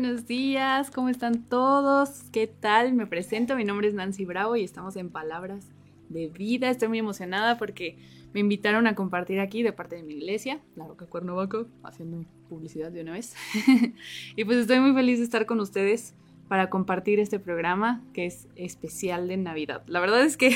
Buenos 0.00 0.28
días. 0.28 0.92
¿Cómo 0.92 1.08
están 1.08 1.42
todos? 1.42 2.22
¿Qué 2.30 2.46
tal? 2.46 2.92
Me 2.92 3.08
presento. 3.08 3.56
Mi 3.56 3.64
nombre 3.64 3.88
es 3.88 3.94
Nancy 3.94 4.24
Bravo 4.24 4.54
y 4.54 4.62
estamos 4.62 4.94
en 4.94 5.10
Palabras 5.10 5.72
de 6.08 6.28
Vida. 6.28 6.70
Estoy 6.70 6.86
muy 6.86 7.00
emocionada 7.00 7.58
porque 7.58 7.98
me 8.32 8.38
invitaron 8.38 8.86
a 8.86 8.94
compartir 8.94 9.40
aquí 9.40 9.64
de 9.64 9.72
parte 9.72 9.96
de 9.96 10.04
mi 10.04 10.14
iglesia, 10.14 10.60
La 10.76 10.86
Roca 10.86 11.06
Cuernavaca, 11.06 11.66
haciendo 11.82 12.24
publicidad 12.48 12.92
de 12.92 13.00
una 13.00 13.14
vez. 13.14 13.34
y 14.36 14.44
pues 14.44 14.58
estoy 14.58 14.78
muy 14.78 14.92
feliz 14.92 15.18
de 15.18 15.24
estar 15.24 15.46
con 15.46 15.58
ustedes 15.58 16.14
para 16.46 16.70
compartir 16.70 17.18
este 17.18 17.40
programa 17.40 18.00
que 18.12 18.26
es 18.26 18.46
especial 18.54 19.26
de 19.26 19.36
Navidad. 19.36 19.82
La 19.88 19.98
verdad 19.98 20.22
es 20.22 20.36
que 20.36 20.54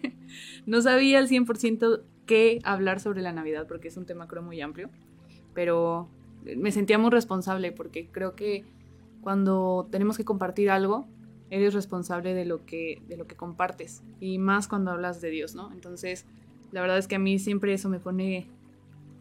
no 0.64 0.80
sabía 0.80 1.18
al 1.18 1.28
100% 1.28 2.00
qué 2.24 2.60
hablar 2.64 3.00
sobre 3.00 3.20
la 3.20 3.32
Navidad 3.32 3.66
porque 3.68 3.88
es 3.88 3.98
un 3.98 4.06
tema 4.06 4.26
creo 4.26 4.42
muy 4.42 4.58
amplio, 4.62 4.88
pero 5.52 6.08
me 6.56 6.72
sentía 6.72 6.98
muy 6.98 7.10
responsable 7.10 7.72
porque 7.72 8.08
creo 8.08 8.34
que 8.34 8.64
cuando 9.20 9.86
tenemos 9.90 10.16
que 10.16 10.24
compartir 10.24 10.70
algo, 10.70 11.06
eres 11.50 11.74
responsable 11.74 12.32
de 12.32 12.44
lo 12.44 12.64
que, 12.64 13.02
de 13.08 13.16
lo 13.16 13.26
que 13.26 13.36
compartes 13.36 14.02
y 14.20 14.38
más 14.38 14.68
cuando 14.68 14.92
hablas 14.92 15.20
de 15.20 15.30
Dios, 15.30 15.54
¿no? 15.54 15.72
Entonces, 15.72 16.24
la 16.72 16.80
verdad 16.80 16.98
es 16.98 17.08
que 17.08 17.16
a 17.16 17.18
mí 17.18 17.38
siempre 17.38 17.74
eso 17.74 17.88
me 17.88 17.98
pone 17.98 18.46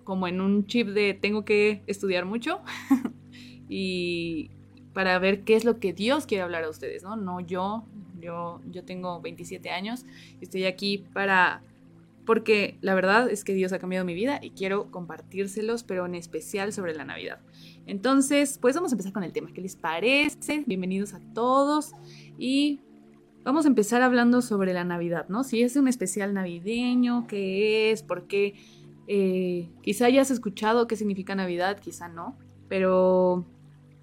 como 0.04 0.28
en 0.28 0.40
un 0.42 0.66
chip 0.66 0.88
de 0.90 1.14
tengo 1.14 1.44
que 1.44 1.82
estudiar 1.88 2.26
mucho 2.26 2.62
y 3.70 4.50
para 4.94 5.18
ver 5.20 5.42
qué 5.42 5.56
es 5.56 5.66
lo 5.66 5.80
que 5.80 5.94
Dios 5.94 6.26
quiere 6.26 6.44
hablar 6.44 6.64
a 6.64 6.70
ustedes, 6.70 7.04
¿no? 7.04 7.16
No 7.16 7.40
yo, 7.40 7.84
yo, 8.20 8.62
yo 8.72 8.84
tengo 8.84 9.22
27 9.22 9.70
años 9.72 10.06
y 10.40 10.46
estoy 10.46 10.66
aquí 10.66 11.06
para 11.14 11.62
porque 12.30 12.78
la 12.82 12.94
verdad 12.94 13.28
es 13.32 13.44
que 13.44 13.56
Dios 13.56 13.74
ha 13.74 13.80
cambiado 13.80 14.06
mi 14.06 14.14
vida 14.14 14.40
y 14.40 14.52
quiero 14.52 14.92
compartírselos, 14.92 15.82
pero 15.82 16.06
en 16.06 16.14
especial 16.14 16.72
sobre 16.72 16.94
la 16.94 17.04
Navidad. 17.04 17.40
Entonces, 17.88 18.60
pues 18.62 18.76
vamos 18.76 18.92
a 18.92 18.94
empezar 18.94 19.14
con 19.14 19.24
el 19.24 19.34
tema. 19.34 19.50
¿Qué 19.52 19.62
les 19.62 19.76
parece? 19.76 20.64
Bienvenidos 20.68 21.16
a 21.16 21.22
todos 21.34 21.94
y 22.38 22.82
vamos 23.44 23.66
a 23.66 23.70
empezar 23.70 24.04
hablando 24.04 24.44
sobre 24.44 24.74
la 24.74 24.84
Navidad, 24.84 25.28
¿no? 25.28 25.44
Si 25.44 25.64
es 25.64 25.76
un 25.76 25.88
especial 25.88 26.36
navideño, 26.36 27.26
qué 27.26 27.90
es, 27.90 28.04
por 28.04 28.28
qué. 28.28 28.54
Eh, 29.08 29.68
quizá 29.82 30.06
hayas 30.06 30.30
escuchado 30.30 30.86
qué 30.86 30.96
significa 30.96 31.34
Navidad, 31.34 31.80
quizá 31.80 32.10
no, 32.10 32.38
pero 32.68 33.44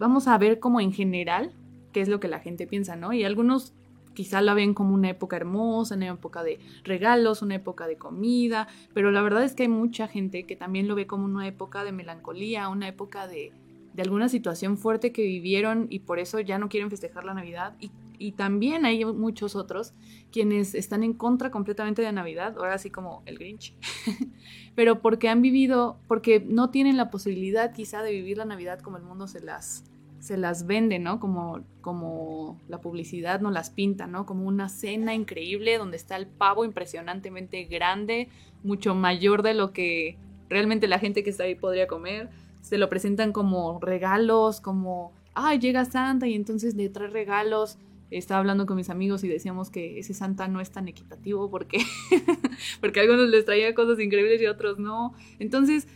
vamos 0.00 0.26
a 0.26 0.36
ver 0.36 0.58
como 0.58 0.80
en 0.80 0.92
general 0.92 1.52
qué 1.92 2.00
es 2.00 2.08
lo 2.08 2.18
que 2.18 2.26
la 2.26 2.40
gente 2.40 2.66
piensa, 2.66 2.96
¿no? 2.96 3.12
Y 3.12 3.22
algunos 3.22 3.72
quizá 4.16 4.40
la 4.40 4.54
ven 4.54 4.72
como 4.72 4.94
una 4.94 5.10
época 5.10 5.36
hermosa, 5.36 5.94
una 5.94 6.08
época 6.08 6.42
de 6.42 6.58
regalos, 6.84 7.42
una 7.42 7.56
época 7.56 7.86
de 7.86 7.96
comida, 7.96 8.66
pero 8.94 9.12
la 9.12 9.20
verdad 9.20 9.44
es 9.44 9.54
que 9.54 9.64
hay 9.64 9.68
mucha 9.68 10.08
gente 10.08 10.44
que 10.44 10.56
también 10.56 10.88
lo 10.88 10.94
ve 10.94 11.06
como 11.06 11.26
una 11.26 11.46
época 11.46 11.84
de 11.84 11.92
melancolía, 11.92 12.70
una 12.70 12.88
época 12.88 13.28
de, 13.28 13.52
de 13.92 14.02
alguna 14.02 14.30
situación 14.30 14.78
fuerte 14.78 15.12
que 15.12 15.22
vivieron 15.22 15.86
y 15.90 16.00
por 16.00 16.18
eso 16.18 16.40
ya 16.40 16.58
no 16.58 16.70
quieren 16.70 16.88
festejar 16.88 17.24
la 17.24 17.34
Navidad. 17.34 17.74
Y, 17.78 18.32
también 18.32 18.86
hay 18.86 19.04
muchos 19.04 19.54
otros 19.56 19.92
quienes 20.32 20.74
están 20.74 21.02
en 21.02 21.12
contra 21.12 21.50
completamente 21.50 22.00
de 22.00 22.12
Navidad, 22.12 22.56
ahora 22.56 22.78
sí 22.78 22.88
como 22.88 23.22
el 23.26 23.36
Grinch, 23.36 23.74
pero 24.74 25.02
porque 25.02 25.28
han 25.28 25.42
vivido, 25.42 25.98
porque 26.08 26.40
no 26.40 26.70
tienen 26.70 26.96
la 26.96 27.10
posibilidad 27.10 27.74
quizá 27.74 28.02
de 28.02 28.12
vivir 28.12 28.38
la 28.38 28.46
Navidad 28.46 28.80
como 28.80 28.96
el 28.96 29.02
mundo 29.02 29.28
se 29.28 29.40
las 29.40 29.84
se 30.20 30.36
las 30.36 30.66
vende, 30.66 30.98
¿no? 30.98 31.20
Como, 31.20 31.64
como 31.80 32.60
la 32.68 32.80
publicidad 32.80 33.40
nos 33.40 33.52
las 33.52 33.70
pinta, 33.70 34.06
¿no? 34.06 34.26
Como 34.26 34.46
una 34.46 34.68
cena 34.68 35.14
increíble 35.14 35.78
donde 35.78 35.96
está 35.96 36.16
el 36.16 36.26
pavo 36.26 36.64
impresionantemente 36.64 37.64
grande, 37.64 38.28
mucho 38.62 38.94
mayor 38.94 39.42
de 39.42 39.54
lo 39.54 39.72
que 39.72 40.18
realmente 40.48 40.88
la 40.88 40.98
gente 40.98 41.22
que 41.22 41.30
está 41.30 41.44
ahí 41.44 41.54
podría 41.54 41.86
comer. 41.86 42.30
Se 42.62 42.78
lo 42.78 42.88
presentan 42.88 43.32
como 43.32 43.78
regalos, 43.80 44.60
como, 44.60 45.12
ay, 45.34 45.58
llega 45.58 45.84
Santa 45.84 46.26
y 46.26 46.34
entonces 46.34 46.74
le 46.74 46.88
trae 46.88 47.08
regalos. 47.08 47.78
Estaba 48.10 48.40
hablando 48.40 48.66
con 48.66 48.76
mis 48.76 48.90
amigos 48.90 49.24
y 49.24 49.28
decíamos 49.28 49.70
que 49.70 49.98
ese 49.98 50.14
Santa 50.14 50.48
no 50.48 50.60
es 50.60 50.70
tan 50.70 50.88
equitativo 50.88 51.50
porque, 51.50 51.78
porque 52.80 53.00
algunos 53.00 53.28
les 53.28 53.44
traía 53.44 53.74
cosas 53.74 54.00
increíbles 54.00 54.40
y 54.40 54.46
otros 54.46 54.78
no. 54.78 55.14
Entonces, 55.38 55.88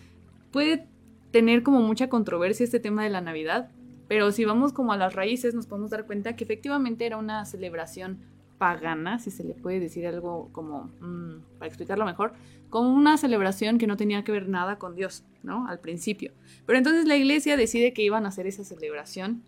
puede 0.50 0.86
tener 1.30 1.62
como 1.62 1.80
mucha 1.80 2.08
controversia 2.08 2.64
este 2.64 2.80
tema 2.80 3.04
de 3.04 3.10
la 3.10 3.20
Navidad, 3.20 3.70
pero 4.10 4.32
si 4.32 4.44
vamos 4.44 4.72
como 4.72 4.92
a 4.92 4.96
las 4.96 5.14
raíces, 5.14 5.54
nos 5.54 5.68
podemos 5.68 5.90
dar 5.90 6.04
cuenta 6.04 6.34
que 6.34 6.42
efectivamente 6.42 7.06
era 7.06 7.16
una 7.16 7.44
celebración 7.44 8.18
pagana, 8.58 9.20
si 9.20 9.30
se 9.30 9.44
le 9.44 9.54
puede 9.54 9.78
decir 9.78 10.04
algo 10.04 10.48
como, 10.50 10.90
mmm, 11.00 11.42
para 11.60 11.68
explicarlo 11.68 12.04
mejor, 12.04 12.32
como 12.70 12.92
una 12.92 13.16
celebración 13.18 13.78
que 13.78 13.86
no 13.86 13.96
tenía 13.96 14.24
que 14.24 14.32
ver 14.32 14.48
nada 14.48 14.80
con 14.80 14.96
Dios, 14.96 15.22
¿no? 15.44 15.68
Al 15.68 15.78
principio. 15.78 16.32
Pero 16.66 16.76
entonces 16.76 17.06
la 17.06 17.14
iglesia 17.14 17.56
decide 17.56 17.92
que 17.92 18.02
iban 18.02 18.24
a 18.24 18.30
hacer 18.30 18.48
esa 18.48 18.64
celebración 18.64 19.44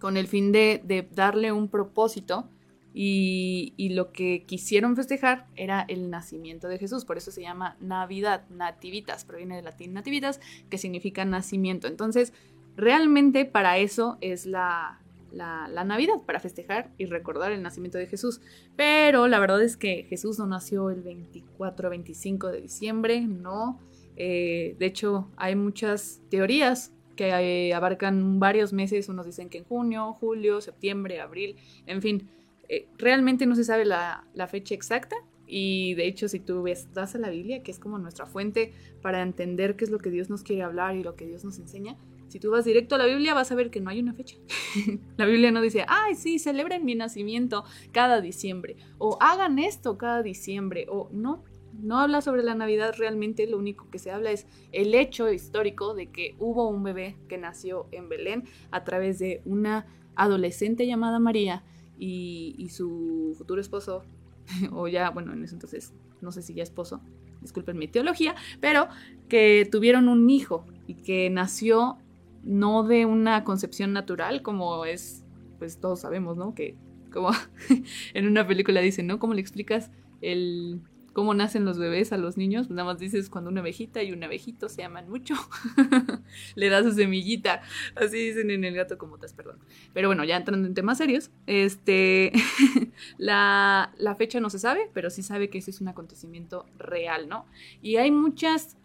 con 0.00 0.16
el 0.16 0.26
fin 0.26 0.50
de, 0.50 0.82
de 0.84 1.08
darle 1.14 1.52
un 1.52 1.68
propósito 1.68 2.48
y, 2.94 3.74
y, 3.76 3.90
lo 3.90 4.10
que 4.10 4.42
quisieron 4.44 4.96
festejar 4.96 5.46
era 5.54 5.82
el 5.82 6.10
nacimiento 6.10 6.66
de 6.66 6.78
Jesús, 6.78 7.04
por 7.04 7.16
eso 7.16 7.30
se 7.30 7.42
llama 7.42 7.76
Navidad, 7.78 8.42
nativitas, 8.50 9.24
proviene 9.24 9.54
del 9.54 9.66
latín 9.66 9.92
nativitas, 9.92 10.40
que 10.68 10.78
significa 10.78 11.24
nacimiento. 11.24 11.86
Entonces, 11.86 12.32
Realmente 12.78 13.44
para 13.44 13.78
eso 13.78 14.18
es 14.20 14.46
la, 14.46 15.00
la, 15.32 15.84
Navidad, 15.84 16.22
para 16.24 16.38
festejar 16.38 16.92
y 16.96 17.06
recordar 17.06 17.50
el 17.50 17.60
nacimiento 17.60 17.98
de 17.98 18.06
Jesús. 18.06 18.40
Pero 18.76 19.26
la 19.26 19.40
verdad 19.40 19.60
es 19.60 19.76
que 19.76 20.04
Jesús 20.04 20.38
no 20.38 20.46
nació 20.46 20.88
el 20.90 21.02
24 21.02 21.90
25 21.90 22.52
de 22.52 22.60
diciembre, 22.60 23.20
no. 23.22 23.80
Eh, 24.16 24.76
de 24.78 24.86
hecho, 24.86 25.28
hay 25.36 25.56
muchas 25.56 26.20
teorías 26.30 26.92
que 27.16 27.30
eh, 27.30 27.74
abarcan 27.74 28.38
varios 28.38 28.72
meses. 28.72 29.08
Unos 29.08 29.26
dicen 29.26 29.48
que 29.48 29.58
en 29.58 29.64
junio, 29.64 30.12
julio, 30.12 30.60
septiembre, 30.60 31.20
abril, 31.20 31.56
en 31.86 32.00
fin. 32.00 32.28
Eh, 32.68 32.86
realmente 32.96 33.44
no 33.46 33.56
se 33.56 33.64
sabe 33.64 33.86
la, 33.86 34.24
la, 34.34 34.46
fecha 34.46 34.76
exacta. 34.76 35.16
Y 35.48 35.94
de 35.94 36.06
hecho, 36.06 36.28
si 36.28 36.38
tú 36.38 36.62
ves, 36.62 36.92
das 36.94 37.16
a 37.16 37.18
la 37.18 37.30
Biblia, 37.30 37.64
que 37.64 37.72
es 37.72 37.80
como 37.80 37.98
nuestra 37.98 38.26
fuente 38.26 38.72
para 39.02 39.20
entender 39.20 39.74
qué 39.74 39.84
es 39.84 39.90
lo 39.90 39.98
que 39.98 40.10
Dios 40.10 40.30
nos 40.30 40.44
quiere 40.44 40.62
hablar 40.62 40.94
y 40.94 41.02
lo 41.02 41.16
que 41.16 41.26
Dios 41.26 41.42
nos 41.44 41.58
enseña, 41.58 41.96
si 42.28 42.38
tú 42.38 42.50
vas 42.50 42.64
directo 42.64 42.94
a 42.94 42.98
la 42.98 43.06
Biblia, 43.06 43.34
vas 43.34 43.50
a 43.50 43.54
ver 43.54 43.70
que 43.70 43.80
no 43.80 43.90
hay 43.90 44.00
una 44.00 44.12
fecha. 44.12 44.36
la 45.16 45.26
Biblia 45.26 45.50
no 45.50 45.60
dice, 45.60 45.84
ay, 45.88 46.14
sí, 46.14 46.38
celebren 46.38 46.84
mi 46.84 46.94
nacimiento 46.94 47.64
cada 47.92 48.20
diciembre, 48.20 48.76
o 48.98 49.18
hagan 49.20 49.58
esto 49.58 49.98
cada 49.98 50.22
diciembre, 50.22 50.86
o 50.88 51.08
no. 51.12 51.44
No 51.80 52.00
habla 52.00 52.22
sobre 52.22 52.42
la 52.42 52.54
Navidad 52.54 52.94
realmente, 52.98 53.46
lo 53.46 53.58
único 53.58 53.88
que 53.90 53.98
se 53.98 54.10
habla 54.10 54.30
es 54.32 54.46
el 54.72 54.94
hecho 54.94 55.30
histórico 55.30 55.94
de 55.94 56.10
que 56.10 56.34
hubo 56.38 56.68
un 56.68 56.82
bebé 56.82 57.16
que 57.28 57.38
nació 57.38 57.86
en 57.92 58.08
Belén 58.08 58.44
a 58.70 58.84
través 58.84 59.18
de 59.18 59.42
una 59.44 59.86
adolescente 60.16 60.86
llamada 60.86 61.20
María 61.20 61.62
y, 61.98 62.54
y 62.58 62.70
su 62.70 63.34
futuro 63.36 63.60
esposo, 63.60 64.02
o 64.72 64.88
ya, 64.88 65.10
bueno, 65.10 65.32
en 65.32 65.44
ese 65.44 65.54
entonces, 65.54 65.92
no 66.20 66.32
sé 66.32 66.42
si 66.42 66.54
ya 66.54 66.62
esposo, 66.62 67.00
disculpen 67.40 67.78
mi 67.78 67.86
teología, 67.86 68.34
pero 68.60 68.88
que 69.28 69.68
tuvieron 69.70 70.08
un 70.08 70.28
hijo 70.30 70.64
y 70.86 70.94
que 70.94 71.30
nació 71.30 71.98
no 72.44 72.84
de 72.84 73.06
una 73.06 73.44
concepción 73.44 73.92
natural 73.92 74.42
como 74.42 74.84
es, 74.84 75.24
pues 75.58 75.80
todos 75.80 76.00
sabemos, 76.00 76.36
¿no? 76.36 76.54
Que 76.54 76.76
como 77.12 77.30
en 78.14 78.26
una 78.26 78.46
película 78.46 78.80
dicen, 78.80 79.06
¿no? 79.06 79.18
¿Cómo 79.18 79.34
le 79.34 79.40
explicas 79.40 79.90
el 80.20 80.80
cómo 81.12 81.34
nacen 81.34 81.64
los 81.64 81.78
bebés 81.78 82.12
a 82.12 82.16
los 82.16 82.36
niños? 82.36 82.68
Pues 82.68 82.76
nada 82.76 82.92
más 82.92 83.00
dices 83.00 83.28
cuando 83.28 83.50
una 83.50 83.60
abejita 83.60 84.02
y 84.04 84.12
un 84.12 84.22
abejito 84.22 84.68
se 84.68 84.84
aman 84.84 85.08
mucho, 85.08 85.34
le 86.54 86.68
das 86.68 86.84
su 86.84 86.92
semillita, 86.92 87.60
así 87.96 88.18
dicen 88.18 88.52
en 88.52 88.62
el 88.64 88.74
gato 88.74 88.98
como 88.98 89.18
tas, 89.18 89.32
perdón. 89.32 89.58
Pero 89.92 90.08
bueno, 90.08 90.22
ya 90.22 90.36
entrando 90.36 90.68
en 90.68 90.74
temas 90.74 90.98
serios, 90.98 91.30
este, 91.46 92.32
la, 93.18 93.92
la 93.98 94.14
fecha 94.14 94.38
no 94.38 94.48
se 94.48 94.60
sabe, 94.60 94.90
pero 94.94 95.10
sí 95.10 95.24
sabe 95.24 95.50
que 95.50 95.58
ese 95.58 95.72
es 95.72 95.80
un 95.80 95.88
acontecimiento 95.88 96.66
real, 96.78 97.28
¿no? 97.28 97.46
Y 97.82 97.96
hay 97.96 98.12
muchas 98.12 98.76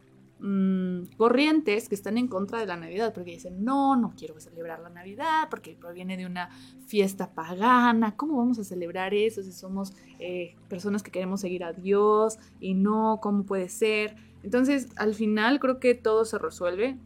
mm, 0.44 1.16
corrientes 1.18 1.90
que 1.90 1.96
están 1.96 2.18
en 2.18 2.28
contra 2.28 2.60
de 2.60 2.68
la 2.68 2.78
Navidad, 2.78 3.14
porque 3.14 3.32
dicen, 3.32 3.64
no, 3.64 3.96
no 3.96 4.14
quiero 4.16 4.40
celebrar 4.40 4.80
la 4.82 4.90
Navidad, 4.90 5.48
porque 5.50 5.76
proviene 5.80 6.18
de 6.18 6.26
una 6.26 6.50
fiesta 6.86 7.32
pagana, 7.34 8.16
¿cómo 8.16 8.38
vamos 8.38 8.60
a 8.60 8.64
celebrar 8.64 9.14
eso 9.14 9.42
si 9.42 9.52
somos 9.52 9.94
eh, 10.20 10.56
personas 10.70 11.02
que 11.02 11.10
queremos 11.10 11.42
seguir 11.42 11.64
a 11.64 11.74
Dios 11.74 12.38
y 12.60 12.76
no, 12.76 13.20
¿cómo 13.22 13.46
puede 13.46 13.70
ser? 13.70 14.16
Entonces, 14.44 14.90
al 14.98 15.16
final 15.16 15.60
creo 15.60 15.80
que 15.80 15.96
todo 15.96 16.26
se 16.26 16.38
resuelve 16.38 16.98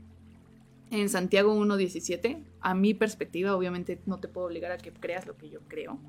en 0.89 1.07
Santiago 1.07 1.55
1.17. 1.55 2.43
A 2.59 2.73
mi 2.73 2.93
perspectiva, 2.93 3.55
obviamente 3.55 3.99
no 4.05 4.19
te 4.19 4.27
puedo 4.27 4.47
obligar 4.47 4.71
a 4.71 4.77
que 4.77 4.91
creas 4.91 5.27
lo 5.27 5.37
que 5.37 5.49
yo 5.49 5.59
creo, 5.67 5.99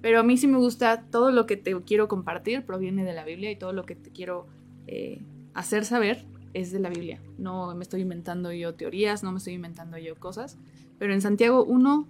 pero 0.00 0.18
a 0.18 0.22
mí 0.24 0.36
sí 0.36 0.48
me 0.48 0.58
gusta, 0.58 1.04
todo 1.10 1.30
lo 1.30 1.46
que 1.46 1.56
te 1.56 1.80
quiero 1.82 2.08
compartir 2.08 2.64
proviene 2.64 3.04
de 3.04 3.12
la 3.12 3.24
Biblia 3.24 3.50
y 3.50 3.56
todo 3.56 3.72
lo 3.72 3.84
que 3.84 3.94
te 3.94 4.10
quiero 4.10 4.46
eh, 4.88 5.20
hacer 5.54 5.84
saber 5.84 6.24
es 6.54 6.72
de 6.72 6.80
la 6.80 6.90
Biblia. 6.90 7.20
No 7.38 7.74
me 7.74 7.82
estoy 7.82 8.02
inventando 8.02 8.52
yo 8.52 8.74
teorías, 8.74 9.22
no 9.22 9.32
me 9.32 9.38
estoy 9.38 9.54
inventando 9.54 9.98
yo 9.98 10.16
cosas. 10.16 10.58
Pero 10.98 11.12
en 11.12 11.20
Santiago 11.20 11.64
1, 11.64 12.06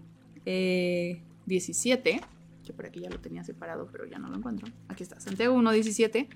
17, 1.46 2.20
que 2.64 2.72
por 2.72 2.86
aquí 2.86 3.00
ya 3.00 3.10
lo 3.10 3.18
tenía 3.20 3.44
separado, 3.44 3.88
pero 3.90 4.06
ya 4.06 4.18
no 4.18 4.28
lo 4.28 4.36
encuentro. 4.36 4.68
Aquí 4.88 5.02
está, 5.02 5.20
Santiago 5.20 5.54
1, 5.54 5.72
17, 5.72 6.28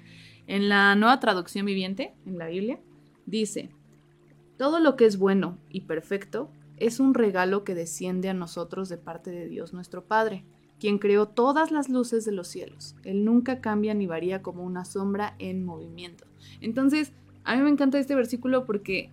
en 0.47 0.69
la 0.69 0.94
nueva 0.94 1.20
traducción 1.20 1.67
viviente, 1.67 2.14
en 2.25 2.38
la 2.38 2.47
Biblia, 2.47 2.79
dice, 3.26 3.70
todo 4.56 4.81
lo 4.81 4.97
que 4.97 5.05
es 5.05 5.19
bueno 5.19 5.59
y 5.69 5.82
perfecto 5.82 6.50
es 6.76 7.00
un 7.00 7.14
regalo 7.14 7.64
que 7.64 7.75
desciende 7.75 8.29
a 8.29 8.35
nosotros 8.35 8.88
de 8.88 8.99
parte 8.99 9.31
de 9.31 9.49
Dios 9.49 9.73
nuestro 9.73 10.05
Padre, 10.05 10.44
quien 10.79 10.99
creó 10.99 11.26
todas 11.26 11.70
las 11.70 11.88
luces 11.88 12.25
de 12.25 12.32
los 12.32 12.49
cielos. 12.49 12.97
Él 13.02 13.25
nunca 13.25 13.61
cambia 13.61 13.94
ni 13.94 14.06
varía 14.06 14.43
como 14.43 14.62
una 14.62 14.85
sombra 14.85 15.35
en 15.38 15.64
movimiento. 15.64 16.26
Entonces, 16.61 17.12
a 17.47 17.57
mí 17.57 17.63
me 17.63 17.71
encanta 17.71 17.99
este 17.99 18.15
versículo 18.15 18.67
porque 18.67 19.11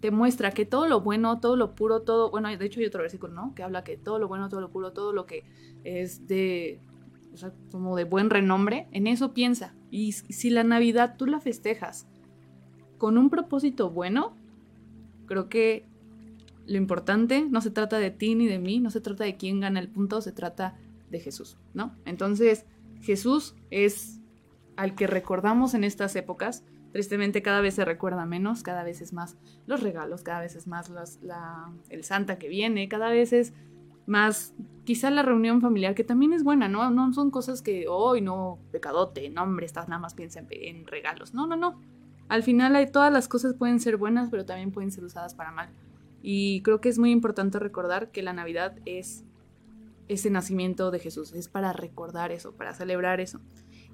te 0.00 0.10
muestra 0.10 0.52
que 0.52 0.64
todo 0.64 0.88
lo 0.88 1.00
bueno, 1.00 1.38
todo 1.40 1.56
lo 1.56 1.74
puro, 1.74 2.02
todo, 2.02 2.30
bueno, 2.30 2.48
de 2.48 2.64
hecho 2.64 2.80
hay 2.80 2.86
otro 2.86 3.02
versículo, 3.02 3.34
¿no? 3.34 3.54
Que 3.54 3.62
habla 3.62 3.84
que 3.84 3.96
todo 3.96 4.18
lo 4.18 4.28
bueno, 4.28 4.48
todo 4.48 4.60
lo 4.60 4.70
puro, 4.70 4.92
todo 4.92 5.12
lo 5.12 5.26
que 5.26 5.44
es 5.84 6.26
de, 6.26 6.80
o 7.32 7.36
sea, 7.36 7.52
como 7.70 7.96
de 7.96 8.04
buen 8.04 8.30
renombre, 8.30 8.88
en 8.92 9.06
eso 9.06 9.32
piensa. 9.32 9.74
Y 9.90 10.12
si 10.12 10.50
la 10.50 10.64
Navidad 10.64 11.16
tú 11.16 11.26
la 11.26 11.40
festejas 11.40 12.06
con 12.98 13.18
un 13.18 13.30
propósito 13.30 13.90
bueno, 13.90 14.34
creo 15.26 15.48
que 15.48 15.84
lo 16.66 16.76
importante 16.76 17.46
no 17.48 17.60
se 17.60 17.70
trata 17.70 17.98
de 17.98 18.10
ti 18.10 18.34
ni 18.34 18.46
de 18.46 18.58
mí, 18.58 18.80
no 18.80 18.90
se 18.90 19.00
trata 19.00 19.24
de 19.24 19.36
quién 19.36 19.60
gana 19.60 19.80
el 19.80 19.88
punto, 19.88 20.20
se 20.20 20.32
trata 20.32 20.76
de 21.10 21.20
Jesús, 21.20 21.58
¿no? 21.74 21.94
Entonces, 22.04 22.64
Jesús 23.02 23.54
es 23.70 24.20
al 24.76 24.94
que 24.94 25.06
recordamos 25.06 25.74
en 25.74 25.84
estas 25.84 26.16
épocas, 26.16 26.64
Tristemente 26.92 27.42
cada 27.42 27.60
vez 27.60 27.74
se 27.74 27.84
recuerda 27.84 28.26
menos, 28.26 28.62
cada 28.62 28.84
vez 28.84 29.00
es 29.00 29.12
más 29.12 29.36
los 29.66 29.82
regalos, 29.82 30.22
cada 30.22 30.40
vez 30.40 30.56
es 30.56 30.66
más 30.66 30.90
la, 30.90 31.72
el 31.88 32.04
Santa 32.04 32.38
que 32.38 32.48
viene, 32.48 32.88
cada 32.88 33.08
vez 33.08 33.32
es 33.32 33.54
más 34.06 34.54
quizá 34.84 35.10
la 35.10 35.22
reunión 35.22 35.60
familiar, 35.60 35.94
que 35.94 36.04
también 36.04 36.32
es 36.32 36.44
buena, 36.44 36.68
¿no? 36.68 36.90
No 36.90 37.12
son 37.12 37.30
cosas 37.30 37.62
que, 37.62 37.86
hoy 37.88 38.20
no, 38.20 38.58
pecadote, 38.72 39.30
no, 39.30 39.44
hombre, 39.44 39.64
estás 39.64 39.88
nada 39.88 40.00
más 40.00 40.14
piensa 40.14 40.42
en, 40.50 40.86
regalos. 40.86 41.34
No, 41.34 41.46
no, 41.46 41.56
no. 41.56 41.80
Al 42.28 42.42
final 42.42 42.76
hay, 42.76 42.90
todas 42.90 43.12
las 43.12 43.28
cosas 43.28 43.54
pueden 43.54 43.80
ser 43.80 43.96
buenas, 43.96 44.28
pero 44.30 44.44
también 44.44 44.70
pueden 44.70 44.90
ser 44.90 45.04
usadas 45.04 45.34
para 45.34 45.50
mal. 45.50 45.70
Y 46.22 46.62
creo 46.62 46.80
que 46.80 46.88
es 46.88 46.98
muy 46.98 47.10
importante 47.10 47.58
recordar 47.58 48.10
que 48.10 48.22
la 48.22 48.32
Navidad 48.32 48.76
es 48.84 49.24
ese 50.08 50.30
nacimiento 50.30 50.90
de 50.90 50.98
Jesús, 50.98 51.32
es 51.32 51.48
para 51.48 51.72
recordar 51.72 52.32
eso, 52.32 52.52
para 52.52 52.74
celebrar 52.74 53.20
eso. 53.20 53.40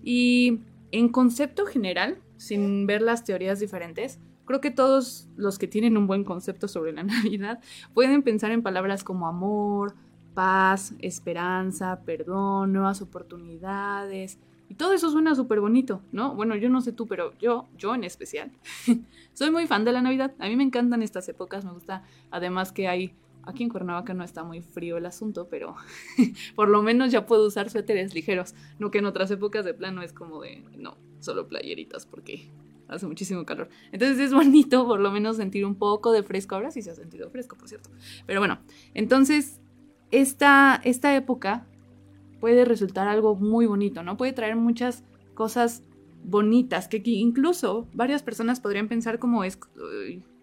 Y 0.02 0.60
en 0.92 1.08
concepto 1.08 1.66
general, 1.66 2.18
sin 2.36 2.86
ver 2.86 3.02
las 3.02 3.24
teorías 3.24 3.60
diferentes, 3.60 4.20
creo 4.44 4.60
que 4.60 4.70
todos 4.70 5.28
los 5.36 5.58
que 5.58 5.68
tienen 5.68 5.96
un 5.96 6.06
buen 6.06 6.24
concepto 6.24 6.68
sobre 6.68 6.92
la 6.92 7.02
Navidad 7.04 7.60
pueden 7.94 8.22
pensar 8.22 8.50
en 8.50 8.62
palabras 8.62 9.04
como 9.04 9.26
amor, 9.26 9.94
paz, 10.34 10.94
esperanza, 11.00 12.00
perdón, 12.04 12.72
nuevas 12.72 13.02
oportunidades. 13.02 14.38
Y 14.70 14.74
todo 14.74 14.92
eso 14.92 15.10
suena 15.10 15.34
súper 15.34 15.60
bonito, 15.60 16.02
¿no? 16.12 16.34
Bueno, 16.34 16.54
yo 16.54 16.68
no 16.68 16.80
sé 16.80 16.92
tú, 16.92 17.06
pero 17.06 17.32
yo, 17.38 17.66
yo 17.76 17.94
en 17.94 18.04
especial, 18.04 18.52
soy 19.32 19.50
muy 19.50 19.66
fan 19.66 19.84
de 19.84 19.92
la 19.92 20.02
Navidad. 20.02 20.34
A 20.38 20.46
mí 20.46 20.56
me 20.56 20.64
encantan 20.64 21.02
estas 21.02 21.28
épocas, 21.28 21.64
me 21.64 21.72
gusta 21.72 22.04
además 22.30 22.72
que 22.72 22.86
hay 22.86 23.14
Aquí 23.48 23.62
en 23.62 23.70
Cuernavaca 23.70 24.12
no 24.12 24.24
está 24.24 24.44
muy 24.44 24.60
frío 24.60 24.98
el 24.98 25.06
asunto, 25.06 25.48
pero 25.48 25.74
por 26.54 26.68
lo 26.68 26.82
menos 26.82 27.10
ya 27.10 27.24
puedo 27.24 27.46
usar 27.46 27.70
suéteres 27.70 28.14
ligeros. 28.14 28.54
No 28.78 28.90
que 28.90 28.98
en 28.98 29.06
otras 29.06 29.30
épocas 29.30 29.64
de 29.64 29.72
plano 29.72 30.02
es 30.02 30.12
como 30.12 30.42
de, 30.42 30.62
no, 30.76 30.98
solo 31.20 31.48
playeritas 31.48 32.04
porque 32.04 32.50
hace 32.88 33.06
muchísimo 33.06 33.46
calor. 33.46 33.70
Entonces 33.90 34.18
es 34.18 34.34
bonito 34.34 34.86
por 34.86 35.00
lo 35.00 35.10
menos 35.10 35.38
sentir 35.38 35.64
un 35.64 35.76
poco 35.76 36.12
de 36.12 36.22
fresco. 36.22 36.56
Ahora 36.56 36.70
sí 36.70 36.82
se 36.82 36.90
ha 36.90 36.94
sentido 36.94 37.30
fresco, 37.30 37.56
por 37.56 37.68
cierto. 37.68 37.88
Pero 38.26 38.40
bueno, 38.40 38.58
entonces 38.92 39.60
esta, 40.10 40.78
esta 40.84 41.16
época 41.16 41.64
puede 42.40 42.66
resultar 42.66 43.08
algo 43.08 43.34
muy 43.34 43.64
bonito, 43.64 44.02
¿no? 44.02 44.18
Puede 44.18 44.34
traer 44.34 44.56
muchas 44.56 45.04
cosas 45.32 45.82
bonitas 46.22 46.86
que 46.86 47.00
incluso 47.04 47.86
varias 47.94 48.22
personas 48.22 48.60
podrían 48.60 48.88
pensar 48.88 49.18
como 49.18 49.42
es 49.44 49.58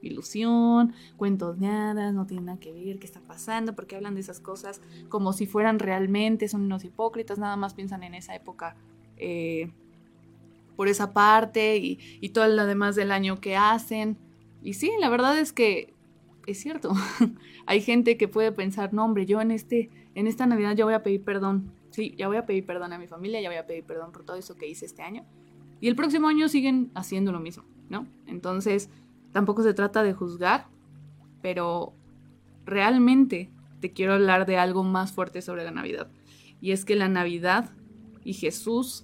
ilusión, 0.07 0.93
cuentos 1.17 1.59
de 1.59 1.67
hadas, 1.67 2.13
no 2.13 2.25
tienen 2.25 2.45
nada 2.45 2.59
que 2.59 2.71
ver, 2.71 2.99
qué 2.99 3.05
está 3.05 3.19
pasando, 3.19 3.75
porque 3.75 3.95
hablan 3.95 4.15
de 4.15 4.21
esas 4.21 4.39
cosas 4.39 4.81
como 5.09 5.33
si 5.33 5.45
fueran 5.45 5.79
realmente, 5.79 6.47
son 6.47 6.61
unos 6.61 6.83
hipócritas, 6.83 7.37
nada 7.39 7.55
más 7.55 7.73
piensan 7.73 8.03
en 8.03 8.13
esa 8.13 8.35
época 8.35 8.75
eh, 9.17 9.71
por 10.75 10.87
esa 10.87 11.13
parte 11.13 11.77
y, 11.77 11.99
y 12.21 12.29
todo 12.29 12.47
lo 12.47 12.65
demás 12.65 12.95
del 12.95 13.11
año 13.11 13.39
que 13.39 13.55
hacen. 13.55 14.17
Y 14.61 14.73
sí, 14.73 14.91
la 14.99 15.09
verdad 15.09 15.37
es 15.39 15.53
que 15.53 15.93
es 16.47 16.59
cierto. 16.59 16.93
Hay 17.65 17.81
gente 17.81 18.17
que 18.17 18.27
puede 18.27 18.51
pensar, 18.51 18.93
no, 18.93 19.05
hombre, 19.05 19.25
yo 19.25 19.41
en, 19.41 19.51
este, 19.51 19.89
en 20.15 20.27
esta 20.27 20.45
Navidad 20.45 20.75
ya 20.75 20.85
voy 20.85 20.93
a 20.93 21.03
pedir 21.03 21.23
perdón. 21.23 21.71
Sí, 21.91 22.13
ya 22.17 22.27
voy 22.27 22.37
a 22.37 22.45
pedir 22.45 22.65
perdón 22.65 22.93
a 22.93 22.99
mi 22.99 23.07
familia, 23.07 23.41
ya 23.41 23.49
voy 23.49 23.57
a 23.57 23.65
pedir 23.65 23.83
perdón 23.83 24.11
por 24.11 24.25
todo 24.25 24.35
eso 24.35 24.55
que 24.55 24.67
hice 24.67 24.85
este 24.85 25.01
año. 25.01 25.23
Y 25.81 25.87
el 25.87 25.95
próximo 25.95 26.27
año 26.27 26.47
siguen 26.49 26.91
haciendo 26.93 27.31
lo 27.31 27.39
mismo, 27.39 27.63
¿no? 27.89 28.07
Entonces, 28.27 28.89
Tampoco 29.35 29.63
se 29.63 29.73
trata 29.73 30.01
de 30.01 30.13
juzgar, 30.13 30.67
pero 31.41 31.91
realmente 32.63 33.51
te 33.81 33.91
quiero 33.91 34.13
hablar 34.13 34.45
de 34.45 34.57
algo 34.57 34.85
más 34.85 35.11
fuerte 35.11 35.41
sobre 35.41 35.65
la 35.65 35.71
Navidad. 35.71 36.07
Y 36.61 36.71
es 36.71 36.85
que 36.85 36.95
la 36.95 37.09
Navidad 37.09 37.69
y 38.23 38.31
Jesús 38.31 39.03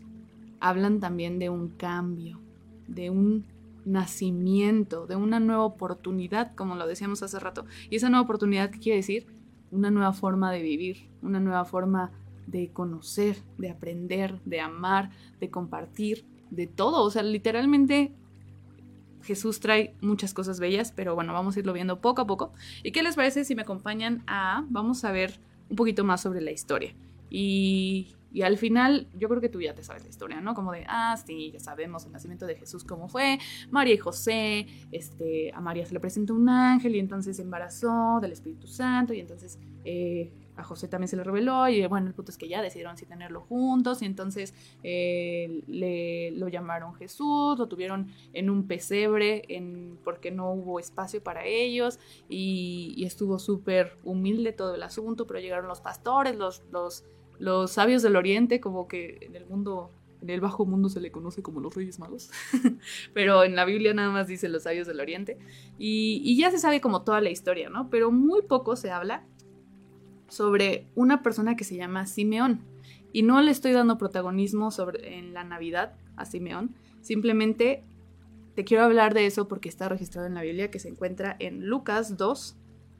hablan 0.61 1.01
también 1.01 1.37
de 1.37 1.49
un 1.49 1.67
cambio, 1.67 2.39
de 2.87 3.09
un 3.09 3.45
nacimiento, 3.83 5.05
de 5.05 5.17
una 5.17 5.41
nueva 5.41 5.65
oportunidad, 5.65 6.55
como 6.55 6.75
lo 6.75 6.87
decíamos 6.87 7.21
hace 7.23 7.37
rato. 7.37 7.65
Y 7.89 7.97
esa 7.97 8.09
nueva 8.09 8.23
oportunidad, 8.23 8.71
¿qué 8.71 8.79
quiere 8.79 8.99
decir? 8.99 9.27
Una 9.69 9.91
nueva 9.91 10.13
forma 10.13 10.49
de 10.53 10.61
vivir, 10.61 11.09
una 11.21 11.41
nueva 11.41 11.65
forma 11.65 12.09
de 12.47 12.71
conocer, 12.71 13.35
de 13.57 13.69
aprender, 13.69 14.39
de 14.45 14.61
amar, 14.61 15.09
de 15.41 15.49
compartir, 15.49 16.25
de 16.51 16.67
todo. 16.67 17.03
O 17.03 17.11
sea, 17.11 17.21
literalmente 17.21 18.15
Jesús 19.23 19.59
trae 19.59 19.95
muchas 20.01 20.33
cosas 20.33 20.59
bellas, 20.59 20.91
pero 20.91 21.15
bueno, 21.15 21.33
vamos 21.33 21.55
a 21.55 21.59
irlo 21.59 21.73
viendo 21.73 22.01
poco 22.01 22.21
a 22.21 22.27
poco. 22.27 22.53
¿Y 22.83 22.91
qué 22.91 23.03
les 23.03 23.15
parece 23.15 23.45
si 23.45 23.55
me 23.55 23.61
acompañan 23.61 24.23
a, 24.27 24.65
vamos 24.69 25.03
a 25.03 25.11
ver 25.11 25.39
un 25.69 25.75
poquito 25.75 26.03
más 26.03 26.21
sobre 26.21 26.41
la 26.41 26.51
historia? 26.51 26.93
Y, 27.29 28.15
y, 28.33 28.41
al 28.41 28.57
final, 28.57 29.07
yo 29.17 29.29
creo 29.29 29.39
que 29.39 29.49
tú 29.49 29.61
ya 29.61 29.73
te 29.73 29.83
sabes 29.83 30.03
la 30.03 30.09
historia, 30.09 30.41
¿no? 30.41 30.53
Como 30.53 30.71
de, 30.73 30.85
ah, 30.87 31.15
sí, 31.25 31.51
ya 31.51 31.59
sabemos 31.59 32.05
el 32.05 32.11
nacimiento 32.11 32.45
de 32.45 32.55
Jesús 32.55 32.83
cómo 32.83 33.07
fue, 33.07 33.39
María 33.69 33.93
y 33.93 33.97
José, 33.97 34.67
este, 34.91 35.51
a 35.53 35.61
María 35.61 35.85
se 35.85 35.93
le 35.93 35.99
presentó 35.99 36.33
un 36.33 36.49
ángel 36.49 36.95
y 36.95 36.99
entonces 36.99 37.37
se 37.37 37.41
embarazó 37.41 38.19
del 38.21 38.33
Espíritu 38.33 38.67
Santo 38.67 39.13
y 39.13 39.21
entonces 39.21 39.59
eh, 39.85 40.31
a 40.61 40.63
José 40.63 40.87
también 40.87 41.07
se 41.07 41.17
le 41.17 41.23
reveló 41.23 41.67
y 41.67 41.85
bueno, 41.87 42.07
el 42.07 42.13
punto 42.13 42.31
es 42.31 42.37
que 42.37 42.47
ya 42.47 42.61
decidieron 42.61 42.97
si 42.97 43.05
tenerlo 43.05 43.41
juntos 43.41 44.01
y 44.01 44.05
entonces 44.05 44.53
eh, 44.83 45.63
le, 45.67 46.31
lo 46.31 46.47
llamaron 46.47 46.93
Jesús, 46.95 47.57
lo 47.59 47.67
tuvieron 47.67 48.07
en 48.33 48.49
un 48.49 48.67
pesebre 48.67 49.43
en, 49.49 49.97
porque 50.03 50.31
no 50.31 50.51
hubo 50.53 50.79
espacio 50.79 51.21
para 51.21 51.45
ellos 51.45 51.99
y, 52.29 53.01
estuvo 53.01 53.39
súper 53.39 53.97
humilde 54.03 54.53
todo 54.53 54.75
el 54.75 54.83
asunto, 54.83 55.25
pero 55.25 55.39
llegaron 55.39 55.67
los 55.67 55.81
pastores, 55.81 56.37
los, 56.37 56.61
los, 56.71 57.03
los 57.39 57.71
sabios 57.71 58.03
del 58.03 58.15
oriente, 58.15 58.61
como 58.61 58.87
que 58.87 59.17
en 59.21 59.35
el 59.35 59.45
mundo 59.47 59.89
en 60.21 60.29
el 60.29 60.39
bajo 60.39 60.65
mundo 60.65 60.87
se 60.87 61.01
le 61.01 61.11
conoce 61.11 61.41
como 61.41 61.59
los 61.59 61.73
Reyes 61.73 61.97
Magos, 61.97 62.29
pero 63.13 63.43
en 63.43 63.55
la 63.55 63.65
Biblia 63.65 63.93
nada 63.95 64.11
más 64.11 64.27
dice 64.27 64.49
los 64.49 64.63
sabios 64.63 64.85
del 64.85 64.99
Oriente. 64.99 65.39
Y, 65.79 66.21
y, 66.23 66.37
ya 66.37 66.51
se 66.51 66.59
sabe 66.59 66.79
como 66.79 67.01
toda 67.01 67.21
la 67.21 67.31
historia, 67.31 67.71
¿no? 67.71 67.89
Pero 67.89 68.11
muy 68.11 68.43
poco 68.43 68.75
se 68.75 68.91
habla 68.91 69.25
sobre 70.31 70.87
una 70.95 71.21
persona 71.21 71.55
que 71.55 71.65
se 71.65 71.75
llama 71.75 72.07
Simeón. 72.07 72.61
Y 73.13 73.23
no 73.23 73.41
le 73.41 73.51
estoy 73.51 73.73
dando 73.73 73.97
protagonismo 73.97 74.71
sobre, 74.71 75.19
en 75.19 75.33
la 75.33 75.43
Navidad 75.43 75.93
a 76.15 76.25
Simeón, 76.25 76.73
simplemente 77.01 77.83
te 78.55 78.63
quiero 78.63 78.83
hablar 78.83 79.13
de 79.13 79.25
eso 79.25 79.47
porque 79.47 79.69
está 79.69 79.89
registrado 79.89 80.27
en 80.27 80.33
la 80.33 80.41
Biblia 80.41 80.71
que 80.71 80.79
se 80.79 80.87
encuentra 80.87 81.35
en 81.39 81.67
Lucas 81.67 82.17
2, 82.17 82.55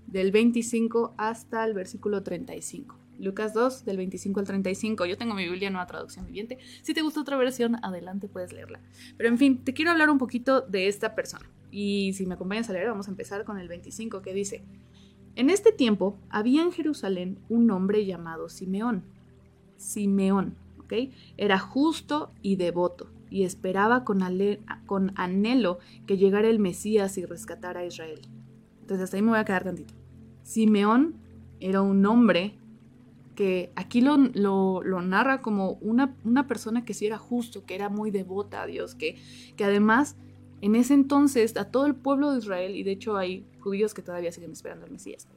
del 0.07 0.31
25 0.31 1.13
hasta 1.17 1.63
el 1.63 1.73
versículo 1.73 2.21
35. 2.21 2.97
Lucas 3.19 3.53
2, 3.53 3.85
del 3.85 3.97
25 3.97 4.39
al 4.39 4.47
35. 4.47 5.05
Yo 5.05 5.17
tengo 5.17 5.33
mi 5.33 5.47
Biblia 5.47 5.69
nueva 5.69 5.85
traducción 5.85 6.25
viviente. 6.25 6.57
Si 6.81 6.93
te 6.93 7.01
gusta 7.01 7.21
otra 7.21 7.38
versión, 7.38 7.77
adelante 7.83 8.27
puedes 8.27 8.51
leerla. 8.51 8.81
Pero 9.15 9.29
en 9.29 9.38
fin, 9.38 9.63
te 9.63 9.73
quiero 9.73 9.91
hablar 9.91 10.09
un 10.09 10.17
poquito 10.17 10.61
de 10.61 10.88
esta 10.88 11.15
persona. 11.15 11.45
Y 11.69 12.13
si 12.13 12.25
me 12.25 12.33
acompañas 12.33 12.69
a 12.69 12.73
leer, 12.73 12.88
vamos 12.88 13.07
a 13.07 13.11
empezar 13.11 13.45
con 13.45 13.57
el 13.57 13.67
25 13.67 14.21
que 14.21 14.33
dice, 14.33 14.63
en 15.35 15.50
este 15.50 15.71
tiempo 15.71 16.17
había 16.29 16.61
en 16.61 16.71
Jerusalén 16.71 17.39
un 17.50 17.71
hombre 17.71 18.05
llamado 18.05 18.50
Simeón. 18.50 19.03
Simeón, 19.77 20.55
¿ok? 20.79 20.93
Era 21.38 21.59
justo 21.59 22.31
y 22.41 22.55
devoto 22.57 23.09
y 23.29 23.43
esperaba 23.43 24.03
con, 24.03 24.21
anhelo 25.15 25.79
que 26.05 26.17
llegara 26.17 26.50
el 26.50 26.59
Mesías 26.59 27.17
y 27.17 27.25
rescatara 27.25 27.79
a 27.79 27.85
Israel. 27.85 28.21
Entonces 28.81 29.05
hasta 29.05 29.17
ahí 29.17 29.23
me 29.23 29.29
voy 29.29 29.39
a 29.39 29.45
quedar 29.45 29.63
tantito. 29.63 29.93
Simeón 30.43 31.15
era 31.59 31.81
un 31.81 32.05
hombre 32.05 32.57
que 33.35 33.71
aquí 33.75 34.01
lo, 34.01 34.17
narra 34.83 35.41
como 35.41 35.73
una, 35.81 36.47
persona 36.47 36.83
que 36.83 36.93
sí 36.93 37.05
era 37.05 37.17
justo, 37.17 37.65
que 37.65 37.75
era 37.75 37.88
muy 37.88 38.11
devota 38.11 38.61
a 38.61 38.67
Dios, 38.67 38.95
que 38.95 39.15
además 39.63 40.17
en 40.61 40.75
ese 40.75 40.93
entonces 40.93 41.57
a 41.57 41.65
todo 41.65 41.85
el 41.85 41.95
pueblo 41.95 42.31
de 42.31 42.39
Israel, 42.39 42.75
y 42.75 42.83
de 42.83 42.91
hecho 42.91 43.17
hay 43.17 43.45
judíos 43.59 43.93
que 43.93 44.01
todavía 44.01 44.31
siguen 44.31 44.51
esperando 44.51 44.85
al 44.85 44.91
Mesías, 44.91 45.27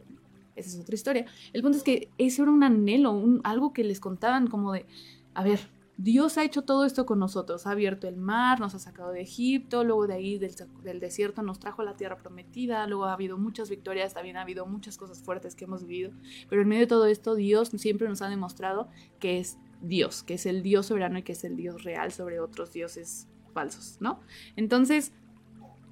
esa 0.56 0.68
es 0.68 0.80
otra 0.80 0.94
historia, 0.94 1.26
el 1.52 1.62
punto 1.62 1.78
es 1.78 1.84
que 1.84 2.08
eso 2.18 2.42
era 2.42 2.52
un 2.52 2.62
anhelo, 2.62 3.40
algo 3.42 3.72
que 3.72 3.82
les 3.84 4.00
contaban 4.00 4.46
como 4.46 4.72
de, 4.72 4.86
a 5.34 5.42
ver, 5.42 5.60
Dios 5.96 6.38
ha 6.38 6.44
hecho 6.44 6.62
todo 6.62 6.84
esto 6.84 7.06
con 7.06 7.20
nosotros, 7.20 7.66
ha 7.66 7.70
abierto 7.70 8.08
el 8.08 8.16
mar, 8.16 8.58
nos 8.58 8.74
ha 8.74 8.80
sacado 8.80 9.12
de 9.12 9.20
Egipto, 9.20 9.84
luego 9.84 10.08
de 10.08 10.14
ahí 10.14 10.38
del, 10.38 10.98
desierto 10.98 11.42
nos 11.42 11.60
trajo 11.60 11.82
a 11.82 11.84
la 11.84 11.96
tierra 11.96 12.18
prometida, 12.18 12.84
luego 12.88 13.04
ha 13.04 13.12
habido 13.12 13.38
muchas 13.38 13.70
victorias, 13.70 14.12
también 14.12 14.36
ha 14.36 14.42
habido 14.42 14.66
muchas 14.66 14.96
cosas 14.96 15.22
fuertes 15.22 15.54
que 15.54 15.66
hemos 15.66 15.84
vivido, 15.84 16.10
pero 16.48 16.62
en 16.62 16.68
medio 16.68 16.82
de 16.82 16.88
todo 16.88 17.06
esto 17.06 17.36
Dios 17.36 17.68
siempre 17.76 18.08
nos 18.08 18.22
ha 18.22 18.28
demostrado 18.28 18.88
que 19.20 19.38
es 19.38 19.56
Dios, 19.82 20.24
que 20.24 20.34
es 20.34 20.46
el 20.46 20.64
Dios 20.64 20.86
soberano 20.86 21.18
y 21.18 21.22
que 21.22 21.32
es 21.32 21.44
el 21.44 21.56
Dios 21.56 21.84
real 21.84 22.10
sobre 22.10 22.40
otros 22.40 22.72
dioses 22.72 23.28
falsos, 23.54 23.96
¿no? 24.00 24.20
Entonces, 24.56 25.12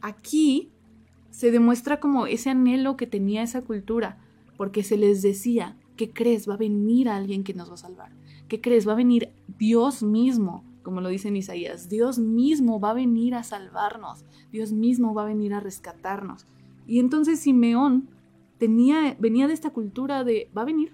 aquí 0.02 0.70
se 1.30 1.50
demuestra 1.50 1.98
como 1.98 2.26
ese 2.26 2.50
anhelo 2.50 2.98
que 2.98 3.06
tenía 3.06 3.42
esa 3.42 3.62
cultura, 3.62 4.18
porque 4.58 4.82
se 4.82 4.98
les 4.98 5.22
decía, 5.22 5.78
¿qué 5.96 6.10
crees? 6.10 6.46
Va 6.46 6.54
a 6.54 6.58
venir 6.58 7.08
alguien 7.08 7.42
que 7.42 7.54
nos 7.54 7.70
va 7.70 7.74
a 7.74 7.78
salvar 7.78 8.12
¿Qué 8.52 8.60
crees? 8.60 8.86
Va 8.86 8.92
a 8.92 8.96
venir 8.96 9.30
Dios 9.58 10.02
mismo, 10.02 10.62
como 10.82 11.00
lo 11.00 11.08
dice 11.08 11.28
en 11.28 11.36
Isaías. 11.36 11.88
Dios 11.88 12.18
mismo 12.18 12.80
va 12.80 12.90
a 12.90 12.92
venir 12.92 13.34
a 13.34 13.44
salvarnos. 13.44 14.26
Dios 14.50 14.72
mismo 14.72 15.14
va 15.14 15.22
a 15.22 15.24
venir 15.24 15.54
a 15.54 15.60
rescatarnos. 15.60 16.46
Y 16.86 16.98
entonces 16.98 17.40
Simeón 17.40 18.10
venía 18.58 19.16
de 19.18 19.54
esta 19.54 19.70
cultura 19.70 20.22
de, 20.22 20.50
va 20.54 20.62
a 20.62 20.66
venir. 20.66 20.92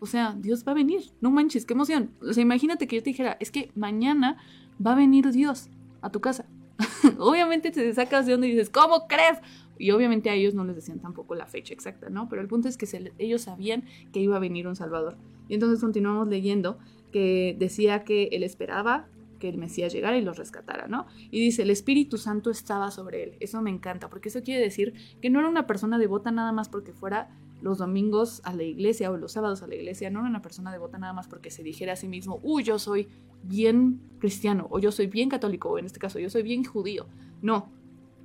O 0.00 0.06
sea, 0.06 0.34
Dios 0.40 0.64
va 0.66 0.72
a 0.72 0.74
venir. 0.74 1.02
No 1.20 1.30
manches, 1.30 1.66
qué 1.66 1.74
emoción. 1.74 2.12
O 2.22 2.32
sea, 2.32 2.42
imagínate 2.42 2.86
que 2.86 2.96
yo 2.96 3.02
te 3.02 3.10
dijera, 3.10 3.36
es 3.40 3.50
que 3.50 3.70
mañana 3.74 4.38
va 4.84 4.92
a 4.92 4.96
venir 4.96 5.30
Dios 5.32 5.68
a 6.02 6.10
tu 6.10 6.20
casa. 6.20 6.46
Obviamente 7.18 7.70
te 7.70 7.94
sacas 7.94 8.26
de 8.26 8.32
donde 8.32 8.48
y 8.48 8.50
dices, 8.52 8.70
¿cómo 8.70 9.06
crees? 9.08 9.38
Y 9.78 9.90
obviamente 9.90 10.30
a 10.30 10.34
ellos 10.34 10.54
no 10.54 10.64
les 10.64 10.76
decían 10.76 11.00
tampoco 11.00 11.34
la 11.34 11.46
fecha 11.46 11.74
exacta, 11.74 12.08
¿no? 12.08 12.28
Pero 12.28 12.40
el 12.40 12.48
punto 12.48 12.68
es 12.68 12.78
que 12.78 13.12
ellos 13.18 13.42
sabían 13.42 13.84
que 14.12 14.20
iba 14.20 14.36
a 14.36 14.38
venir 14.38 14.66
un 14.66 14.76
Salvador. 14.76 15.18
Y 15.48 15.54
entonces 15.54 15.80
continuamos 15.80 16.28
leyendo 16.28 16.78
que 17.12 17.54
decía 17.58 18.04
que 18.04 18.24
él 18.32 18.42
esperaba 18.42 19.06
que 19.38 19.48
el 19.50 19.58
Mesías 19.58 19.92
llegara 19.92 20.16
y 20.16 20.22
los 20.22 20.38
rescatara, 20.38 20.86
¿no? 20.88 21.06
Y 21.30 21.40
dice, 21.40 21.62
el 21.62 21.70
Espíritu 21.70 22.16
Santo 22.16 22.50
estaba 22.50 22.90
sobre 22.90 23.22
él. 23.22 23.32
Eso 23.40 23.60
me 23.60 23.70
encanta, 23.70 24.08
porque 24.08 24.30
eso 24.30 24.42
quiere 24.42 24.62
decir 24.62 24.94
que 25.20 25.28
no 25.28 25.40
era 25.40 25.48
una 25.48 25.66
persona 25.66 25.98
devota 25.98 26.30
nada 26.30 26.52
más 26.52 26.70
porque 26.70 26.92
fuera 26.92 27.28
los 27.60 27.78
domingos 27.78 28.40
a 28.44 28.54
la 28.54 28.62
iglesia 28.62 29.10
o 29.10 29.16
los 29.16 29.32
sábados 29.32 29.62
a 29.62 29.66
la 29.66 29.74
iglesia, 29.74 30.10
no 30.10 30.20
era 30.20 30.28
una 30.28 30.42
persona 30.42 30.72
devota 30.72 30.98
nada 30.98 31.12
más 31.12 31.28
porque 31.28 31.50
se 31.50 31.62
dijera 31.62 31.94
a 31.94 31.96
sí 31.96 32.08
mismo, 32.08 32.40
uy, 32.42 32.62
yo 32.62 32.78
soy 32.78 33.08
bien 33.42 34.00
cristiano, 34.18 34.66
o 34.70 34.78
yo 34.78 34.92
soy 34.92 35.06
bien 35.06 35.28
católico, 35.28 35.70
o 35.70 35.78
en 35.78 35.86
este 35.86 35.98
caso, 35.98 36.18
yo 36.18 36.30
soy 36.30 36.42
bien 36.42 36.64
judío. 36.64 37.06
No, 37.42 37.70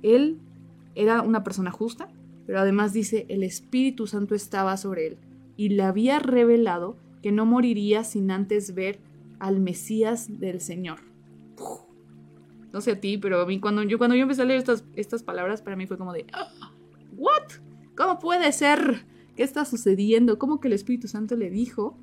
él 0.02 0.38
era 0.94 1.22
una 1.22 1.44
persona 1.44 1.70
justa, 1.70 2.08
pero 2.46 2.60
además 2.60 2.92
dice, 2.92 3.26
el 3.28 3.42
Espíritu 3.42 4.06
Santo 4.06 4.34
estaba 4.34 4.76
sobre 4.76 5.06
él 5.06 5.18
y 5.56 5.70
le 5.70 5.82
había 5.82 6.18
revelado 6.18 6.96
que 7.22 7.32
no 7.32 7.46
moriría 7.46 8.04
sin 8.04 8.30
antes 8.30 8.74
ver 8.74 9.00
al 9.38 9.60
Mesías 9.60 10.40
del 10.40 10.60
Señor. 10.60 11.00
No 12.72 12.80
sé 12.80 12.92
a 12.92 13.00
ti, 13.00 13.18
pero 13.18 13.42
a 13.42 13.46
mí 13.46 13.60
cuando 13.60 13.82
yo, 13.82 13.98
cuando 13.98 14.16
yo 14.16 14.22
empecé 14.22 14.42
a 14.42 14.44
leer 14.44 14.58
estas, 14.58 14.84
estas 14.96 15.22
palabras, 15.22 15.62
para 15.62 15.76
mí 15.76 15.86
fue 15.86 15.98
como 15.98 16.12
de, 16.12 16.26
¿what? 17.16 17.42
¿Cómo 17.96 18.18
puede 18.18 18.50
ser? 18.52 19.04
¿Qué 19.36 19.42
está 19.42 19.64
sucediendo? 19.64 20.38
¿Cómo 20.38 20.60
que 20.60 20.68
el 20.68 20.74
Espíritu 20.74 21.08
Santo 21.08 21.36
le 21.36 21.50
dijo 21.50 21.96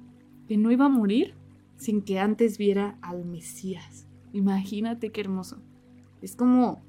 que 0.47 0.57
no 0.57 0.71
iba 0.71 0.85
a 0.85 0.89
morir 0.89 1.35
sin 1.77 2.01
que 2.01 2.19
antes 2.19 2.57
viera 2.57 2.97
al 3.01 3.25
Mesías? 3.25 4.07
Imagínate 4.33 5.11
qué 5.11 5.21
hermoso. 5.21 5.61
Es 6.21 6.35
como 6.35 6.81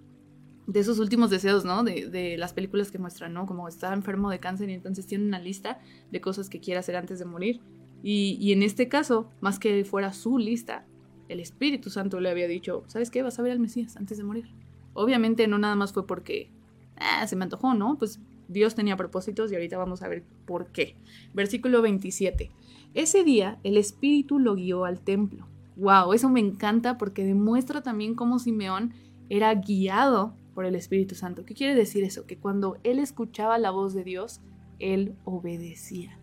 de 0.67 0.81
esos 0.81 0.99
últimos 0.99 1.31
deseos, 1.31 1.65
¿no? 1.65 1.83
De, 1.83 2.37
las 2.39 2.53
películas 2.53 2.91
que 2.91 2.99
muestran, 2.99 3.35
¿no? 3.35 3.47
Como 3.47 3.69
está 3.69 3.93
enfermo 3.93 4.31
de 4.31 4.39
cáncer 4.39 4.71
y 4.71 4.75
entonces 4.75 5.07
tiene 5.07 5.25
una 5.25 5.39
lista 5.39 5.81
de 6.11 6.21
cosas 6.21 6.49
que 6.49 6.61
quiere 6.61 6.79
hacer 6.79 6.97
antes 6.97 7.19
de 7.19 7.25
morir. 7.25 7.61
Y, 8.03 8.39
y, 8.41 8.53
en 8.53 8.63
este 8.63 8.89
caso, 8.89 9.31
más 9.41 9.59
que 9.59 9.85
fuera 9.85 10.13
su 10.13 10.39
lista, 10.39 10.87
el 11.29 11.41
Espíritu 11.41 11.91
Santo 11.91 12.19
le 12.21 12.31
había 12.31 12.49
dicho, 12.49 12.83
¿sabes 12.87 13.11
qué? 13.11 13.23
Vas 13.23 13.39
a 13.39 13.43
ver 13.43 13.53
al 13.53 13.61
Mesías 13.61 13.97
antes 13.97 14.17
de 14.17 14.25
morir. 14.25 14.47
Obviamente 14.95 15.47
no 15.47 15.59
nada 15.59 15.77
más 15.77 15.93
fue 15.93 16.07
porque 16.07 16.51
ah, 16.97 17.27
se 17.27 17.37
me 17.37 17.45
antojó, 17.45 17.75
¿no? 17.75 17.99
Pues 17.99 18.21
Dios 18.51 18.75
tenía 18.75 18.97
propósitos 18.97 19.51
y 19.51 19.55
ahorita 19.55 19.79
vamos 19.79 20.03
a 20.03 20.09
ver 20.09 20.25
por 20.45 20.73
qué. 20.73 20.97
Versículo 21.33 21.83
27. 21.83 22.51
Ese 22.95 23.23
día 23.23 23.61
el 23.63 23.77
Espíritu 23.77 24.41
lo 24.41 24.57
guió 24.57 24.85
al 24.85 25.01
templo. 25.01 25.47
¡Wow! 25.77 26.13
Eso 26.13 26.29
me 26.29 26.41
encanta 26.41 26.99
porque 26.99 27.25
demuestra 27.25 27.83
también 27.83 28.15
cómo 28.15 28.41
Simeón 28.41 28.93
era 29.29 29.55
guiado 29.55 30.35
por 30.55 30.65
el 30.65 30.75
Espíritu 30.75 31.15
Santo. 31.15 31.45
¿Qué 31.45 31.55
quiere 31.55 31.77
decir 31.77 32.03
eso? 32.03 32.27
Que 32.27 32.37
cuando 32.37 32.77
él 32.83 32.99
escuchaba 32.99 33.57
la 33.59 33.71
voz 33.71 33.95
de 33.95 34.03
Dios, 34.03 34.41
él 34.81 35.15
obedecía. 35.25 36.19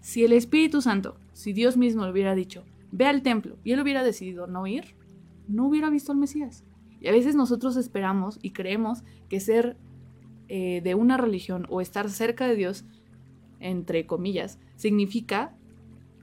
Si 0.00 0.24
el 0.24 0.32
Espíritu 0.32 0.80
Santo, 0.80 1.16
si 1.32 1.52
Dios 1.52 1.76
mismo 1.76 2.04
le 2.04 2.12
hubiera 2.12 2.36
dicho, 2.36 2.62
ve 2.92 3.06
al 3.06 3.22
templo, 3.22 3.56
y 3.64 3.72
él 3.72 3.80
hubiera 3.80 4.04
decidido 4.04 4.46
no 4.46 4.66
ir, 4.68 4.94
no 5.48 5.66
hubiera 5.66 5.90
visto 5.90 6.12
al 6.12 6.18
Mesías. 6.18 6.64
Y 7.00 7.08
a 7.08 7.12
veces 7.12 7.34
nosotros 7.34 7.76
esperamos 7.76 8.38
y 8.42 8.50
creemos 8.50 9.02
que 9.28 9.40
ser 9.40 9.76
eh, 10.48 10.80
de 10.82 10.94
una 10.94 11.16
religión 11.16 11.66
o 11.68 11.80
estar 11.80 12.10
cerca 12.10 12.46
de 12.46 12.56
Dios, 12.56 12.84
entre 13.60 14.06
comillas, 14.06 14.58
significa 14.76 15.54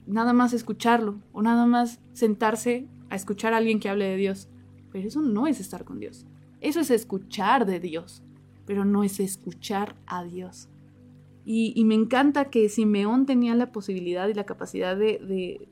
nada 0.06 0.32
más 0.32 0.52
escucharlo 0.52 1.20
o 1.32 1.42
nada 1.42 1.66
más 1.66 2.00
sentarse 2.12 2.86
a 3.10 3.16
escuchar 3.16 3.54
a 3.54 3.58
alguien 3.58 3.80
que 3.80 3.88
hable 3.88 4.06
de 4.06 4.16
Dios. 4.16 4.48
Pero 4.92 5.06
eso 5.06 5.20
no 5.20 5.46
es 5.46 5.60
estar 5.60 5.84
con 5.84 6.00
Dios. 6.00 6.26
Eso 6.60 6.80
es 6.80 6.90
escuchar 6.90 7.66
de 7.66 7.80
Dios, 7.80 8.22
pero 8.64 8.84
no 8.84 9.04
es 9.04 9.20
escuchar 9.20 9.94
a 10.06 10.24
Dios. 10.24 10.68
Y, 11.44 11.84
me 11.84 11.94
encanta 11.94 12.50
que 12.50 12.68
Simeón 12.68 13.24
tenía 13.24 13.54
la 13.54 13.70
posibilidad 13.70 14.26
y 14.26 14.34
la 14.34 14.46
capacidad 14.46 14.96
de, 14.96 15.18
de, 15.18 15.68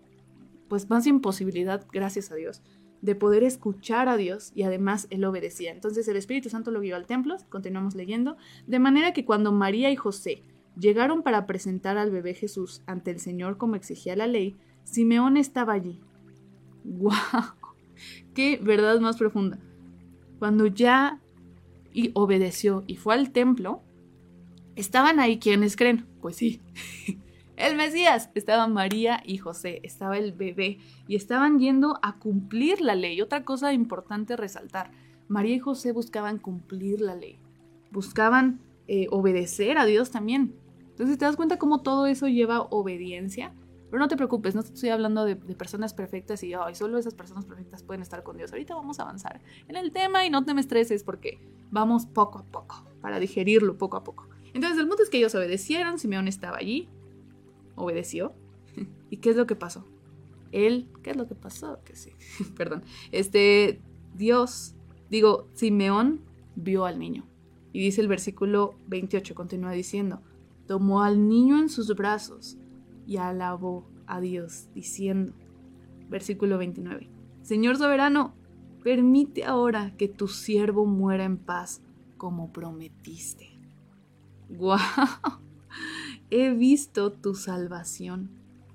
pues 0.69 0.89
más 0.89 1.05
imposibilidad, 1.09 1.85
gracias 1.91 2.31
a 2.31 2.37
Dios, 2.37 2.63
de 3.05 3.15
poder 3.15 3.45
escuchar 3.45 4.09
a 4.09 4.17
Dios 4.17 4.51
y 4.55 4.63
además 4.63 5.09
él 5.11 5.27
obedecía. 5.27 5.73
Entonces 5.73 6.09
el 6.09 6.17
Espíritu 6.17 6.49
Santo 6.49 6.71
lo 6.71 6.81
guió 6.81 6.97
al 6.97 7.07
templo, 7.07 7.37
continuamos 7.51 7.95
leyendo, 7.95 8.39
de 8.67 8.79
manera 8.79 9.13
que 9.13 9.27
cuando 9.27 9.53
María 9.53 9.91
y 9.91 9.97
José 9.97 10.43
llegaron 10.79 11.23
para 11.23 11.45
presentar 11.45 11.99
al 11.99 12.11
bebé 12.11 12.33
Jesús 12.33 12.83
ante 12.87 13.11
el 13.11 13.21
Señor 13.21 13.59
como 13.59 13.77
exigía 13.77 14.17
la 14.17 14.27
ley, 14.27 14.57
Simeón 14.85 15.37
estaba 15.37 15.75
allí. 15.75 16.01
¡Guau! 16.83 17.53
¡Qué 18.33 18.59
verdad 18.63 18.99
más 19.01 19.19
profunda! 19.19 19.59
Cuando 20.39 20.67
ya 20.67 21.21
y 21.93 22.11
obedeció 22.15 22.85
y 22.87 22.97
fue 22.97 23.13
al 23.13 23.33
templo, 23.33 23.83
estaban 24.77 25.21
ahí 25.21 25.39
quienes 25.39 25.77
creen. 25.77 26.07
Pues 26.23 26.37
sí, 26.37 26.63
el 27.57 27.77
Mesías. 27.77 28.31
Estaba 28.35 28.67
María 28.67 29.23
y 29.25 29.39
José, 29.39 29.81
estaba 29.83 30.19
el 30.19 30.33
bebé 30.33 30.79
y 31.07 31.17
estaban 31.17 31.59
yendo 31.59 31.99
a 32.03 32.19
cumplir 32.19 32.81
la 32.81 32.95
ley. 32.95 33.21
Otra 33.21 33.45
cosa 33.45 33.73
importante 33.73 34.37
resaltar, 34.37 34.91
María 35.29 35.57
y 35.57 35.61
José 35.61 35.93
buscaban 35.93 36.39
cumplir 36.39 37.01
la 37.01 37.15
ley, 37.15 37.39
buscaban 37.91 38.61
eh, 38.87 39.07
obedecer 39.11 39.79
a 39.79 39.85
Dios 39.85 40.11
también. 40.11 40.55
Entonces 40.91 41.19
te 41.19 41.25
das 41.25 41.37
cuenta 41.37 41.59
cómo 41.59 41.81
todo 41.83 42.07
eso 42.07 42.29
lleva 42.29 42.63
obediencia. 42.63 43.53
Pero 43.91 44.03
no 44.03 44.09
te 44.09 44.17
preocupes, 44.17 44.57
no 44.57 44.61
estoy 44.63 44.89
hablando 44.89 45.25
de, 45.25 45.37
personas 45.37 45.95
perfectas 45.95 46.43
y 46.43 46.53
oh, 46.57 46.75
solo 46.75 46.99
esas 46.99 47.15
personas 47.15 47.45
perfectas 47.45 47.85
pueden 47.85 48.03
estar 48.03 48.25
con 48.25 48.37
Dios. 48.37 48.51
Ahorita 48.51 48.75
vamos 48.75 48.99
a 48.99 49.05
avanzar 49.05 49.41
en 49.69 49.77
el 49.77 49.93
tema 49.93 50.27
y 50.27 50.31
no 50.31 50.45
te 50.45 50.53
me 50.53 50.61
estreses 50.61 51.05
porque 51.05 51.39
vamos 51.71 52.05
poco 52.07 52.41
a 52.41 52.45
poco 52.45 52.85
para 53.01 53.21
digerirlo 53.21 53.79
poco 53.79 53.97
a 53.97 54.03
poco. 54.03 54.29
Entonces 54.53 54.81
el 54.81 54.89
punto 54.89 55.05
es 55.05 55.11
que 55.11 55.19
ellos 55.19 55.35
obedecieron, 55.37 56.01
Simeón 56.01 56.27
estaba 56.27 56.57
allí, 56.57 56.89
obedeció. 57.77 58.33
¿Y 59.11 59.19
qué 59.19 59.31
es 59.31 59.37
lo 59.37 59.47
que 59.47 59.57
pasó? 59.57 59.87
Él, 60.53 60.89
¿qué 61.03 61.11
es 61.11 61.17
lo 61.17 61.27
que 61.27 61.35
pasó? 61.35 61.81
Que 61.85 61.97
sí, 61.97 62.13
perdón. 62.57 62.83
Este, 63.13 63.81
Dios, 64.15 64.75
digo, 65.11 65.49
Simeón 65.55 66.21
vio 66.57 66.85
al 66.85 66.99
niño. 66.99 67.27
Y 67.73 67.81
dice 67.81 68.01
el 68.01 68.09
versículo 68.09 68.77
28, 68.87 69.35
continúa 69.35 69.73
diciendo, 69.73 70.23
tomó 70.67 71.03
al 71.03 71.29
niño 71.29 71.59
en 71.59 71.69
sus 71.69 71.95
brazos 71.97 72.57
y 73.07 73.17
alabó 73.17 73.85
a 74.07 74.21
Dios, 74.21 74.69
diciendo, 74.75 75.33
versículo 76.09 76.57
29, 76.59 77.11
Señor 77.43 77.77
soberano, 77.77 78.35
permite 78.85 79.45
ahora 79.45 79.97
que 79.97 80.09
tu 80.09 80.29
siervo 80.29 80.87
muera 80.87 81.25
en 81.25 81.37
paz, 81.37 81.83
como 82.17 82.53
prometiste. 82.53 83.59
¡Guau! 84.49 84.79
He 86.37 86.53
visto 86.53 87.13
tu 87.13 87.37
salvación, 87.37 88.29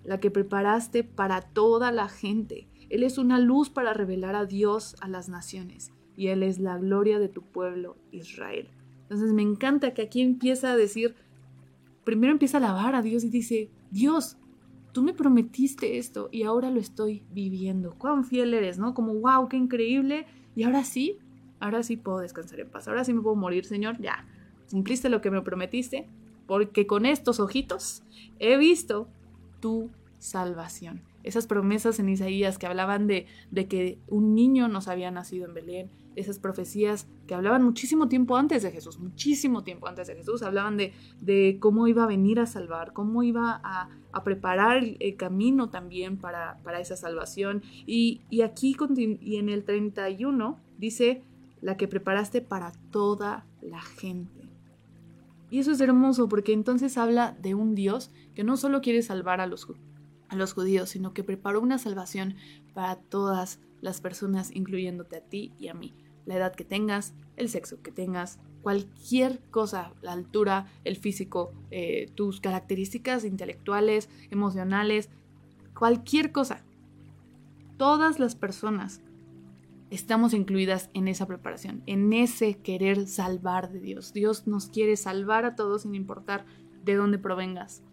la 0.06 0.22
que 0.22 0.32
preparaste 0.32 1.04
para 1.04 1.42
toda 1.42 1.92
la 1.92 2.08
gente. 2.08 2.70
Él 2.90 3.04
es 3.04 3.18
una 3.18 3.38
luz 3.38 3.70
para 3.70 3.92
revelar 3.92 4.34
a 4.34 4.46
Dios 4.46 4.96
a 5.02 5.10
las 5.10 5.28
naciones, 5.28 5.92
y 6.16 6.28
Él 6.28 6.42
es 6.42 6.60
la 6.60 6.78
gloria 6.78 7.20
de 7.20 7.28
tu 7.28 7.42
pueblo 7.42 7.98
Israel. 8.14 8.70
Entonces 9.02 9.34
me 9.34 9.42
encanta 9.42 9.94
que 9.94 10.04
aquí 10.04 10.22
empieza 10.22 10.72
a 10.72 10.78
decir, 10.78 11.16
primero 12.06 12.32
empieza 12.32 12.60
a 12.60 12.62
alabar 12.62 12.96
a 12.96 13.02
Dios 13.02 13.26
y 13.26 13.30
dice, 13.30 13.70
Dios, 13.92 14.38
tú 14.94 15.02
me 15.02 15.14
prometiste 15.14 15.98
esto 15.98 16.30
y 16.32 16.44
ahora 16.44 16.72
lo 16.72 16.80
estoy 16.80 17.24
viviendo. 17.34 17.94
Cuán 17.98 18.24
fiel 18.24 18.54
eres, 18.54 18.80
¿no? 18.80 18.94
Como, 18.94 19.16
wow, 19.16 19.50
qué 19.50 19.58
increíble. 19.58 20.28
Y 20.56 20.64
ahora 20.64 20.86
sí, 20.86 21.18
ahora 21.60 21.84
sí 21.84 21.98
puedo 21.98 22.20
descansar 22.20 22.62
en 22.62 22.70
paz. 22.70 22.88
Ahora 22.88 23.04
sí 23.04 23.12
me 23.12 23.20
puedo 23.20 23.36
morir, 23.36 23.66
Señor. 23.66 24.00
Ya, 24.00 24.26
cumpliste 24.72 25.10
lo 25.10 25.20
que 25.20 25.30
me 25.30 25.42
prometiste, 25.42 26.08
porque 26.50 26.88
con 26.88 27.06
estos 27.06 27.40
ojitos 27.40 28.02
he 28.40 28.58
visto 28.58 29.08
tu 29.60 29.92
salvación. 30.18 31.04
Esas 31.22 31.46
promesas 31.46 32.00
en 32.00 32.10
Isaías 32.10 32.58
que 32.58 32.66
hablaban 32.66 33.06
de, 33.06 33.28
de 33.52 33.68
que 33.68 34.00
un 34.08 34.34
niño 34.34 34.68
nos 34.68 34.88
había 34.88 35.12
nacido 35.12 35.46
en 35.46 35.54
Belén, 35.54 35.92
esas 36.16 36.40
profecías 36.40 37.08
que 37.28 37.36
hablaban 37.36 37.64
muchísimo 37.64 38.08
tiempo 38.08 38.36
antes 38.36 38.64
de 38.64 38.72
Jesús, 38.72 38.98
muchísimo 38.98 39.64
tiempo 39.64 39.88
antes 39.88 40.08
de 40.08 40.16
Jesús, 40.16 40.42
hablaban 40.42 40.76
de, 40.76 40.94
de 41.22 41.58
cómo 41.60 41.88
iba 41.88 42.06
a 42.06 42.08
venir 42.08 42.40
a 42.40 42.48
salvar, 42.48 42.94
cómo 42.94 43.22
iba 43.22 43.62
a, 43.64 43.90
a 44.12 44.24
preparar 44.24 44.84
el 45.00 45.16
camino 45.18 45.70
también 45.70 46.18
para, 46.18 46.58
para 46.64 46.80
esa 46.80 46.98
salvación. 46.98 47.62
Y, 47.86 48.22
y 48.32 48.42
aquí 48.42 48.76
y 48.98 49.36
en 49.36 49.50
el 49.50 49.66
31 49.66 50.60
dice, 50.80 51.22
la 51.62 51.78
que 51.78 51.88
preparaste 51.88 52.42
para 52.42 52.72
toda 52.90 53.46
la 53.62 53.82
gente. 53.82 54.49
Y 55.50 55.60
eso 55.60 55.72
es 55.72 55.82
hermoso 55.82 56.30
porque 56.30 56.54
entonces 56.54 56.98
habla 56.98 57.36
de 57.42 57.56
un 57.56 57.76
Dios 57.76 58.12
que 58.36 58.44
no 58.44 58.58
solo 58.58 58.82
quiere 58.82 59.02
salvar 59.02 59.42
a 59.42 59.48
los, 59.48 59.68
a 60.28 60.36
los 60.36 60.54
judíos, 60.54 60.90
sino 60.90 61.14
que 61.14 61.24
preparó 61.24 61.60
una 61.62 61.78
salvación 61.78 62.36
para 62.74 62.96
todas 62.96 63.60
las 63.82 64.02
personas, 64.02 64.52
incluyéndote 64.56 65.18
a 65.18 65.22
ti 65.22 65.54
y 65.60 65.70
a 65.70 65.74
mí. 65.74 65.94
La 66.26 66.36
edad 66.36 66.54
que 66.54 66.66
tengas, 66.66 67.16
el 67.38 67.50
sexo 67.50 67.82
que 67.82 67.92
tengas, 67.92 68.40
cualquier 68.62 69.40
cosa, 69.50 69.94
la 70.02 70.12
altura, 70.12 70.68
el 70.84 70.98
físico, 70.98 71.54
eh, 71.72 72.12
tus 72.14 72.42
características 72.42 73.24
intelectuales, 73.24 74.10
emocionales, 74.30 75.10
cualquier 75.74 76.32
cosa. 76.32 76.64
Todas 77.78 78.20
las 78.20 78.36
personas 78.36 79.02
estamos 79.90 80.34
incluidas 80.34 80.90
en 80.94 81.08
esa 81.08 81.26
preparación, 81.26 81.84
en 81.86 82.14
ese 82.14 82.58
querer 82.58 83.08
salvar 83.08 83.72
de 83.72 83.80
Dios. 83.80 84.14
Dios 84.14 84.48
nos 84.48 84.68
quiere 84.68 84.96
salvar 84.98 85.46
a 85.46 85.56
todos 85.56 85.84
sin 85.84 85.96
importar 85.96 86.46
de 86.84 86.96
dónde 86.96 87.18
provengas. 87.18 87.84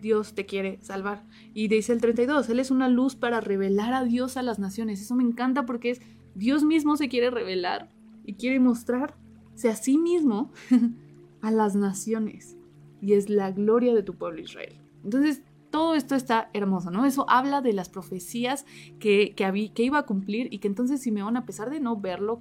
Dios 0.00 0.34
te 0.34 0.44
quiere 0.44 0.78
salvar. 0.82 1.24
Y 1.54 1.68
dice 1.68 1.92
el 1.92 2.00
32, 2.00 2.48
Él 2.50 2.60
es 2.60 2.70
una 2.70 2.88
luz 2.88 3.16
para 3.16 3.40
revelar 3.40 3.94
a 3.94 4.04
Dios 4.04 4.36
a 4.36 4.42
las 4.42 4.58
naciones. 4.58 5.00
Eso 5.00 5.14
me 5.14 5.22
encanta 5.22 5.64
porque 5.64 5.90
es 5.90 6.02
Dios 6.34 6.64
mismo 6.64 6.96
se 6.96 7.08
quiere 7.08 7.30
revelar 7.30 7.90
y 8.24 8.34
quiere 8.34 8.60
mostrarse 8.60 9.68
a 9.70 9.76
sí 9.76 9.96
mismo 9.96 10.52
a 11.40 11.50
las 11.50 11.74
naciones. 11.74 12.58
Y 13.00 13.14
es 13.14 13.30
la 13.30 13.50
gloria 13.50 13.94
de 13.94 14.02
tu 14.02 14.14
pueblo 14.16 14.40
Israel. 14.40 14.78
Entonces, 15.04 15.42
todo 15.74 15.96
esto 15.96 16.14
está 16.14 16.50
hermoso, 16.52 16.92
¿no? 16.92 17.04
Eso 17.04 17.26
habla 17.28 17.60
de 17.60 17.72
las 17.72 17.88
profecías 17.88 18.64
que, 19.00 19.34
que, 19.34 19.72
que 19.74 19.82
iba 19.82 19.98
a 19.98 20.06
cumplir 20.06 20.46
y 20.54 20.58
que 20.58 20.68
entonces 20.68 21.02
Simeón, 21.02 21.36
a 21.36 21.44
pesar 21.46 21.68
de 21.68 21.80
no 21.80 21.96
verlo 21.96 22.40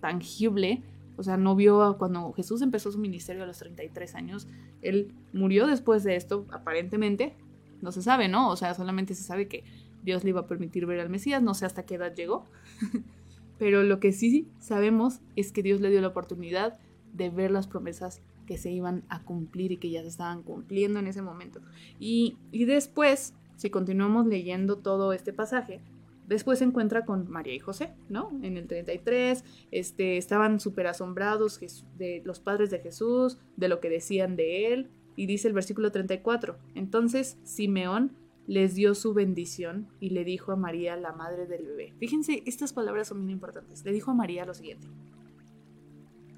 tangible, 0.00 0.82
o 1.16 1.22
sea, 1.22 1.36
no 1.36 1.54
vio 1.54 1.94
cuando 1.96 2.32
Jesús 2.32 2.60
empezó 2.60 2.90
su 2.90 2.98
ministerio 2.98 3.44
a 3.44 3.46
los 3.46 3.58
33 3.58 4.16
años, 4.16 4.48
él 4.80 5.12
murió 5.32 5.68
después 5.68 6.02
de 6.02 6.16
esto, 6.16 6.44
aparentemente, 6.50 7.36
no 7.82 7.92
se 7.92 8.02
sabe, 8.02 8.26
¿no? 8.26 8.50
O 8.50 8.56
sea, 8.56 8.74
solamente 8.74 9.14
se 9.14 9.22
sabe 9.22 9.46
que 9.46 9.62
Dios 10.02 10.24
le 10.24 10.30
iba 10.30 10.40
a 10.40 10.48
permitir 10.48 10.84
ver 10.84 10.98
al 10.98 11.08
Mesías, 11.08 11.40
no 11.40 11.54
sé 11.54 11.66
hasta 11.66 11.84
qué 11.84 11.94
edad 11.94 12.12
llegó, 12.12 12.46
pero 13.60 13.84
lo 13.84 14.00
que 14.00 14.10
sí 14.10 14.48
sabemos 14.58 15.20
es 15.36 15.52
que 15.52 15.62
Dios 15.62 15.80
le 15.80 15.90
dio 15.90 16.00
la 16.00 16.08
oportunidad 16.08 16.80
de 17.12 17.30
ver 17.30 17.52
las 17.52 17.68
promesas 17.68 18.22
que 18.52 18.58
se 18.58 18.70
iban 18.70 19.02
a 19.08 19.22
cumplir 19.22 19.72
y 19.72 19.78
que 19.78 19.88
ya 19.88 20.02
se 20.02 20.08
estaban 20.08 20.42
cumpliendo 20.42 20.98
en 20.98 21.06
ese 21.06 21.22
momento. 21.22 21.62
Y, 21.98 22.36
después, 22.52 23.32
si 23.56 23.70
continuamos 23.70 24.26
leyendo 24.26 24.76
todo 24.76 25.14
este 25.14 25.32
pasaje, 25.32 25.80
después 26.28 26.58
se 26.58 26.66
encuentra 26.66 27.06
con 27.06 27.30
María 27.30 27.54
y 27.54 27.60
José, 27.60 27.94
¿no? 28.10 28.28
En 28.42 28.58
el 28.58 28.66
33, 28.66 29.42
este, 29.70 30.18
estaban 30.18 30.60
súper 30.60 30.86
asombrados 30.86 31.60
de 31.96 32.20
los 32.26 32.40
padres 32.40 32.70
de 32.70 32.80
Jesús, 32.80 33.38
de 33.56 33.68
lo 33.68 33.80
que 33.80 33.88
decían 33.88 34.36
de 34.36 34.74
él, 34.74 34.90
y 35.16 35.24
dice 35.24 35.48
el 35.48 35.54
versículo 35.54 35.90
34, 35.90 36.58
entonces 36.74 37.38
Simeón 37.42 38.12
les 38.46 38.74
dio 38.74 38.94
su 38.94 39.14
bendición 39.14 39.88
y 39.98 40.10
le 40.10 40.24
dijo 40.24 40.52
a 40.52 40.56
María, 40.56 40.94
la 40.96 41.12
madre 41.12 41.46
del 41.46 41.64
bebé. 41.64 41.94
Fíjense, 41.96 42.42
estas 42.44 42.74
palabras 42.74 43.08
son 43.08 43.22
muy 43.22 43.32
importantes. 43.32 43.82
Le 43.82 43.92
dijo 43.92 44.10
a 44.10 44.14
María 44.14 44.44
lo 44.44 44.52
siguiente. 44.52 44.88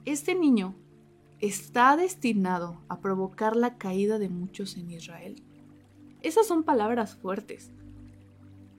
Este 0.04 0.36
niño 0.36 0.76
está 1.46 1.94
destinado 1.98 2.80
a 2.88 3.00
provocar 3.00 3.54
la 3.54 3.76
caída 3.76 4.18
de 4.18 4.30
muchos 4.30 4.78
en 4.78 4.90
Israel. 4.90 5.42
Esas 6.22 6.46
son 6.46 6.62
palabras 6.62 7.16
fuertes. 7.16 7.70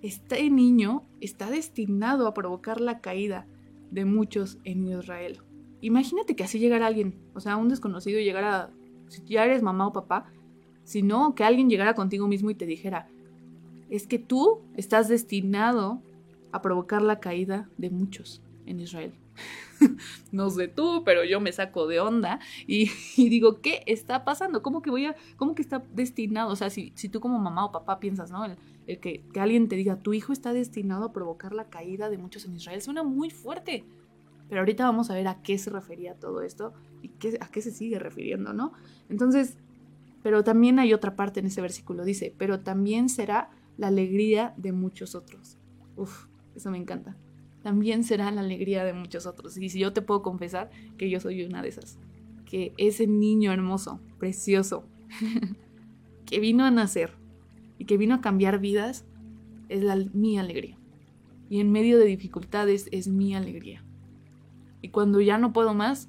Este 0.02 0.50
niño 0.50 1.04
está 1.22 1.52
destinado 1.52 2.26
a 2.26 2.34
provocar 2.34 2.82
la 2.82 3.02
caída 3.02 3.46
de 3.92 4.06
muchos 4.06 4.58
en 4.64 4.88
Israel. 4.88 5.42
Imagínate 5.82 6.36
que 6.36 6.44
así 6.44 6.58
llegara 6.58 6.88
alguien, 6.88 7.14
o 7.36 7.40
sea, 7.40 7.56
un 7.56 7.70
desconocido 7.70 8.20
llegara, 8.20 8.72
si 9.10 9.22
ya 9.26 9.46
eres 9.46 9.62
mamá 9.62 9.86
o 9.86 9.94
papá, 9.94 10.26
sino 10.84 11.36
que 11.36 11.44
alguien 11.44 11.70
llegara 11.70 11.94
contigo 11.94 12.28
mismo 12.28 12.50
y 12.50 12.56
te 12.56 12.66
dijera, 12.66 13.08
es 13.92 14.08
que 14.08 14.18
tú 14.18 14.62
estás 14.76 15.08
destinado 15.08 16.02
a 16.52 16.64
provocar 16.64 17.04
la 17.04 17.20
caída 17.20 17.70
de 17.78 17.92
muchos 17.92 18.42
en 18.66 18.80
Israel. 18.80 19.14
no 20.32 20.50
sé 20.50 20.68
tú, 20.68 21.04
pero 21.06 21.24
yo 21.24 21.40
me 21.40 21.52
saco 21.52 21.88
de 21.88 22.00
onda 22.00 22.40
y, 22.68 22.90
digo, 23.18 23.62
¿qué 23.62 23.84
está 23.88 24.26
pasando? 24.26 24.62
¿Cómo 24.62 24.82
que 24.82 24.90
voy 24.90 25.06
a, 25.06 25.16
cómo 25.38 25.56
que 25.56 25.62
está 25.62 25.84
destinado? 25.94 26.52
O 26.52 26.56
sea, 26.56 26.70
si, 26.70 26.92
tú 26.92 27.20
como 27.20 27.40
mamá 27.40 27.66
o 27.66 27.72
papá 27.72 28.00
piensas, 28.00 28.32
¿no? 28.32 28.46
El, 28.46 29.00
que, 29.00 29.24
que, 29.34 29.40
alguien 29.40 29.68
te 29.68 29.76
diga, 29.76 29.98
tu 29.98 30.14
hijo 30.14 30.34
está 30.34 30.54
destinado 30.54 31.06
a 31.06 31.14
provocar 31.14 31.54
la 31.54 31.70
caída 31.70 32.10
de 32.10 32.18
muchos 32.18 32.46
en 32.46 32.56
Israel, 32.56 32.82
suena 32.82 33.04
muy 33.04 33.30
fuerte. 33.30 33.86
Pero 34.48 34.62
ahorita 34.62 34.86
vamos 34.86 35.10
a 35.10 35.16
ver 35.16 35.28
a 35.28 35.42
qué 35.42 35.58
se 35.58 35.72
refería 35.72 36.14
todo 36.20 36.42
esto 36.42 36.74
y 37.02 37.10
qué, 37.10 37.38
a 37.42 37.48
qué 37.48 37.64
se 37.64 37.72
sigue 37.72 37.98
refiriendo, 37.98 38.54
¿no? 38.54 38.74
Entonces, 39.10 39.58
pero 40.22 40.44
también 40.44 40.78
hay 40.78 40.94
otra 40.94 41.16
parte 41.16 41.40
en 41.40 41.48
ese 41.48 41.62
versículo, 41.62 42.06
dice, 42.06 42.34
pero 42.38 42.60
también 42.60 43.10
será 43.10 43.50
la 43.78 43.88
alegría 43.88 44.54
de 44.58 44.72
muchos 44.72 45.16
otros. 45.16 45.58
Uf, 45.96 46.28
eso 46.56 46.70
me 46.70 46.78
encanta 46.78 47.18
también 47.66 48.04
será 48.04 48.30
la 48.30 48.42
alegría 48.42 48.86
de 48.86 48.94
muchos 48.94 49.26
otros. 49.26 49.58
Y 49.58 49.70
si 49.70 49.80
yo 49.80 49.92
te 49.92 50.04
puedo 50.04 50.22
confesar 50.22 50.70
que 51.00 51.10
yo 51.10 51.20
soy 51.20 51.44
una 51.46 51.64
de 51.64 51.70
esas, 51.70 51.98
que 52.46 52.76
ese 52.78 53.08
niño 53.08 53.52
hermoso, 53.52 54.00
precioso, 54.20 54.86
que 56.28 56.40
vino 56.40 56.64
a 56.64 56.70
nacer 56.70 57.16
y 57.80 57.86
que 57.86 57.98
vino 57.98 58.14
a 58.14 58.22
cambiar 58.22 58.60
vidas, 58.60 59.04
es 59.68 59.84
mi 60.14 60.38
alegría. 60.38 60.78
Y 61.50 61.60
en 61.60 61.72
medio 61.72 61.98
de 61.98 62.06
dificultades 62.06 62.88
es 62.92 63.08
mi 63.08 63.34
alegría. 63.34 63.84
Y 64.84 64.90
cuando 64.90 65.20
ya 65.20 65.40
no 65.40 65.52
puedo 65.52 65.74
más, 65.74 66.08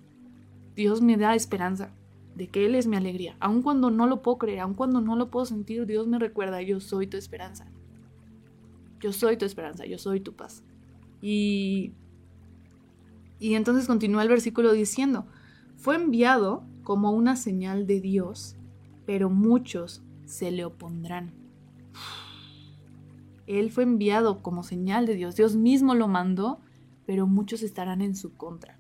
Dios 0.75 1.01
me 1.01 1.17
da 1.17 1.35
esperanza 1.35 1.91
de 2.35 2.49
que 2.49 2.67
Él 2.67 2.75
es 2.75 2.87
mi 2.87 2.97
alegría. 2.97 3.35
Aun 3.41 3.63
cuando 3.63 3.91
no 3.91 4.07
lo 4.07 4.21
puedo 4.21 4.37
creer, 4.37 4.61
aun 4.61 4.75
cuando 4.75 5.01
no 5.01 5.17
lo 5.17 5.31
puedo 5.31 5.47
sentir, 5.47 5.87
Dios 5.87 6.07
me 6.07 6.19
recuerda, 6.19 6.61
yo 6.61 6.81
soy 6.81 7.07
tu 7.07 7.17
esperanza. 7.17 7.67
Yo 9.01 9.11
soy 9.15 9.39
tu 9.39 9.47
esperanza, 9.47 9.87
yo 9.87 9.97
soy 9.97 10.21
tu 10.21 10.37
paz. 10.37 10.63
Y, 11.21 11.93
y 13.39 13.55
entonces 13.55 13.87
continúa 13.87 14.23
el 14.23 14.29
versículo 14.29 14.73
diciendo, 14.73 15.27
fue 15.77 15.97
enviado 15.97 16.65
como 16.83 17.11
una 17.11 17.37
señal 17.37 17.87
de 17.87 18.01
Dios, 18.01 18.57
pero 19.07 19.31
muchos 19.31 20.03
se 20.25 20.51
le 20.51 20.65
opondrán. 20.65 21.33
Él 23.47 23.71
fue 23.71 23.85
enviado 23.85 24.43
como 24.43 24.63
señal 24.63 25.07
de 25.07 25.15
Dios, 25.15 25.37
Dios 25.37 25.55
mismo 25.55 25.95
lo 25.95 26.09
mandó, 26.09 26.61
pero 27.07 27.27
muchos 27.27 27.63
estarán 27.63 28.01
en 28.01 28.17
su 28.17 28.35
contra. 28.35 28.79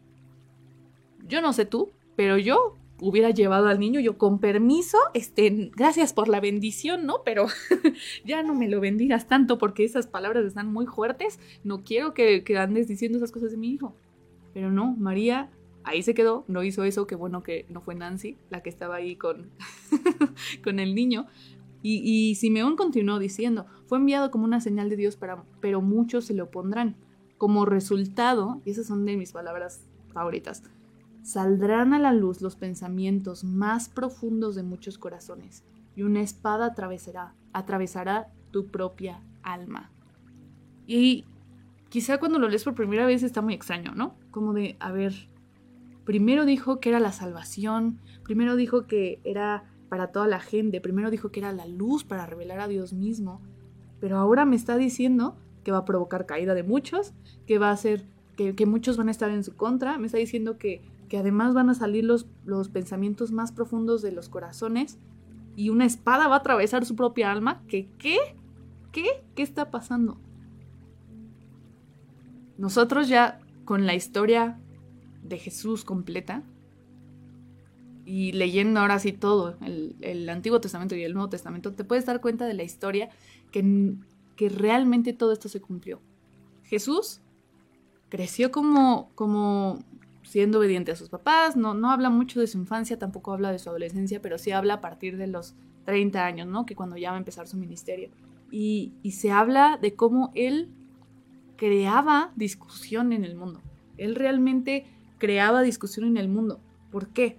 Yo 1.26 1.40
no 1.40 1.52
sé 1.52 1.66
tú, 1.66 1.90
pero 2.16 2.38
yo 2.38 2.76
hubiera 3.00 3.30
llevado 3.30 3.68
al 3.68 3.78
niño 3.78 4.00
yo 4.00 4.16
con 4.18 4.38
permiso, 4.38 4.98
este, 5.14 5.70
gracias 5.74 6.12
por 6.12 6.28
la 6.28 6.40
bendición, 6.40 7.06
¿no? 7.06 7.22
Pero 7.24 7.46
ya 8.24 8.42
no 8.42 8.54
me 8.54 8.68
lo 8.68 8.80
bendigas 8.80 9.26
tanto 9.26 9.58
porque 9.58 9.84
esas 9.84 10.06
palabras 10.06 10.44
están 10.44 10.72
muy 10.72 10.86
fuertes, 10.86 11.38
no 11.64 11.84
quiero 11.84 12.14
que, 12.14 12.44
que, 12.44 12.58
andes 12.58 12.88
diciendo 12.88 13.18
esas 13.18 13.32
cosas 13.32 13.50
de 13.50 13.56
mi 13.56 13.70
hijo. 13.70 13.94
Pero 14.54 14.70
no, 14.70 14.94
María 14.96 15.50
ahí 15.84 16.02
se 16.02 16.14
quedó, 16.14 16.44
no 16.48 16.64
hizo 16.64 16.84
eso, 16.84 17.06
qué 17.06 17.14
bueno 17.14 17.42
que 17.42 17.66
no 17.68 17.80
fue 17.80 17.94
Nancy 17.94 18.36
la 18.50 18.62
que 18.62 18.70
estaba 18.70 18.96
ahí 18.96 19.16
con, 19.16 19.50
con 20.64 20.78
el 20.78 20.94
niño. 20.94 21.26
Y, 21.82 22.02
y 22.02 22.34
Simeón 22.34 22.76
continuó 22.76 23.18
diciendo, 23.18 23.66
fue 23.86 23.98
enviado 23.98 24.30
como 24.30 24.44
una 24.44 24.60
señal 24.60 24.88
de 24.88 24.96
Dios, 24.96 25.16
para, 25.16 25.44
pero 25.60 25.82
muchos 25.82 26.24
se 26.24 26.34
le 26.34 26.42
opondrán. 26.42 26.96
Como 27.38 27.66
resultado, 27.66 28.62
y 28.64 28.70
esas 28.70 28.86
son 28.86 29.04
de 29.04 29.16
mis 29.16 29.32
palabras 29.32 29.82
favoritas, 30.12 30.62
saldrán 31.26 31.92
a 31.92 31.98
la 31.98 32.12
luz 32.12 32.40
los 32.40 32.54
pensamientos 32.54 33.42
más 33.42 33.88
profundos 33.88 34.54
de 34.54 34.62
muchos 34.62 34.96
corazones, 34.96 35.64
y 35.96 36.02
una 36.02 36.20
espada 36.20 36.66
atravesará, 36.66 37.34
atravesará 37.52 38.28
tu 38.52 38.68
propia 38.68 39.20
alma. 39.42 39.90
Y 40.86 41.24
quizá 41.88 42.18
cuando 42.18 42.38
lo 42.38 42.48
lees 42.48 42.62
por 42.62 42.76
primera 42.76 43.06
vez 43.06 43.24
está 43.24 43.42
muy 43.42 43.54
extraño, 43.54 43.92
¿no? 43.92 44.14
Como 44.30 44.52
de, 44.52 44.76
a 44.78 44.92
ver, 44.92 45.28
primero 46.04 46.44
dijo 46.44 46.78
que 46.78 46.90
era 46.90 47.00
la 47.00 47.10
salvación, 47.10 47.98
primero 48.22 48.54
dijo 48.54 48.86
que 48.86 49.18
era 49.24 49.64
para 49.88 50.12
toda 50.12 50.28
la 50.28 50.38
gente, 50.38 50.80
primero 50.80 51.10
dijo 51.10 51.32
que 51.32 51.40
era 51.40 51.50
la 51.50 51.66
luz 51.66 52.04
para 52.04 52.26
revelar 52.26 52.60
a 52.60 52.68
Dios 52.68 52.92
mismo, 52.92 53.40
pero 53.98 54.18
ahora 54.18 54.44
me 54.44 54.54
está 54.54 54.76
diciendo 54.76 55.36
que 55.64 55.72
va 55.72 55.78
a 55.78 55.84
provocar 55.84 56.24
caída 56.24 56.54
de 56.54 56.62
muchos, 56.62 57.14
que 57.48 57.58
va 57.58 57.70
a 57.70 57.72
hacer 57.72 58.04
que, 58.36 58.66
muchos 58.66 58.96
van 58.96 59.08
a 59.08 59.10
estar 59.10 59.30
en 59.30 59.42
su 59.42 59.56
contra, 59.56 59.98
me 59.98 60.06
está 60.06 60.18
diciendo 60.18 60.56
que, 60.56 60.82
que 61.08 61.18
además 61.18 61.54
van 61.54 61.70
a 61.70 61.74
salir 61.74 62.04
los, 62.04 62.26
los 62.44 62.68
pensamientos 62.68 63.32
más 63.32 63.52
profundos 63.52 64.02
de 64.02 64.12
los 64.12 64.28
corazones 64.28 64.98
y 65.56 65.70
una 65.70 65.86
espada 65.86 66.28
va 66.28 66.36
a 66.36 66.38
atravesar 66.38 66.84
su 66.84 66.96
propia 66.96 67.32
alma, 67.32 67.62
que 67.68 67.88
qué, 67.98 68.18
qué, 68.92 69.24
qué 69.34 69.42
está 69.42 69.70
pasando. 69.70 70.18
Nosotros 72.58 73.08
ya 73.08 73.40
con 73.64 73.86
la 73.86 73.94
historia 73.94 74.58
de 75.22 75.38
Jesús 75.38 75.84
completa, 75.84 76.42
y 78.06 78.30
leyendo 78.32 78.80
ahora 78.80 79.00
sí 79.00 79.12
todo, 79.12 79.56
el, 79.60 80.28
Antiguo 80.28 80.60
Testamento 80.60 80.94
y 80.94 81.02
el 81.02 81.12
Nuevo 81.12 81.28
Testamento, 81.28 81.74
te 81.74 81.82
puedes 81.82 82.06
dar 82.06 82.20
cuenta 82.20 82.46
de 82.46 82.54
la 82.54 82.62
historia 82.62 83.10
que, 83.50 83.96
que 84.36 84.48
realmente 84.48 85.12
todo 85.12 85.32
esto 85.32 85.48
se 85.48 85.60
cumplió. 85.60 86.00
Jesús 86.62 87.20
creció 88.08 88.52
como, 88.52 89.10
como 89.16 89.80
siendo 90.26 90.58
obediente 90.58 90.92
a 90.92 90.96
sus 90.96 91.08
papás, 91.08 91.56
no, 91.56 91.74
no 91.74 91.90
habla 91.90 92.10
mucho 92.10 92.40
de 92.40 92.46
su 92.46 92.58
infancia, 92.58 92.98
tampoco 92.98 93.32
habla 93.32 93.50
de 93.52 93.58
su 93.58 93.70
adolescencia, 93.70 94.20
pero 94.20 94.38
sí 94.38 94.50
habla 94.50 94.74
a 94.74 94.80
partir 94.80 95.16
de 95.16 95.26
los 95.26 95.54
30 95.84 96.24
años, 96.24 96.46
¿no? 96.46 96.66
Que 96.66 96.76
cuando 96.76 96.96
ya 96.96 97.10
va 97.10 97.16
a 97.16 97.18
empezar 97.18 97.46
su 97.46 97.56
ministerio. 97.56 98.10
Y, 98.50 98.92
y 99.02 99.12
se 99.12 99.30
habla 99.30 99.78
de 99.80 99.94
cómo 99.94 100.32
él 100.34 100.68
creaba 101.56 102.32
discusión 102.36 103.12
en 103.12 103.24
el 103.24 103.34
mundo. 103.36 103.60
Él 103.96 104.14
realmente 104.14 104.86
creaba 105.18 105.62
discusión 105.62 106.06
en 106.06 106.16
el 106.16 106.28
mundo. 106.28 106.60
¿Por 106.90 107.08
qué? 107.08 107.38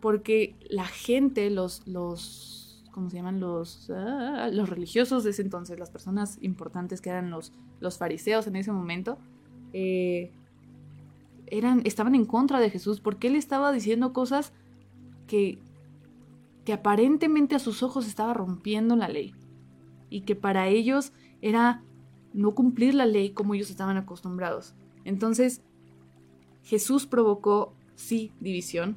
porque 0.00 0.54
la 0.68 0.84
gente, 0.84 1.50
los, 1.50 1.86
los 1.86 2.84
¿cómo 2.92 3.10
se 3.10 3.16
llaman? 3.16 3.40
Los, 3.40 3.90
ah, 3.90 4.48
los 4.52 4.68
religiosos 4.68 5.24
de 5.24 5.30
ese 5.30 5.42
entonces, 5.42 5.80
las 5.80 5.90
personas 5.90 6.38
importantes 6.42 7.00
que 7.00 7.10
eran 7.10 7.28
los, 7.30 7.52
los 7.80 7.98
fariseos 7.98 8.46
en 8.46 8.54
ese 8.54 8.70
momento, 8.70 9.18
eh, 9.72 10.30
eran, 11.46 11.82
estaban 11.84 12.14
en 12.14 12.24
contra 12.24 12.60
de 12.60 12.70
Jesús 12.70 13.00
porque 13.00 13.28
él 13.28 13.36
estaba 13.36 13.72
diciendo 13.72 14.12
cosas 14.12 14.52
que, 15.26 15.58
que 16.64 16.72
aparentemente 16.72 17.54
a 17.54 17.60
sus 17.60 17.82
ojos 17.82 18.06
estaba 18.06 18.34
rompiendo 18.34 18.96
la 18.96 19.08
ley 19.08 19.34
y 20.10 20.22
que 20.22 20.36
para 20.36 20.68
ellos 20.68 21.12
era 21.40 21.82
no 22.32 22.54
cumplir 22.54 22.94
la 22.94 23.06
ley 23.06 23.30
como 23.30 23.54
ellos 23.54 23.70
estaban 23.70 23.96
acostumbrados. 23.96 24.74
Entonces, 25.04 25.62
Jesús 26.62 27.06
provocó, 27.06 27.72
sí, 27.94 28.32
división, 28.40 28.96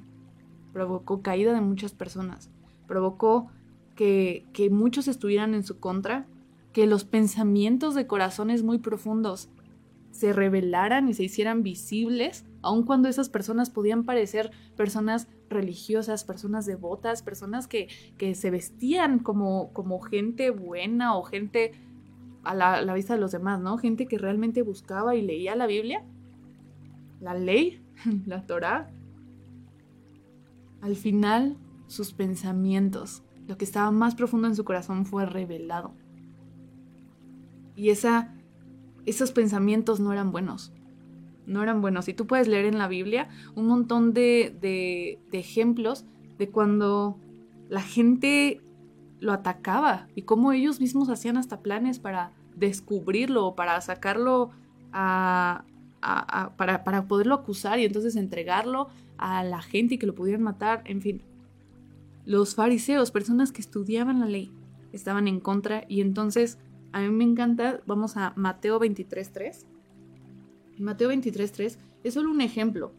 provocó 0.74 1.22
caída 1.22 1.54
de 1.54 1.62
muchas 1.62 1.94
personas, 1.94 2.50
provocó 2.88 3.48
que, 3.96 4.46
que 4.54 4.70
muchos 4.70 5.08
estuvieran 5.08 5.54
en 5.54 5.64
su 5.64 5.80
contra, 5.80 6.26
que 6.74 6.88
los 6.88 7.04
pensamientos 7.04 7.96
de 7.96 8.08
corazones 8.08 8.64
muy 8.64 8.78
profundos 8.80 9.50
se 10.20 10.34
revelaran 10.34 11.08
y 11.08 11.14
se 11.14 11.24
hicieran 11.24 11.64
visibles, 11.64 12.46
aun 12.62 12.84
cuando 12.84 13.08
esas 13.08 13.30
personas 13.30 13.70
podían 13.70 14.04
parecer 14.04 14.52
personas 14.76 15.30
religiosas, 15.50 16.26
personas 16.26 16.66
devotas, 16.66 17.24
personas 17.24 17.68
que, 17.68 17.88
que 18.18 18.36
se 18.36 18.52
vestían 18.52 19.20
como, 19.20 19.72
como 19.72 20.02
gente 20.02 20.50
buena 20.50 21.16
o 21.16 21.24
gente 21.24 21.72
a 22.44 22.54
la, 22.54 22.82
la, 22.82 22.94
vista 22.94 23.14
de 23.14 23.22
los 23.22 23.32
demás, 23.32 23.62
¿no? 23.62 23.78
Gente 23.78 24.08
que 24.08 24.18
realmente 24.18 24.62
buscaba 24.62 25.16
y 25.16 25.22
leía 25.22 25.56
la 25.56 25.68
Biblia, 25.68 26.04
la 27.22 27.34
ley, 27.34 27.82
la 28.26 28.46
Torah, 28.46 28.90
al 30.82 30.98
final, 30.98 31.56
sus 31.88 32.12
pensamientos, 32.12 33.24
lo 33.48 33.58
que 33.58 33.64
estaba 33.64 33.90
más 33.92 34.16
profundo 34.16 34.50
en 34.50 34.56
su 34.56 34.66
corazón 34.66 35.06
fue 35.06 35.26
revelado. 35.26 35.94
Y 37.78 37.90
esa, 37.90 38.34
esos 39.06 39.32
pensamientos 39.32 40.00
no 40.00 40.14
eran 40.14 40.32
buenos. 40.32 40.72
No 41.46 41.64
eran 41.64 41.82
buenos. 41.82 42.08
Y 42.08 42.14
tú 42.14 42.28
puedes 42.28 42.48
leer 42.48 42.66
en 42.66 42.78
la 42.78 42.88
Biblia 42.88 43.30
un 43.56 43.68
montón 43.68 44.14
de, 44.14 44.56
de, 44.62 45.20
de 45.32 45.40
ejemplos 45.40 46.06
de 46.38 46.50
cuando 46.50 47.18
la 47.70 47.82
gente 47.82 48.62
lo 49.20 49.34
atacaba 49.34 50.08
y 50.16 50.24
cómo 50.24 50.52
ellos 50.52 50.80
mismos 50.80 51.10
hacían 51.10 51.38
hasta 51.38 51.62
planes 51.62 52.00
para 52.00 52.32
descubrirlo 52.56 53.46
o 53.46 53.56
para 53.56 53.80
sacarlo 53.82 54.52
a, 54.92 55.66
para, 56.58 56.84
para, 56.84 57.08
poderlo 57.08 57.36
acusar 57.36 57.80
y 57.80 57.86
entonces 57.86 58.16
entregarlo 58.16 58.90
a 59.18 59.44
la 59.44 59.62
gente 59.62 59.96
y 59.96 59.98
que 59.98 60.08
lo 60.08 60.16
pudieran 60.16 60.44
matar, 60.44 60.82
en 60.86 61.02
fin. 61.02 61.22
Los 62.26 62.56
fariseos, 62.56 63.12
personas 63.12 63.52
que 63.52 63.62
estudiaban 63.62 64.20
la 64.20 64.28
ley, 64.28 64.52
estaban 64.94 65.28
en 65.28 65.40
contra 65.40 65.84
y 65.88 66.02
entonces 66.02 66.58
a 66.92 67.02
mí 67.02 67.10
me 67.10 67.24
encanta, 67.24 67.82
vamos 67.86 68.18
a 68.18 68.34
Mateo 68.36 68.80
23.3. 68.80 69.66
Mateo 70.78 71.12
23.3 71.12 71.78
es 72.04 72.14
solo 72.14 72.32
un 72.32 72.42
ejemplo 72.42 72.92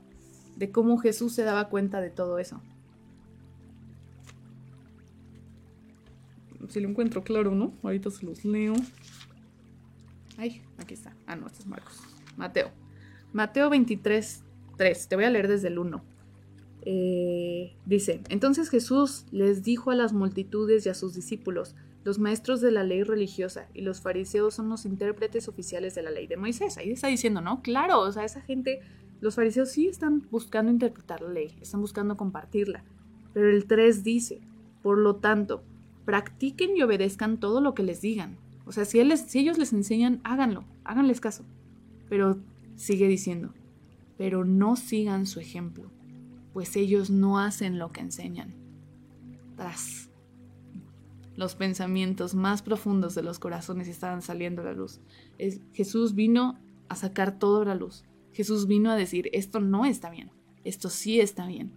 de 0.56 0.70
cómo 0.70 0.98
Jesús 0.98 1.32
se 1.32 1.42
daba 1.42 1.68
cuenta 1.68 2.00
de 2.00 2.10
todo 2.10 2.38
eso. 2.38 2.60
Si 6.68 6.78
lo 6.80 6.88
encuentro 6.88 7.24
claro, 7.24 7.52
¿no? 7.52 7.72
Ahorita 7.82 8.10
se 8.10 8.24
los 8.24 8.44
leo. 8.44 8.74
Ay, 10.36 10.62
aquí 10.78 10.94
está. 10.94 11.14
Ah, 11.26 11.34
no, 11.34 11.46
este 11.46 11.60
es 11.60 11.66
Marcos. 11.66 12.00
Mateo. 12.36 12.70
Mateo 13.32 13.70
23, 13.70 14.42
3. 14.76 15.08
Te 15.08 15.16
voy 15.16 15.24
a 15.24 15.30
leer 15.30 15.48
desde 15.48 15.68
el 15.68 15.78
1. 15.78 16.02
Eh, 16.82 17.74
dice, 17.86 18.22
entonces 18.28 18.70
Jesús 18.70 19.26
les 19.32 19.62
dijo 19.62 19.90
a 19.90 19.94
las 19.94 20.12
multitudes 20.12 20.86
y 20.86 20.88
a 20.88 20.94
sus 20.94 21.14
discípulos, 21.14 21.74
los 22.04 22.18
maestros 22.18 22.60
de 22.60 22.70
la 22.70 22.82
ley 22.82 23.02
religiosa 23.02 23.68
y 23.74 23.82
los 23.82 24.00
fariseos 24.00 24.54
son 24.54 24.68
los 24.68 24.86
intérpretes 24.86 25.48
oficiales 25.48 25.94
de 25.94 26.02
la 26.02 26.10
ley 26.10 26.26
de 26.26 26.36
Moisés. 26.36 26.78
Ahí 26.78 26.90
está 26.90 27.08
diciendo, 27.08 27.40
¿no? 27.40 27.62
Claro, 27.62 28.00
o 28.00 28.12
sea, 28.12 28.24
esa 28.24 28.40
gente, 28.40 28.80
los 29.20 29.34
fariseos 29.34 29.70
sí 29.70 29.88
están 29.88 30.26
buscando 30.30 30.72
interpretar 30.72 31.20
la 31.20 31.30
ley, 31.30 31.56
están 31.60 31.80
buscando 31.80 32.16
compartirla. 32.16 32.84
Pero 33.34 33.50
el 33.50 33.66
3 33.66 34.02
dice, 34.02 34.40
por 34.82 34.98
lo 34.98 35.16
tanto, 35.16 35.62
practiquen 36.04 36.76
y 36.76 36.82
obedezcan 36.82 37.38
todo 37.38 37.60
lo 37.60 37.74
que 37.74 37.82
les 37.82 38.00
digan. 38.00 38.38
O 38.64 38.72
sea, 38.72 38.84
si, 38.84 39.00
si 39.16 39.38
ellos 39.38 39.58
les 39.58 39.72
enseñan, 39.72 40.20
háganlo, 40.24 40.64
háganles 40.84 41.20
caso. 41.20 41.44
Pero 42.08 42.38
Sigue 42.80 43.08
diciendo, 43.08 43.52
pero 44.16 44.46
no 44.46 44.74
sigan 44.74 45.26
su 45.26 45.38
ejemplo, 45.38 45.90
pues 46.54 46.76
ellos 46.76 47.10
no 47.10 47.38
hacen 47.38 47.78
lo 47.78 47.92
que 47.92 48.00
enseñan. 48.00 48.54
Tras. 49.54 50.09
Los 51.40 51.54
pensamientos 51.54 52.34
más 52.34 52.60
profundos 52.60 53.14
de 53.14 53.22
los 53.22 53.38
corazones 53.38 53.88
estaban 53.88 54.20
saliendo 54.20 54.60
a 54.60 54.66
la 54.66 54.74
luz. 54.74 55.00
Jesús 55.72 56.14
vino 56.14 56.58
a 56.90 56.96
sacar 56.96 57.38
todo 57.38 57.62
a 57.62 57.64
la 57.64 57.74
luz. 57.74 58.04
Jesús 58.34 58.66
vino 58.66 58.90
a 58.90 58.94
decir, 58.94 59.30
esto 59.32 59.58
no 59.58 59.86
está 59.86 60.10
bien, 60.10 60.30
esto 60.64 60.90
sí 60.90 61.18
está 61.18 61.46
bien. 61.46 61.72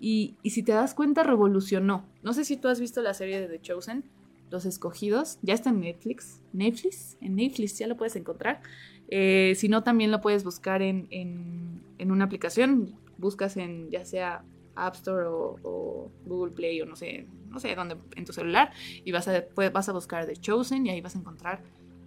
Y, 0.00 0.34
y 0.42 0.50
si 0.50 0.64
te 0.64 0.72
das 0.72 0.94
cuenta, 0.94 1.22
revolucionó. 1.22 2.04
No 2.24 2.32
sé 2.32 2.44
si 2.44 2.56
tú 2.56 2.66
has 2.66 2.80
visto 2.80 3.02
la 3.02 3.14
serie 3.14 3.40
de 3.40 3.46
The 3.46 3.60
Chosen, 3.60 4.02
Los 4.50 4.64
Escogidos, 4.64 5.38
ya 5.42 5.54
está 5.54 5.70
en 5.70 5.78
Netflix. 5.78 6.40
Netflix, 6.52 7.16
en 7.20 7.36
Netflix 7.36 7.78
ya 7.78 7.86
lo 7.86 7.96
puedes 7.96 8.16
encontrar. 8.16 8.62
Eh, 9.10 9.52
si 9.54 9.68
no, 9.68 9.84
también 9.84 10.10
lo 10.10 10.20
puedes 10.20 10.42
buscar 10.42 10.82
en, 10.82 11.06
en, 11.10 12.10
una 12.10 12.24
aplicación. 12.24 12.96
Buscas 13.16 13.56
en 13.58 13.92
ya 13.92 14.04
sea 14.04 14.44
App 14.76 14.94
Store 14.94 15.26
o, 15.26 16.10
Google 16.26 16.52
Play 16.52 16.80
o 16.80 16.86
no 16.86 16.96
sé, 16.96 17.26
no 17.48 17.60
sé 17.60 17.74
dónde 17.74 17.96
en 18.16 18.24
tu 18.24 18.32
celular 18.32 18.72
y 19.04 19.12
vas 19.12 19.28
a, 19.28 19.44
vas 19.72 19.88
a 19.88 19.92
buscar 19.92 20.26
The 20.26 20.36
Chosen 20.36 20.86
y 20.86 20.90
ahí 20.90 21.00
vas 21.00 21.16
a 21.16 21.18
encontrar 21.18 21.62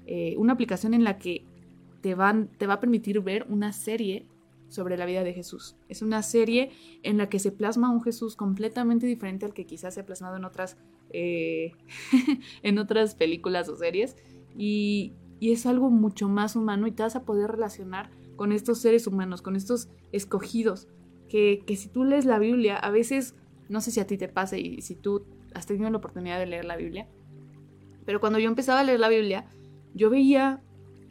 eh, 0.06 0.36
una 0.38 0.53
aplicación 0.53 0.93
en 0.93 1.03
la 1.03 1.17
que 1.17 1.45
te, 2.01 2.15
van, 2.15 2.47
te 2.58 2.67
va 2.67 2.75
a 2.75 2.80
permitir 2.80 3.19
ver 3.21 3.45
una 3.49 3.73
serie 3.73 4.25
sobre 4.69 4.97
la 4.97 5.06
vida 5.06 5.23
de 5.23 5.34
Jesús. 5.34 5.75
Es 5.89 6.01
una 6.01 6.21
serie 6.23 6.71
en 7.03 7.17
la 7.17 7.30
que 7.30 7.39
se 7.39 7.51
plasma 7.51 7.89
un 7.89 8.03
Jesús 8.03 8.36
completamente 8.36 9.06
diferente 9.06 9.45
al 9.45 9.53
que 9.53 9.65
quizás 9.65 9.93
se 9.93 10.01
ha 10.01 10.06
plasmado 10.06 10.38
en 10.38 10.45
otras, 10.45 10.77
eh, 11.12 11.73
en 12.63 12.80
otras 12.80 13.15
películas 13.15 13.69
o 13.69 13.75
series. 13.75 14.17
Y, 14.58 15.13
y 15.39 15.51
es 15.51 15.65
algo 15.65 15.89
mucho 15.89 16.27
más 16.27 16.56
humano 16.56 16.88
y 16.88 16.91
te 16.91 17.03
vas 17.03 17.15
a 17.15 17.23
poder 17.23 17.51
relacionar 17.51 18.10
con 18.36 18.51
estos 18.51 18.80
seres 18.80 19.08
humanos, 19.08 19.41
con 19.41 19.56
estos 19.56 19.89
escogidos, 20.12 20.88
que, 21.28 21.63
si 21.76 21.90
tú 21.90 22.04
lees 22.04 22.26
la 22.26 22.40
Biblia, 22.40 22.78
a 22.78 22.90
veces, 22.92 23.36
no 23.70 23.82
sé 23.82 23.92
si 23.92 24.00
a 24.00 24.08
ti 24.08 24.18
te 24.18 24.28
pase 24.28 24.60
y 24.60 24.82
si 24.82 24.96
tú 24.96 25.26
has 25.54 25.66
tenido 25.66 25.90
la 25.90 25.98
oportunidad 25.98 26.40
de 26.40 26.46
leer 26.46 26.66
la 26.66 26.76
Biblia, 26.76 27.08
pero 28.06 28.20
cuando 28.20 28.40
yo 28.40 28.48
empezaba 28.48 28.80
a 28.80 28.84
leer 28.84 29.00
la 29.00 29.10
Biblia, 29.10 29.46
yo 29.94 30.10
veía 30.10 30.62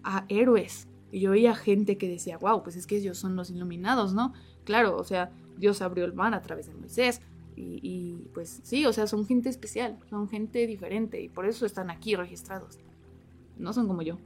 a 0.02 0.24
héroes, 0.28 0.88
Y 1.12 1.20
yo 1.20 1.30
veía 1.30 1.54
gente 1.54 1.98
que 1.98 2.08
decía, 2.08 2.38
wow, 2.38 2.62
pues 2.62 2.76
es 2.76 2.86
que 2.86 2.96
ellos 2.96 3.18
son 3.18 3.36
los 3.36 3.50
iluminados, 3.50 4.12
¿no? 4.12 4.32
Claro, 4.64 4.96
o 4.96 5.04
sea, 5.04 5.30
Dios 5.56 5.80
abrió 5.80 6.04
el 6.04 6.12
mar 6.12 6.34
a 6.34 6.42
través 6.42 6.66
de 6.66 6.74
Moisés. 6.74 7.20
Y, 7.54 7.80
y, 7.82 8.28
pues 8.34 8.60
sí, 8.64 8.84
o 8.86 8.92
sea, 8.92 9.06
son 9.06 9.26
gente 9.26 9.48
especial, 9.48 9.98
son 10.10 10.28
gente 10.28 10.66
diferente 10.66 11.22
y 11.22 11.28
por 11.28 11.46
eso 11.46 11.64
están 11.64 11.90
aquí 11.90 12.14
registrados. 12.14 12.78
No 13.58 13.72
son 13.72 13.86
como 13.86 14.02
yo. 14.02 14.18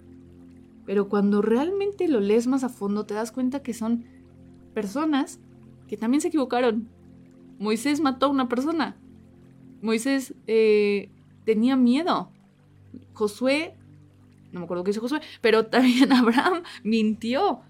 Pero 0.84 1.08
cuando 1.08 1.42
realmente 1.42 2.08
lo 2.08 2.20
lees 2.20 2.46
más 2.46 2.64
a 2.64 2.68
fondo 2.68 3.04
te 3.06 3.14
das 3.14 3.30
cuenta 3.30 3.62
que 3.62 3.74
son 3.74 4.04
personas 4.74 5.38
que 5.90 5.96
también 5.96 6.20
se 6.20 6.28
equivocaron. 6.28 6.88
Moisés 7.58 8.00
mató 8.00 8.26
a 8.26 8.28
una 8.28 8.48
persona. 8.48 8.96
Moisés 9.82 10.34
eh, 10.46 11.10
tenía 11.44 11.74
miedo. 11.74 12.30
Josué, 13.12 13.74
no 14.52 14.60
me 14.60 14.64
acuerdo 14.66 14.84
qué 14.84 14.92
hizo 14.92 15.00
Josué, 15.00 15.20
pero 15.40 15.66
también 15.66 16.12
Abraham 16.12 16.62
mintió. 16.84 17.62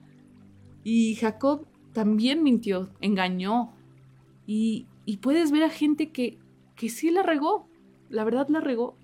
Y 0.85 1.15
Jacob 1.15 1.67
también 1.95 2.43
mintió, 2.43 2.91
engañó. 3.01 3.73
Y, 4.47 4.87
y 5.07 5.17
puedes 5.17 5.51
ver 5.51 5.63
a 5.63 5.71
gente 5.71 6.11
que, 6.11 6.39
que 6.77 6.91
sí 6.91 7.11
la 7.11 7.23
regó, 7.23 7.71
la 8.11 8.25
verdad 8.25 8.51
la 8.51 8.61
regó. 8.61 8.99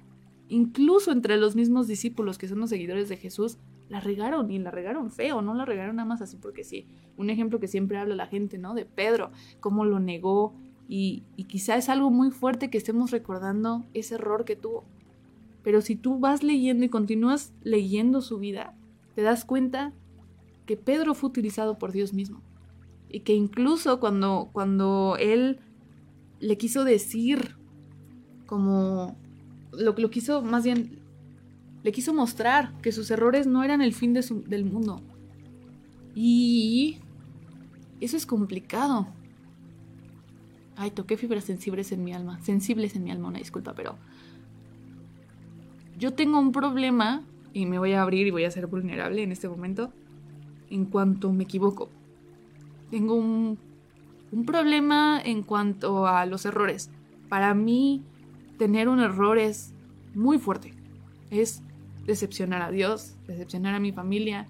Incluso 0.49 1.11
entre 1.11 1.39
los 1.39 1.57
mismos 1.57 1.87
discípulos 1.87 2.37
que 2.37 2.49
son 2.49 2.59
los 2.59 2.69
seguidores 2.69 3.09
de 3.09 3.17
Jesús, 3.17 3.57
la 3.89 4.01
regaron 4.01 4.51
y 4.51 4.59
la 4.59 4.71
regaron 4.71 5.11
feo, 5.11 5.43
no 5.43 5.55
la 5.55 5.65
regaron 5.65 5.97
nada 5.97 6.09
más 6.09 6.23
así 6.23 6.37
porque 6.37 6.65
sí. 6.65 6.87
Un 7.17 7.31
ejemplo 7.31 7.61
que 7.61 7.69
siempre 7.69 7.99
habla 7.99 8.15
la 8.15 8.27
gente, 8.27 8.59
¿no? 8.59 8.75
De 8.75 8.85
Pedro, 8.85 9.31
cómo 9.61 9.85
lo 9.85 10.01
negó 10.01 10.55
y, 10.89 11.23
y 11.37 11.45
quizá 11.45 11.77
es 11.77 11.89
algo 11.89 12.11
muy 12.11 12.31
fuerte 12.31 12.71
que 12.71 12.79
estemos 12.79 13.11
recordando 13.11 13.85
ese 13.95 14.17
error 14.17 14.45
que 14.45 14.57
tuvo. 14.57 14.85
Pero 15.63 15.81
si 15.81 15.97
tú 15.97 16.19
vas 16.19 16.43
leyendo 16.43 16.85
y 16.85 16.89
continúas 16.89 17.53
leyendo 17.63 18.21
su 18.21 18.39
vida, 18.39 18.75
te 19.15 19.23
das 19.23 19.45
cuenta 19.45 19.93
que 20.65 20.77
Pedro 20.77 21.15
fue 21.15 21.31
utilizado 21.31 21.79
por 21.79 21.93
Dios 21.93 22.13
mismo. 22.13 22.41
Y 23.09 23.21
que 23.21 23.35
incluso 23.35 24.01
cuando, 24.01 24.51
cuando 24.53 25.17
él 25.19 25.61
le 26.41 26.59
quiso 26.59 26.85
decir 26.85 27.57
como 28.47 29.17
lo 29.73 29.95
lo 29.97 30.11
quiso 30.11 30.43
más 30.43 30.65
bien 30.65 30.99
le 31.87 31.93
quiso 31.93 32.13
mostrar 32.13 32.73
que 32.83 32.91
sus 32.91 33.13
errores 33.13 33.47
no 33.47 33.63
eran 33.63 33.81
el 33.81 33.95
fin 33.95 34.13
del 34.13 34.65
mundo. 34.65 35.01
Y 36.17 36.99
eso 38.01 38.17
es 38.17 38.27
complicado. 38.27 39.07
Ay, 40.75 40.91
toqué 40.91 41.17
fibras 41.17 41.45
sensibles 41.45 41.93
en 41.93 42.03
mi 42.03 42.13
alma. 42.13 42.41
Sensibles 42.41 42.97
en 42.97 43.05
mi 43.05 43.13
alma, 43.13 43.29
una 43.29 43.39
disculpa, 43.39 43.73
pero... 43.77 43.99
Yo 45.97 46.13
tengo 46.15 46.41
un 46.41 46.51
problema, 46.51 47.23
y 47.53 47.67
me 47.67 47.79
voy 47.79 47.93
a 47.93 48.03
abrir 48.03 48.27
y 48.27 48.33
voy 48.33 48.43
a 48.43 48.51
ser 48.51 48.67
vulnerable 48.67 49.23
en 49.23 49.31
este 49.31 49.49
momento, 49.49 49.93
en 50.69 50.87
cuanto 50.87 51.33
me 51.33 51.45
equivoco. 51.45 51.89
Tengo 52.91 53.15
un, 53.15 53.61
un 54.33 54.45
problema 54.45 55.21
en 55.25 55.45
cuanto 55.45 56.09
a 56.09 56.27
los 56.27 56.47
errores. 56.47 56.91
Para 57.29 57.55
mí, 57.55 58.03
tener 58.59 58.89
un 58.89 58.99
error 58.99 59.39
es 59.39 59.73
muy 60.17 60.41
fuerte. 60.41 60.75
Es 61.31 61.63
decepcionar 62.07 62.63
a 62.63 62.71
Dios, 62.71 63.17
decepcionar 63.27 63.75
a 63.75 63.81
mi 63.81 63.93
familia. 63.93 64.47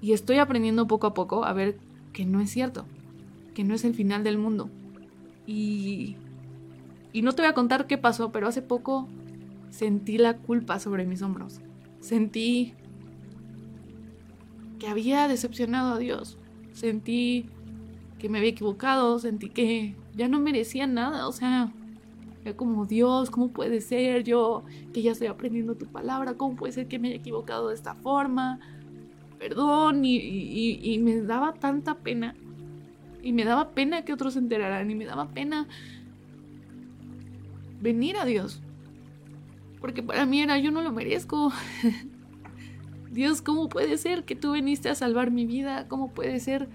Y 0.00 0.12
estoy 0.12 0.38
aprendiendo 0.38 0.86
poco 0.86 1.06
a 1.06 1.14
poco 1.14 1.44
a 1.44 1.52
ver 1.52 1.78
que 2.12 2.24
no 2.24 2.40
es 2.40 2.50
cierto, 2.50 2.86
que 3.54 3.64
no 3.64 3.74
es 3.74 3.84
el 3.84 3.94
final 3.94 4.22
del 4.22 4.38
mundo. 4.38 4.70
Y, 5.46 6.16
y 7.12 7.22
no 7.22 7.32
te 7.32 7.42
voy 7.42 7.50
a 7.50 7.54
contar 7.54 7.86
qué 7.86 7.98
pasó, 7.98 8.32
pero 8.32 8.46
hace 8.46 8.62
poco 8.62 9.08
sentí 9.70 10.18
la 10.18 10.36
culpa 10.36 10.78
sobre 10.78 11.06
mis 11.06 11.22
hombros. 11.22 11.60
Sentí 12.00 12.74
que 14.78 14.86
había 14.86 15.26
decepcionado 15.28 15.94
a 15.94 15.98
Dios. 15.98 16.38
Sentí 16.72 17.48
que 18.18 18.28
me 18.28 18.38
había 18.38 18.50
equivocado, 18.50 19.18
sentí 19.18 19.48
que 19.48 19.96
ya 20.14 20.28
no 20.28 20.40
merecía 20.40 20.86
nada, 20.86 21.28
o 21.28 21.32
sea, 21.32 21.72
como 22.52 22.84
Dios, 22.84 23.30
¿cómo 23.30 23.48
puede 23.48 23.80
ser 23.80 24.22
yo 24.22 24.64
que 24.92 25.00
ya 25.00 25.12
estoy 25.12 25.28
aprendiendo 25.28 25.76
tu 25.76 25.86
palabra? 25.86 26.34
¿Cómo 26.34 26.56
puede 26.56 26.72
ser 26.72 26.88
que 26.88 26.98
me 26.98 27.08
haya 27.08 27.16
equivocado 27.16 27.68
de 27.68 27.74
esta 27.74 27.94
forma? 27.94 28.60
Perdón, 29.38 30.02
y, 30.04 30.98
me 31.02 31.22
daba 31.22 31.54
tanta 31.54 31.96
pena. 31.96 32.34
Y 33.22 33.32
me 33.32 33.44
daba 33.44 33.70
pena 33.70 34.04
que 34.04 34.12
otros 34.12 34.34
se 34.34 34.38
enteraran, 34.40 34.90
y 34.90 34.94
me 34.94 35.06
daba 35.06 35.28
pena 35.28 35.66
venir 37.80 38.18
a 38.18 38.26
Dios. 38.26 38.60
Porque 39.80 40.02
para 40.02 40.26
mí 40.26 40.42
era, 40.42 40.58
yo 40.58 40.70
no 40.70 40.82
lo 40.82 40.92
merezco. 40.92 41.50
Dios, 43.10 43.40
¿cómo 43.40 43.70
puede 43.70 43.96
ser 43.96 44.24
que 44.24 44.36
tú 44.36 44.52
viniste 44.52 44.90
a 44.90 44.94
salvar 44.94 45.30
mi 45.30 45.46
vida? 45.46 45.88
¿Cómo 45.88 46.12
puede 46.12 46.40
ser 46.40 46.68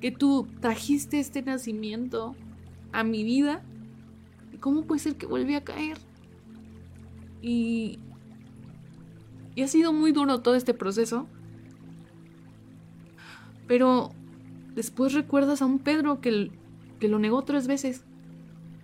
que 0.00 0.10
tú 0.10 0.48
trajiste 0.60 1.20
este 1.20 1.42
nacimiento 1.42 2.34
a 2.92 3.04
mi 3.04 3.22
vida 3.22 3.62
¿cómo 4.62 4.84
puede 4.84 5.00
ser 5.00 5.16
que 5.16 5.26
vuelve 5.26 5.56
a 5.56 5.64
caer? 5.64 5.98
Y, 7.42 7.98
y 9.54 9.62
ha 9.62 9.68
sido 9.68 9.92
muy 9.92 10.12
duro 10.12 10.40
todo 10.40 10.54
este 10.54 10.72
proceso. 10.72 11.26
Pero 13.66 14.12
después 14.74 15.12
recuerdas 15.12 15.60
a 15.60 15.66
un 15.66 15.78
Pedro 15.78 16.20
que, 16.20 16.50
que 17.00 17.08
lo 17.08 17.18
negó 17.18 17.42
tres 17.42 17.66
veces 17.66 18.04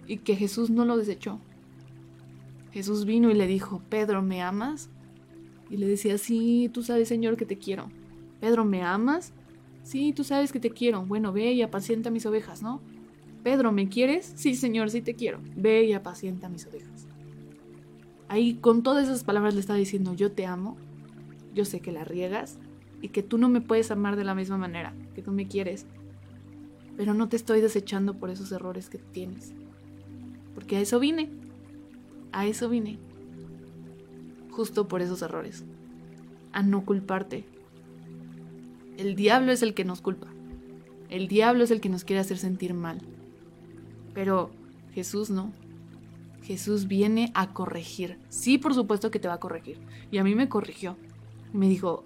y 0.06 0.18
que 0.18 0.36
Jesús 0.36 0.68
no 0.68 0.84
lo 0.84 0.96
desechó. 0.96 1.38
Jesús 2.72 3.06
vino 3.06 3.30
y 3.30 3.34
le 3.34 3.46
dijo, 3.46 3.80
Pedro, 3.88 4.20
¿me 4.20 4.42
amas? 4.42 4.90
Y 5.70 5.76
le 5.76 5.86
decía, 5.86 6.18
sí, 6.18 6.70
tú 6.72 6.82
sabes, 6.82 7.08
Señor, 7.08 7.36
que 7.36 7.46
te 7.46 7.56
quiero. 7.56 7.88
Pedro, 8.40 8.64
¿me 8.64 8.82
amas? 8.82 9.32
Sí, 9.84 10.12
tú 10.12 10.24
sabes 10.24 10.52
que 10.52 10.60
te 10.60 10.70
quiero. 10.70 11.06
Bueno, 11.06 11.32
ve 11.32 11.52
y 11.52 11.62
apacienta 11.62 12.10
mis 12.10 12.26
ovejas, 12.26 12.62
¿no? 12.62 12.80
Pedro, 13.48 13.72
¿me 13.72 13.88
quieres? 13.88 14.34
Sí, 14.36 14.54
Señor, 14.54 14.90
sí 14.90 15.00
te 15.00 15.14
quiero. 15.14 15.40
Ve 15.56 15.82
y 15.84 15.94
apacienta 15.94 16.50
mis 16.50 16.66
ovejas. 16.66 17.06
Ahí 18.28 18.56
con 18.56 18.82
todas 18.82 19.04
esas 19.04 19.24
palabras 19.24 19.54
le 19.54 19.60
estaba 19.60 19.78
diciendo, 19.78 20.12
yo 20.12 20.32
te 20.32 20.44
amo, 20.44 20.76
yo 21.54 21.64
sé 21.64 21.80
que 21.80 21.90
la 21.90 22.04
riegas 22.04 22.58
y 23.00 23.08
que 23.08 23.22
tú 23.22 23.38
no 23.38 23.48
me 23.48 23.62
puedes 23.62 23.90
amar 23.90 24.16
de 24.16 24.24
la 24.24 24.34
misma 24.34 24.58
manera, 24.58 24.92
que 25.14 25.22
tú 25.22 25.32
me 25.32 25.48
quieres, 25.48 25.86
pero 26.98 27.14
no 27.14 27.30
te 27.30 27.36
estoy 27.36 27.62
desechando 27.62 28.18
por 28.18 28.28
esos 28.28 28.52
errores 28.52 28.90
que 28.90 28.98
tienes. 28.98 29.54
Porque 30.54 30.76
a 30.76 30.82
eso 30.82 31.00
vine, 31.00 31.30
a 32.32 32.44
eso 32.44 32.68
vine, 32.68 32.98
justo 34.50 34.88
por 34.88 35.00
esos 35.00 35.22
errores, 35.22 35.64
a 36.52 36.62
no 36.62 36.84
culparte. 36.84 37.46
El 38.98 39.14
diablo 39.14 39.52
es 39.52 39.62
el 39.62 39.72
que 39.72 39.86
nos 39.86 40.02
culpa, 40.02 40.26
el 41.08 41.28
diablo 41.28 41.64
es 41.64 41.70
el 41.70 41.80
que 41.80 41.88
nos 41.88 42.04
quiere 42.04 42.20
hacer 42.20 42.36
sentir 42.36 42.74
mal. 42.74 43.00
Pero 44.18 44.50
Jesús 44.94 45.30
no. 45.30 45.52
Jesús 46.42 46.88
viene 46.88 47.30
a 47.34 47.52
corregir. 47.52 48.18
Sí, 48.30 48.58
por 48.58 48.74
supuesto 48.74 49.12
que 49.12 49.20
te 49.20 49.28
va 49.28 49.34
a 49.34 49.38
corregir. 49.38 49.78
Y 50.10 50.18
a 50.18 50.24
mí 50.24 50.34
me 50.34 50.48
corrigió. 50.48 50.96
Me 51.52 51.68
dijo, 51.68 52.02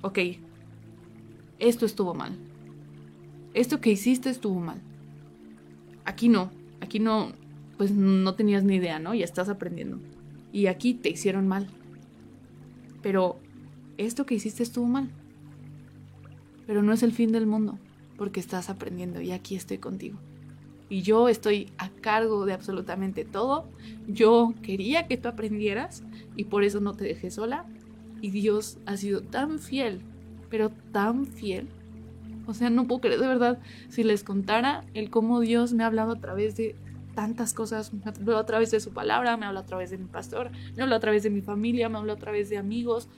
ok, 0.00 0.18
esto 1.58 1.86
estuvo 1.86 2.14
mal. 2.14 2.38
Esto 3.52 3.80
que 3.80 3.90
hiciste 3.90 4.30
estuvo 4.30 4.60
mal. 4.60 4.80
Aquí 6.04 6.28
no. 6.28 6.52
Aquí 6.80 7.00
no, 7.00 7.32
pues 7.78 7.90
no 7.90 8.36
tenías 8.36 8.62
ni 8.62 8.76
idea, 8.76 9.00
¿no? 9.00 9.12
Y 9.14 9.24
estás 9.24 9.48
aprendiendo. 9.48 9.98
Y 10.52 10.68
aquí 10.68 10.94
te 10.94 11.08
hicieron 11.08 11.48
mal. 11.48 11.66
Pero 13.02 13.40
esto 13.98 14.24
que 14.24 14.36
hiciste 14.36 14.62
estuvo 14.62 14.86
mal. 14.86 15.10
Pero 16.68 16.84
no 16.84 16.92
es 16.92 17.02
el 17.02 17.10
fin 17.10 17.32
del 17.32 17.48
mundo, 17.48 17.76
porque 18.16 18.38
estás 18.38 18.70
aprendiendo 18.70 19.20
y 19.20 19.32
aquí 19.32 19.56
estoy 19.56 19.78
contigo 19.78 20.20
y 20.90 21.02
yo 21.02 21.28
estoy 21.28 21.72
a 21.78 21.88
cargo 21.88 22.44
de 22.44 22.52
absolutamente 22.52 23.24
todo. 23.24 23.64
Yo 24.08 24.52
quería 24.60 25.06
que 25.06 25.16
tú 25.16 25.28
aprendieras 25.28 26.02
y 26.36 26.44
por 26.44 26.64
eso 26.64 26.80
no 26.80 26.94
te 26.94 27.04
dejé 27.04 27.30
sola. 27.30 27.64
Y 28.20 28.30
Dios 28.32 28.76
ha 28.84 28.96
sido 28.96 29.22
tan 29.22 29.60
fiel, 29.60 30.00
pero 30.50 30.70
tan 30.92 31.26
fiel. 31.26 31.68
O 32.46 32.54
sea, 32.54 32.68
no 32.68 32.88
puedo 32.88 33.02
creer 33.02 33.20
de 33.20 33.28
verdad 33.28 33.60
si 33.88 34.02
les 34.02 34.24
contara 34.24 34.84
el 34.92 35.10
cómo 35.10 35.38
Dios 35.38 35.72
me 35.72 35.84
ha 35.84 35.86
hablado 35.86 36.12
a 36.12 36.20
través 36.20 36.56
de 36.56 36.74
tantas 37.14 37.54
cosas. 37.54 37.94
Me 37.94 38.02
ha 38.04 38.08
hablado 38.08 38.38
a 38.38 38.46
través 38.46 38.72
de 38.72 38.80
su 38.80 38.92
palabra, 38.92 39.36
me 39.36 39.46
habla 39.46 39.60
a 39.60 39.66
través 39.66 39.90
de 39.90 39.98
mi 39.98 40.06
pastor, 40.06 40.50
me 40.76 40.82
habla 40.82 40.96
a 40.96 41.00
través 41.00 41.22
de 41.22 41.30
mi 41.30 41.40
familia, 41.40 41.88
me 41.88 41.98
habla 41.98 42.14
a 42.14 42.18
través 42.18 42.50
de 42.50 42.58
amigos. 42.58 43.08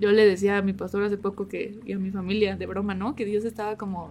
Yo 0.00 0.12
le 0.12 0.24
decía 0.24 0.56
a 0.56 0.62
mi 0.62 0.72
pastor 0.72 1.02
hace 1.04 1.18
poco 1.18 1.46
que, 1.46 1.78
y 1.84 1.92
a 1.92 1.98
mi 1.98 2.10
familia, 2.10 2.56
de 2.56 2.64
broma, 2.64 2.94
¿no? 2.94 3.14
Que 3.14 3.26
Dios 3.26 3.44
estaba 3.44 3.76
como 3.76 4.08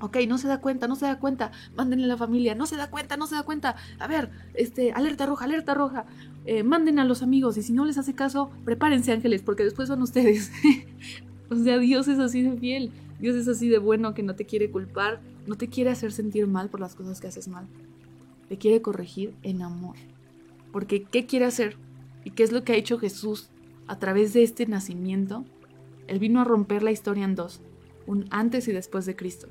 Ok, 0.00 0.18
no 0.28 0.36
se 0.36 0.46
da 0.46 0.60
cuenta, 0.60 0.88
no 0.88 0.96
se 0.96 1.06
da 1.06 1.18
cuenta. 1.18 1.52
Mándenle 1.74 2.04
a 2.04 2.08
la 2.08 2.16
familia, 2.16 2.54
no 2.54 2.66
se 2.66 2.76
da 2.76 2.90
cuenta, 2.90 3.16
no 3.16 3.26
se 3.26 3.34
da 3.34 3.44
cuenta. 3.44 3.76
A 3.98 4.06
ver, 4.06 4.30
este, 4.54 4.92
alerta 4.92 5.24
roja, 5.26 5.46
alerta 5.46 5.74
roja. 5.74 6.04
Eh, 6.44 6.62
manden 6.62 6.98
a 6.98 7.04
los 7.04 7.22
amigos 7.22 7.56
y 7.56 7.62
si 7.62 7.72
no 7.72 7.84
les 7.84 7.98
hace 7.98 8.14
caso, 8.14 8.50
prepárense 8.64 9.12
ángeles, 9.12 9.42
porque 9.42 9.64
después 9.64 9.88
son 9.88 10.02
ustedes. 10.02 10.52
o 11.50 11.56
sea, 11.56 11.78
Dios 11.78 12.08
es 12.08 12.18
así 12.18 12.42
de 12.42 12.56
fiel. 12.58 12.92
Dios 13.18 13.34
es 13.36 13.48
así 13.48 13.68
de 13.68 13.78
bueno 13.78 14.12
que 14.12 14.22
no 14.22 14.34
te 14.34 14.44
quiere 14.44 14.70
culpar, 14.70 15.20
no 15.46 15.56
te 15.56 15.68
quiere 15.68 15.90
hacer 15.90 16.12
sentir 16.12 16.46
mal 16.46 16.68
por 16.68 16.80
las 16.80 16.94
cosas 16.94 17.20
que 17.20 17.28
haces 17.28 17.48
mal. 17.48 17.66
Te 18.48 18.58
quiere 18.58 18.82
corregir 18.82 19.34
en 19.42 19.62
amor. 19.62 19.96
Porque, 20.72 21.04
¿qué 21.04 21.24
quiere 21.24 21.46
hacer? 21.46 21.78
¿Y 22.24 22.32
qué 22.32 22.42
es 22.42 22.52
lo 22.52 22.64
que 22.64 22.72
ha 22.72 22.76
hecho 22.76 22.98
Jesús 22.98 23.48
a 23.86 23.98
través 23.98 24.34
de 24.34 24.42
este 24.42 24.66
nacimiento? 24.66 25.44
Él 26.06 26.18
vino 26.18 26.40
a 26.40 26.44
romper 26.44 26.82
la 26.82 26.90
historia 26.90 27.24
en 27.24 27.34
dos, 27.34 27.60
un 28.06 28.26
antes 28.30 28.68
y 28.68 28.72
después 28.72 29.06
de 29.06 29.16
Cristo. 29.16 29.48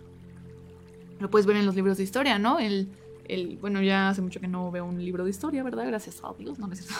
Lo 1.19 1.29
puedes 1.29 1.45
ver 1.45 1.57
en 1.57 1.65
los 1.65 1.75
libros 1.75 1.97
de 1.97 2.03
historia, 2.03 2.39
¿no? 2.39 2.59
El, 2.59 2.89
el, 3.27 3.57
bueno, 3.57 3.81
ya 3.81 4.09
hace 4.09 4.21
mucho 4.21 4.39
que 4.39 4.47
no 4.47 4.71
veo 4.71 4.85
un 4.85 5.03
libro 5.03 5.23
de 5.23 5.29
historia, 5.29 5.63
¿verdad? 5.63 5.85
Gracias 5.87 6.21
a 6.23 6.33
Dios, 6.37 6.59
no 6.59 6.67
necesito. 6.67 6.95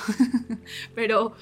Pero 0.95 1.33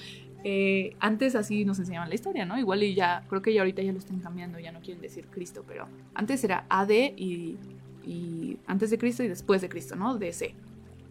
eh, 0.43 0.95
antes 0.99 1.35
así 1.35 1.65
nos 1.65 1.79
enseñaban 1.79 2.09
la 2.09 2.15
historia, 2.15 2.45
¿no? 2.45 2.57
Igual 2.59 2.83
y 2.83 2.93
ya, 2.93 3.23
creo 3.29 3.41
que 3.41 3.53
ya 3.53 3.61
ahorita 3.61 3.81
ya 3.81 3.91
lo 3.91 3.99
están 3.99 4.19
cambiando, 4.19 4.59
ya 4.59 4.71
no 4.71 4.81
quieren 4.81 5.01
decir 5.01 5.27
Cristo, 5.31 5.63
pero 5.65 5.87
antes 6.13 6.43
era 6.43 6.65
AD 6.69 6.91
y, 7.15 7.57
y 8.05 8.57
antes 8.67 8.89
de 8.89 8.97
Cristo 8.97 9.23
y 9.23 9.27
después 9.29 9.61
de 9.61 9.69
Cristo, 9.69 9.95
¿no? 9.95 10.17
DC. 10.17 10.53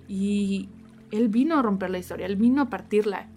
Y 0.08 0.68
él 1.10 1.28
vino 1.28 1.58
a 1.58 1.62
romper 1.62 1.90
la 1.90 1.98
historia, 1.98 2.26
él 2.26 2.36
vino 2.36 2.62
a 2.62 2.70
partirla. 2.70 3.28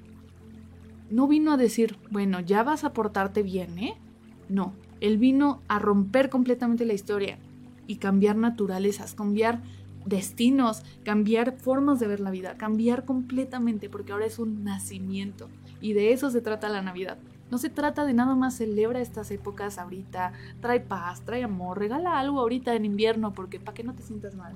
No 1.10 1.28
vino 1.28 1.54
a 1.54 1.58
decir, 1.58 1.98
bueno, 2.10 2.40
ya 2.40 2.64
vas 2.64 2.84
a 2.84 2.92
portarte 2.92 3.44
bien, 3.44 3.78
¿eh? 3.78 3.96
No, 4.50 4.74
él 5.00 5.18
vino 5.18 5.62
a 5.68 5.80
romper 5.80 6.30
completamente 6.30 6.84
la 6.84 6.94
historia 6.94 7.38
y 7.88 7.98
cambiar 7.98 8.36
naturalezas, 8.36 9.14
cambiar 9.16 9.62
destinos, 10.06 10.84
cambiar 11.04 11.58
formas 11.58 12.00
de 12.00 12.08
ver 12.08 12.20
la 12.20 12.32
vida, 12.32 12.56
cambiar 12.58 13.06
completamente, 13.06 13.90
porque 13.90 14.12
ahora 14.12 14.26
es 14.26 14.40
un 14.40 14.64
nacimiento. 14.64 15.50
Y 15.82 15.94
de 15.94 16.14
eso 16.14 16.30
se 16.30 16.42
trata 16.42 16.70
la 16.70 16.82
Navidad. 16.82 17.18
No 17.52 17.58
se 17.58 17.70
trata 17.70 18.06
de 18.06 18.14
nada 18.14 18.36
más 18.36 18.56
celebra 18.56 19.02
estas 19.02 19.30
épocas 19.32 19.78
ahorita, 19.78 20.34
trae 20.62 20.80
paz, 20.80 21.22
trae 21.22 21.44
amor, 21.44 21.78
regala 21.78 22.20
algo 22.20 22.40
ahorita 22.40 22.74
en 22.74 22.86
invierno, 22.86 23.34
porque 23.34 23.60
para 23.60 23.76
que 23.76 23.84
no 23.84 23.94
te 23.94 24.04
sientas 24.04 24.36
mal. 24.36 24.56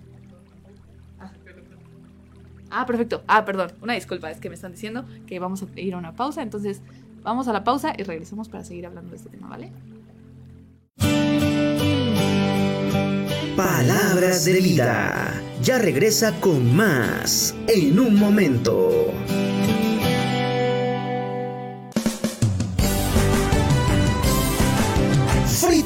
Ah, 2.72 2.86
perfecto. 2.86 3.24
Ah, 3.28 3.46
perdón, 3.46 3.72
una 3.82 3.94
disculpa, 3.94 4.30
es 4.30 4.39
que 4.39 4.50
me 4.50 4.56
están 4.56 4.72
diciendo 4.74 5.06
que 5.26 5.39
vamos 5.39 5.63
a 5.63 5.80
ir 5.80 5.94
a 5.94 5.98
una 5.98 6.15
pausa, 6.15 6.42
entonces 6.42 6.82
vamos 7.24 7.48
a 7.48 7.54
la 7.54 7.63
pausa 7.63 7.94
y 7.98 8.04
regresamos 8.04 8.48
para 8.50 8.63
seguir 8.63 8.86
hablando 8.86 9.12
de 9.12 9.18
este 9.18 9.30
tema, 9.30 9.48
¿vale? 9.48 9.72
Palabras 13.55 14.45
de 14.45 14.62
vida. 14.62 15.41
Ya 15.62 15.77
regresa 15.77 16.39
con 16.39 16.75
más 16.75 17.53
en 17.67 17.99
un 17.99 18.15
momento. 18.15 19.13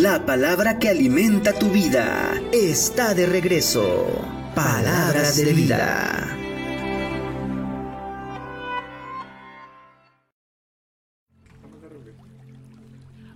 La 0.00 0.24
palabra 0.24 0.78
que 0.78 0.88
alimenta 0.88 1.52
tu 1.52 1.70
vida 1.70 2.40
está 2.52 3.14
de 3.14 3.26
regreso. 3.26 4.06
Palabras 4.54 5.36
de 5.38 5.52
vida. 5.52 6.36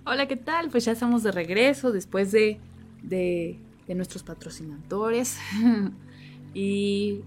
Hola, 0.05 0.25
¿qué 0.29 0.37
tal? 0.37 0.69
Pues 0.69 0.85
ya 0.85 0.93
estamos 0.93 1.21
de 1.23 1.33
regreso 1.33 1.91
después 1.91 2.31
de, 2.31 2.61
de, 3.01 3.59
de 3.85 3.95
nuestros 3.95 4.23
patrocinadores. 4.23 5.37
y 6.53 7.23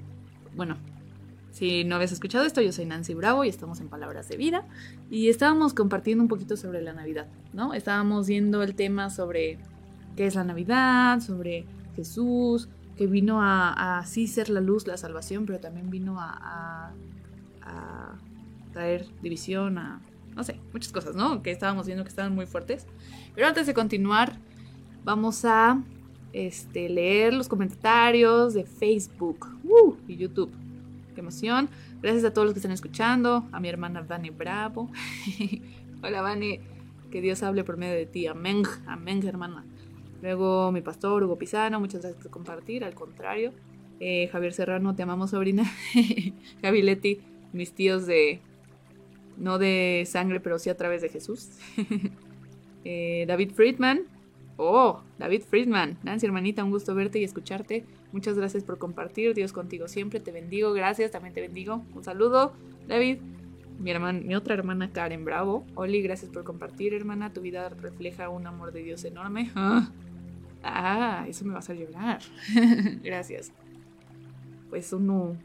bueno, 0.54 0.78
si 1.56 1.84
no 1.84 1.94
habías 1.94 2.12
escuchado 2.12 2.44
esto, 2.44 2.60
yo 2.60 2.70
soy 2.70 2.84
Nancy 2.84 3.14
Bravo 3.14 3.42
y 3.42 3.48
estamos 3.48 3.80
en 3.80 3.88
Palabras 3.88 4.28
de 4.28 4.36
Vida. 4.36 4.66
Y 5.10 5.30
estábamos 5.30 5.72
compartiendo 5.72 6.22
un 6.22 6.28
poquito 6.28 6.54
sobre 6.54 6.82
la 6.82 6.92
Navidad, 6.92 7.28
¿no? 7.54 7.72
Estábamos 7.72 8.26
viendo 8.26 8.62
el 8.62 8.74
tema 8.74 9.08
sobre 9.08 9.58
qué 10.16 10.26
es 10.26 10.34
la 10.34 10.44
Navidad, 10.44 11.20
sobre 11.20 11.64
Jesús, 11.94 12.68
que 12.98 13.06
vino 13.06 13.40
a, 13.40 13.96
así 14.00 14.26
ser 14.26 14.50
la 14.50 14.60
luz, 14.60 14.86
la 14.86 14.98
salvación, 14.98 15.46
pero 15.46 15.58
también 15.58 15.88
vino 15.88 16.20
a, 16.20 16.28
a, 16.28 16.92
a 17.62 18.14
traer 18.74 19.06
división, 19.22 19.78
a, 19.78 20.02
no 20.34 20.44
sé, 20.44 20.60
muchas 20.74 20.92
cosas, 20.92 21.16
¿no? 21.16 21.42
Que 21.42 21.52
estábamos 21.52 21.86
viendo 21.86 22.04
que 22.04 22.10
estaban 22.10 22.34
muy 22.34 22.44
fuertes. 22.44 22.86
Pero 23.34 23.46
antes 23.46 23.66
de 23.66 23.72
continuar, 23.72 24.36
vamos 25.04 25.46
a 25.46 25.82
este, 26.34 26.90
leer 26.90 27.32
los 27.32 27.48
comentarios 27.48 28.52
de 28.52 28.64
Facebook 28.64 29.48
uh, 29.64 29.96
y 30.06 30.18
YouTube 30.18 30.52
qué 31.16 31.22
emoción. 31.22 31.70
Gracias 32.02 32.24
a 32.24 32.32
todos 32.32 32.44
los 32.44 32.52
que 32.52 32.58
están 32.58 32.72
escuchando, 32.72 33.48
a 33.50 33.58
mi 33.58 33.68
hermana 33.68 34.02
Vane 34.02 34.30
Bravo. 34.30 34.90
Hola 36.02 36.20
Vane, 36.20 36.60
que 37.10 37.22
Dios 37.22 37.42
hable 37.42 37.64
por 37.64 37.78
medio 37.78 37.94
de 37.94 38.04
ti. 38.04 38.26
Amén, 38.26 38.62
amén 38.86 39.26
hermana. 39.26 39.64
Luego 40.20 40.70
mi 40.72 40.82
pastor 40.82 41.24
Hugo 41.24 41.38
Pisano, 41.38 41.80
muchas 41.80 42.02
gracias 42.02 42.22
por 42.22 42.30
compartir, 42.30 42.84
al 42.84 42.94
contrario. 42.94 43.52
Eh, 43.98 44.28
Javier 44.30 44.52
Serrano, 44.52 44.94
te 44.94 45.02
amamos 45.04 45.30
sobrina. 45.30 45.64
Javi 46.62 46.82
Leti, 46.82 47.20
mis 47.54 47.72
tíos 47.72 48.06
de, 48.06 48.40
no 49.38 49.58
de 49.58 50.04
sangre, 50.06 50.38
pero 50.38 50.58
sí 50.58 50.68
a 50.68 50.76
través 50.76 51.00
de 51.00 51.08
Jesús. 51.08 51.48
eh, 52.84 53.24
David 53.26 53.52
Friedman, 53.52 54.02
Oh, 54.58 55.02
David 55.18 55.42
Friedman. 55.42 55.98
Nancy, 56.02 56.26
hermanita, 56.26 56.64
un 56.64 56.70
gusto 56.70 56.94
verte 56.94 57.18
y 57.18 57.24
escucharte. 57.24 57.84
Muchas 58.16 58.34
gracias 58.38 58.64
por 58.64 58.78
compartir. 58.78 59.34
Dios 59.34 59.52
contigo 59.52 59.88
siempre. 59.88 60.20
Te 60.20 60.32
bendigo. 60.32 60.72
Gracias. 60.72 61.10
También 61.10 61.34
te 61.34 61.42
bendigo. 61.42 61.84
Un 61.94 62.02
saludo, 62.02 62.54
David. 62.88 63.18
Mi, 63.78 63.90
hermana, 63.90 64.18
mi 64.20 64.34
otra 64.34 64.54
hermana 64.54 64.90
Karen 64.90 65.26
Bravo. 65.26 65.66
Oli, 65.74 66.00
gracias 66.00 66.30
por 66.30 66.42
compartir, 66.42 66.94
hermana. 66.94 67.34
Tu 67.34 67.42
vida 67.42 67.68
refleja 67.68 68.30
un 68.30 68.46
amor 68.46 68.72
de 68.72 68.82
Dios 68.82 69.04
enorme. 69.04 69.50
Ah, 69.54 69.90
ah 70.62 71.26
eso 71.28 71.44
me 71.44 71.50
va 71.50 71.56
a 71.56 71.58
hacer 71.58 71.76
llorar. 71.76 72.22
gracias. 73.04 73.52
Pues 74.70 74.90
uno. 74.94 75.36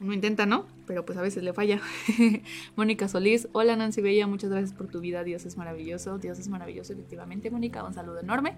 Uno 0.00 0.12
intenta, 0.12 0.44
¿no? 0.44 0.66
pero 0.88 1.06
pues 1.06 1.16
a 1.16 1.22
veces 1.22 1.44
le 1.44 1.52
falla. 1.52 1.80
Mónica 2.76 3.06
Solís, 3.06 3.46
hola 3.52 3.76
Nancy 3.76 4.00
Bella, 4.00 4.26
muchas 4.26 4.50
gracias 4.50 4.72
por 4.72 4.88
tu 4.88 5.00
vida, 5.00 5.22
Dios 5.22 5.46
es 5.46 5.56
maravilloso, 5.56 6.18
Dios 6.18 6.40
es 6.40 6.48
maravilloso 6.48 6.92
efectivamente, 6.92 7.50
Mónica, 7.50 7.84
un 7.84 7.94
saludo 7.94 8.18
enorme. 8.18 8.56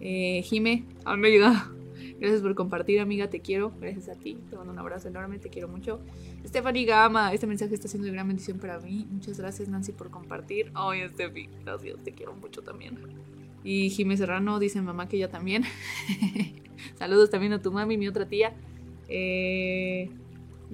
Eh, 0.00 0.42
Jime, 0.44 0.84
amiga, 1.04 1.70
gracias 2.18 2.42
por 2.42 2.54
compartir, 2.54 3.00
amiga, 3.00 3.28
te 3.28 3.40
quiero, 3.40 3.72
gracias 3.80 4.08
a 4.08 4.18
ti, 4.18 4.38
te 4.50 4.56
mando 4.56 4.72
un 4.72 4.78
abrazo 4.78 5.08
enorme, 5.08 5.38
te 5.38 5.48
quiero 5.48 5.68
mucho. 5.68 6.00
Stephanie 6.46 6.84
Gama, 6.84 7.32
este 7.32 7.46
mensaje 7.46 7.74
está 7.74 7.88
siendo 7.88 8.06
de 8.06 8.12
gran 8.12 8.26
bendición 8.26 8.58
para 8.58 8.78
mí, 8.78 9.06
muchas 9.10 9.38
gracias 9.38 9.68
Nancy 9.68 9.92
por 9.92 10.10
compartir. 10.10 10.70
Ay, 10.74 11.08
Steffi, 11.08 11.48
gracias, 11.64 11.96
te 12.02 12.12
quiero 12.12 12.34
mucho 12.34 12.62
también. 12.62 12.98
Y 13.64 13.90
Jime 13.90 14.16
Serrano 14.16 14.58
dice 14.58 14.80
mamá 14.82 15.08
que 15.08 15.16
ella 15.16 15.30
también. 15.30 15.64
Saludos 16.96 17.30
también 17.30 17.54
a 17.54 17.62
tu 17.62 17.72
mami, 17.72 17.96
mi 17.96 18.08
otra 18.08 18.28
tía. 18.28 18.52
Eh, 19.08 20.10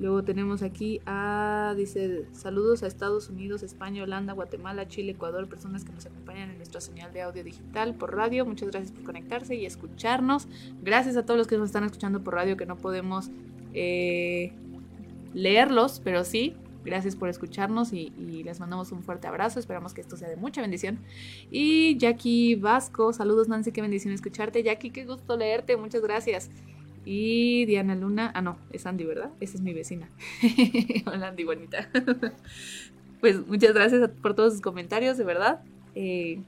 luego 0.00 0.24
tenemos 0.24 0.62
aquí 0.62 1.00
a, 1.06 1.74
dice, 1.76 2.26
saludos 2.32 2.82
a 2.82 2.86
Estados 2.86 3.28
Unidos, 3.28 3.62
España, 3.62 4.02
Holanda, 4.02 4.32
Guatemala, 4.32 4.88
Chile, 4.88 5.12
Ecuador, 5.12 5.48
personas 5.48 5.84
que 5.84 5.92
nos 5.92 6.06
acompañan 6.06 6.50
en 6.50 6.56
nuestra 6.56 6.80
señal 6.80 7.12
de 7.12 7.22
audio 7.22 7.44
digital 7.44 7.94
por 7.94 8.16
radio. 8.16 8.44
Muchas 8.44 8.70
gracias 8.70 8.92
por 8.92 9.04
conectarse 9.04 9.54
y 9.54 9.66
escucharnos. 9.66 10.48
Gracias 10.82 11.16
a 11.16 11.24
todos 11.24 11.38
los 11.38 11.46
que 11.46 11.56
nos 11.56 11.66
están 11.66 11.84
escuchando 11.84 12.22
por 12.24 12.34
radio 12.34 12.56
que 12.56 12.66
no 12.66 12.76
podemos 12.76 13.30
eh, 13.74 14.52
leerlos, 15.34 16.00
pero 16.02 16.24
sí 16.24 16.56
Gracias 16.84 17.14
por 17.14 17.28
escucharnos 17.28 17.92
y, 17.92 18.10
les 18.44 18.58
mandamos 18.58 18.90
un 18.92 19.02
fuerte 19.02 19.26
abrazo. 19.26 19.60
Esperamos 19.60 19.92
que 19.92 20.00
esto 20.00 20.16
sea 20.16 20.28
de 20.28 20.36
mucha 20.36 20.62
bendición. 20.62 20.98
Y 21.50 21.96
Jackie 21.98 22.54
Vasco, 22.54 23.12
saludos 23.12 23.48
Nancy, 23.48 23.72
qué 23.72 23.82
bendición 23.82 24.14
escucharte. 24.14 24.62
Jackie, 24.62 24.90
qué 24.90 25.04
gusto 25.04 25.36
leerte, 25.36 25.76
muchas 25.76 26.00
gracias. 26.00 26.50
Y 27.04 27.64
Diana 27.66 27.94
Luna, 27.94 28.30
ah 28.34 28.42
no, 28.42 28.58
es 28.72 28.86
Andy, 28.86 29.04
¿verdad? 29.04 29.30
Esa 29.40 29.56
es 29.56 29.62
mi 29.62 29.72
vecina. 29.72 30.10
Hola 31.06 31.28
Andy, 31.28 31.44
bonita. 31.44 31.88
pues 33.20 33.46
muchas 33.46 33.72
gracias 33.72 34.10
por 34.22 34.34
todos 34.34 34.52
sus 34.52 34.62
comentarios, 34.62 35.16
de 35.16 35.24
verdad. 35.24 35.62
Eh, 35.94 36.40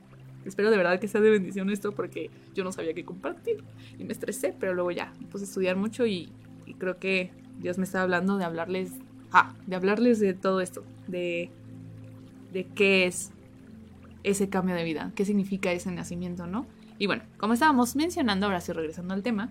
espero 0.44 0.70
de 0.70 0.76
verdad 0.76 1.00
que 1.00 1.09
sea 1.09 1.20
de 1.20 1.30
bendición 1.30 1.70
esto 1.70 1.92
porque 1.92 2.30
yo 2.55 2.64
no 2.64 2.72
sabía 2.72 2.94
qué 2.94 3.05
compartir 3.05 3.64
y 3.98 4.05
me 4.05 4.12
estresé, 4.12 4.55
pero 4.59 4.74
luego 4.74 4.90
ya 4.90 5.12
puse 5.30 5.44
a 5.44 5.48
estudiar 5.48 5.76
mucho 5.76 6.07
y, 6.07 6.30
y 6.66 6.74
creo 6.74 6.98
que 6.98 7.30
Dios 7.59 7.78
me 7.78 7.84
está 7.84 8.03
hablando 8.03 8.36
de 8.36 8.44
hablarles 8.44 8.92
ah, 9.32 9.55
de 9.66 9.76
hablarles 9.76 10.20
de 10.20 10.34
todo 10.34 10.61
esto, 10.61 10.84
de, 11.09 11.50
de 12.53 12.64
qué 12.64 13.07
es 13.07 13.32
ese 14.22 14.48
cambio 14.48 14.74
de 14.74 14.84
vida, 14.84 15.12
qué 15.14 15.24
significa 15.24 15.72
ese 15.72 15.90
nacimiento, 15.90 16.46
¿no? 16.46 16.66
Y 16.98 17.07
bueno, 17.07 17.24
como 17.38 17.55
estábamos 17.55 17.96
mencionando, 17.96 18.46
ahora 18.46 18.61
sí 18.61 18.72
regresando 18.72 19.14
al 19.14 19.22
tema, 19.22 19.50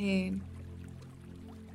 eh, 0.00 0.32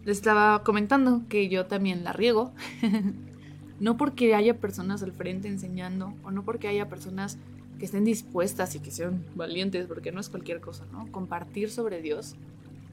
les 0.04 0.18
estaba 0.18 0.64
comentando 0.64 1.22
que 1.30 1.48
yo 1.48 1.68
también 1.68 2.04
la 2.04 2.12
riego, 2.12 2.52
no 3.80 3.98
porque 3.98 4.34
haya 4.34 4.60
personas 4.60 5.04
al 5.04 5.12
frente 5.12 5.48
enseñando, 5.48 6.16
o 6.24 6.32
no 6.32 6.44
porque 6.44 6.68
haya 6.68 6.90
personas 6.90 7.38
que 7.78 7.86
estén 7.86 8.04
dispuestas 8.04 8.74
y 8.74 8.80
que 8.80 8.90
sean 8.90 9.24
valientes, 9.36 9.86
porque 9.86 10.12
no 10.12 10.20
es 10.20 10.30
cualquier 10.30 10.60
cosa, 10.60 10.86
¿no? 10.92 11.12
Compartir 11.12 11.70
sobre 11.70 12.02
Dios 12.02 12.34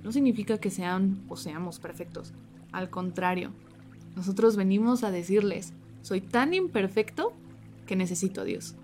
no 0.05 0.12
significa 0.12 0.59
que 0.59 0.70
sean 0.70 1.22
o 1.28 1.37
seamos 1.37 1.78
perfectos, 1.78 2.35
al 2.70 2.91
contrario, 2.91 3.53
nosotros 4.14 4.57
venimos 4.57 5.03
a 5.03 5.11
decirles, 5.11 5.72
soy 6.03 6.20
tan 6.20 6.53
imperfecto 6.53 7.33
que 7.87 7.97
necesito 7.97 8.43
a 8.43 8.45
Dios. 8.45 8.74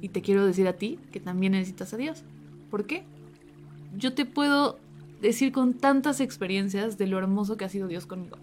Y 0.00 0.08
te 0.08 0.22
quiero 0.22 0.46
decir 0.46 0.66
a 0.66 0.74
ti 0.74 0.98
que 1.12 1.20
también 1.20 1.52
necesitas 1.52 1.92
a 1.92 1.98
Dios. 1.98 2.22
¿Por 2.70 2.86
qué? 2.86 3.04
Yo 3.96 4.14
te 4.14 4.24
puedo 4.24 4.78
decir 5.20 5.52
con 5.52 5.74
tantas 5.74 6.20
experiencias 6.20 6.98
de 6.98 7.06
lo 7.06 7.18
hermoso 7.18 7.56
que 7.56 7.64
ha 7.64 7.68
sido 7.68 7.88
Dios 7.88 8.06
conmigo. 8.06 8.36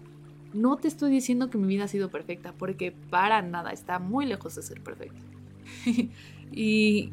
No 0.52 0.76
te 0.76 0.88
estoy 0.88 1.10
diciendo 1.10 1.50
que 1.50 1.58
mi 1.58 1.66
vida 1.66 1.84
ha 1.84 1.88
sido 1.88 2.10
perfecta, 2.10 2.52
porque 2.52 2.92
para 3.10 3.42
nada 3.42 3.70
está 3.70 3.98
muy 3.98 4.26
lejos 4.26 4.54
de 4.54 4.62
ser 4.62 4.82
perfecta. 4.82 5.20
y, 6.52 7.12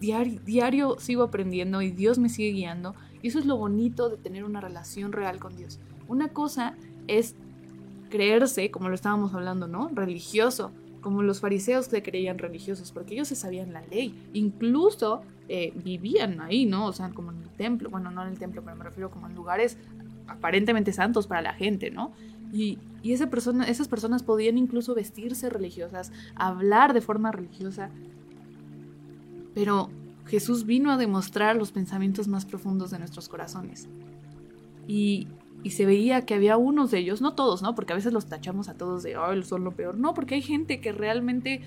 diario, 0.00 0.40
diario 0.44 0.96
sigo 0.98 1.22
aprendiendo 1.22 1.82
y 1.82 1.90
Dios 1.90 2.18
me 2.18 2.28
sigue 2.28 2.50
guiando. 2.50 2.94
Y 3.22 3.28
eso 3.28 3.38
es 3.38 3.46
lo 3.46 3.56
bonito 3.56 4.08
de 4.08 4.16
tener 4.16 4.44
una 4.44 4.60
relación 4.60 5.12
real 5.12 5.38
con 5.38 5.56
Dios. 5.56 5.78
Una 6.08 6.28
cosa 6.28 6.74
es 7.06 7.34
creerse, 8.08 8.70
como 8.70 8.88
lo 8.88 8.94
estábamos 8.94 9.34
hablando, 9.34 9.66
¿no? 9.68 9.88
Religioso, 9.92 10.72
como 11.00 11.22
los 11.22 11.40
fariseos 11.40 11.86
se 11.86 12.02
creían 12.02 12.38
religiosos, 12.38 12.92
porque 12.92 13.14
ellos 13.14 13.28
se 13.28 13.36
sabían 13.36 13.72
la 13.72 13.82
ley, 13.82 14.14
incluso 14.32 15.22
eh, 15.48 15.72
vivían 15.84 16.40
ahí, 16.40 16.66
¿no? 16.66 16.86
O 16.86 16.92
sea, 16.92 17.10
como 17.10 17.32
en 17.32 17.42
el 17.42 17.48
templo, 17.50 17.90
bueno, 17.90 18.10
no 18.10 18.22
en 18.22 18.28
el 18.28 18.38
templo, 18.38 18.62
pero 18.62 18.76
me 18.76 18.84
refiero 18.84 19.10
como 19.10 19.26
en 19.26 19.34
lugares 19.34 19.76
aparentemente 20.28 20.92
santos 20.92 21.26
para 21.26 21.42
la 21.42 21.54
gente, 21.54 21.90
¿no? 21.90 22.12
Y, 22.52 22.78
y 23.02 23.12
esa 23.12 23.30
persona, 23.30 23.68
esas 23.68 23.88
personas 23.88 24.22
podían 24.22 24.58
incluso 24.58 24.94
vestirse 24.94 25.48
religiosas, 25.48 26.12
hablar 26.34 26.92
de 26.92 27.00
forma 27.00 27.32
religiosa, 27.32 27.90
pero 29.54 29.90
Jesús 30.26 30.64
vino 30.64 30.92
a 30.92 30.96
demostrar 30.96 31.56
los 31.56 31.72
pensamientos 31.72 32.28
más 32.28 32.44
profundos 32.44 32.90
de 32.90 32.98
nuestros 32.98 33.28
corazones. 33.28 33.88
Y 34.86 35.26
y 35.62 35.70
se 35.70 35.86
veía 35.86 36.24
que 36.24 36.34
había 36.34 36.56
unos 36.56 36.90
de 36.90 36.98
ellos, 36.98 37.20
no 37.20 37.34
todos, 37.34 37.62
¿no? 37.62 37.74
Porque 37.74 37.92
a 37.92 37.96
veces 37.96 38.12
los 38.12 38.26
tachamos 38.26 38.68
a 38.68 38.74
todos 38.74 39.02
de, 39.02 39.16
ay, 39.16 39.42
son 39.42 39.64
lo 39.64 39.72
peor. 39.72 39.98
No, 39.98 40.14
porque 40.14 40.36
hay 40.36 40.42
gente 40.42 40.80
que 40.80 40.92
realmente 40.92 41.62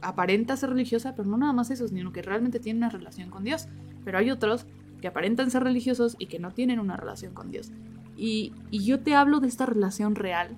aparenta 0.00 0.56
ser 0.56 0.70
religiosa, 0.70 1.14
pero 1.16 1.28
no 1.28 1.36
nada 1.36 1.52
más 1.52 1.70
esos, 1.70 1.90
sino 1.90 2.12
que 2.12 2.22
realmente 2.22 2.60
tiene 2.60 2.78
una 2.78 2.90
relación 2.90 3.30
con 3.30 3.44
Dios. 3.44 3.66
Pero 4.04 4.18
hay 4.18 4.30
otros 4.30 4.66
que 5.00 5.08
aparentan 5.08 5.50
ser 5.50 5.64
religiosos 5.64 6.16
y 6.18 6.26
que 6.26 6.38
no 6.38 6.52
tienen 6.52 6.78
una 6.78 6.96
relación 6.96 7.34
con 7.34 7.50
Dios. 7.50 7.70
Y, 8.16 8.52
y 8.70 8.84
yo 8.84 9.00
te 9.00 9.14
hablo 9.14 9.40
de 9.40 9.48
esta 9.48 9.66
relación 9.66 10.14
real 10.14 10.50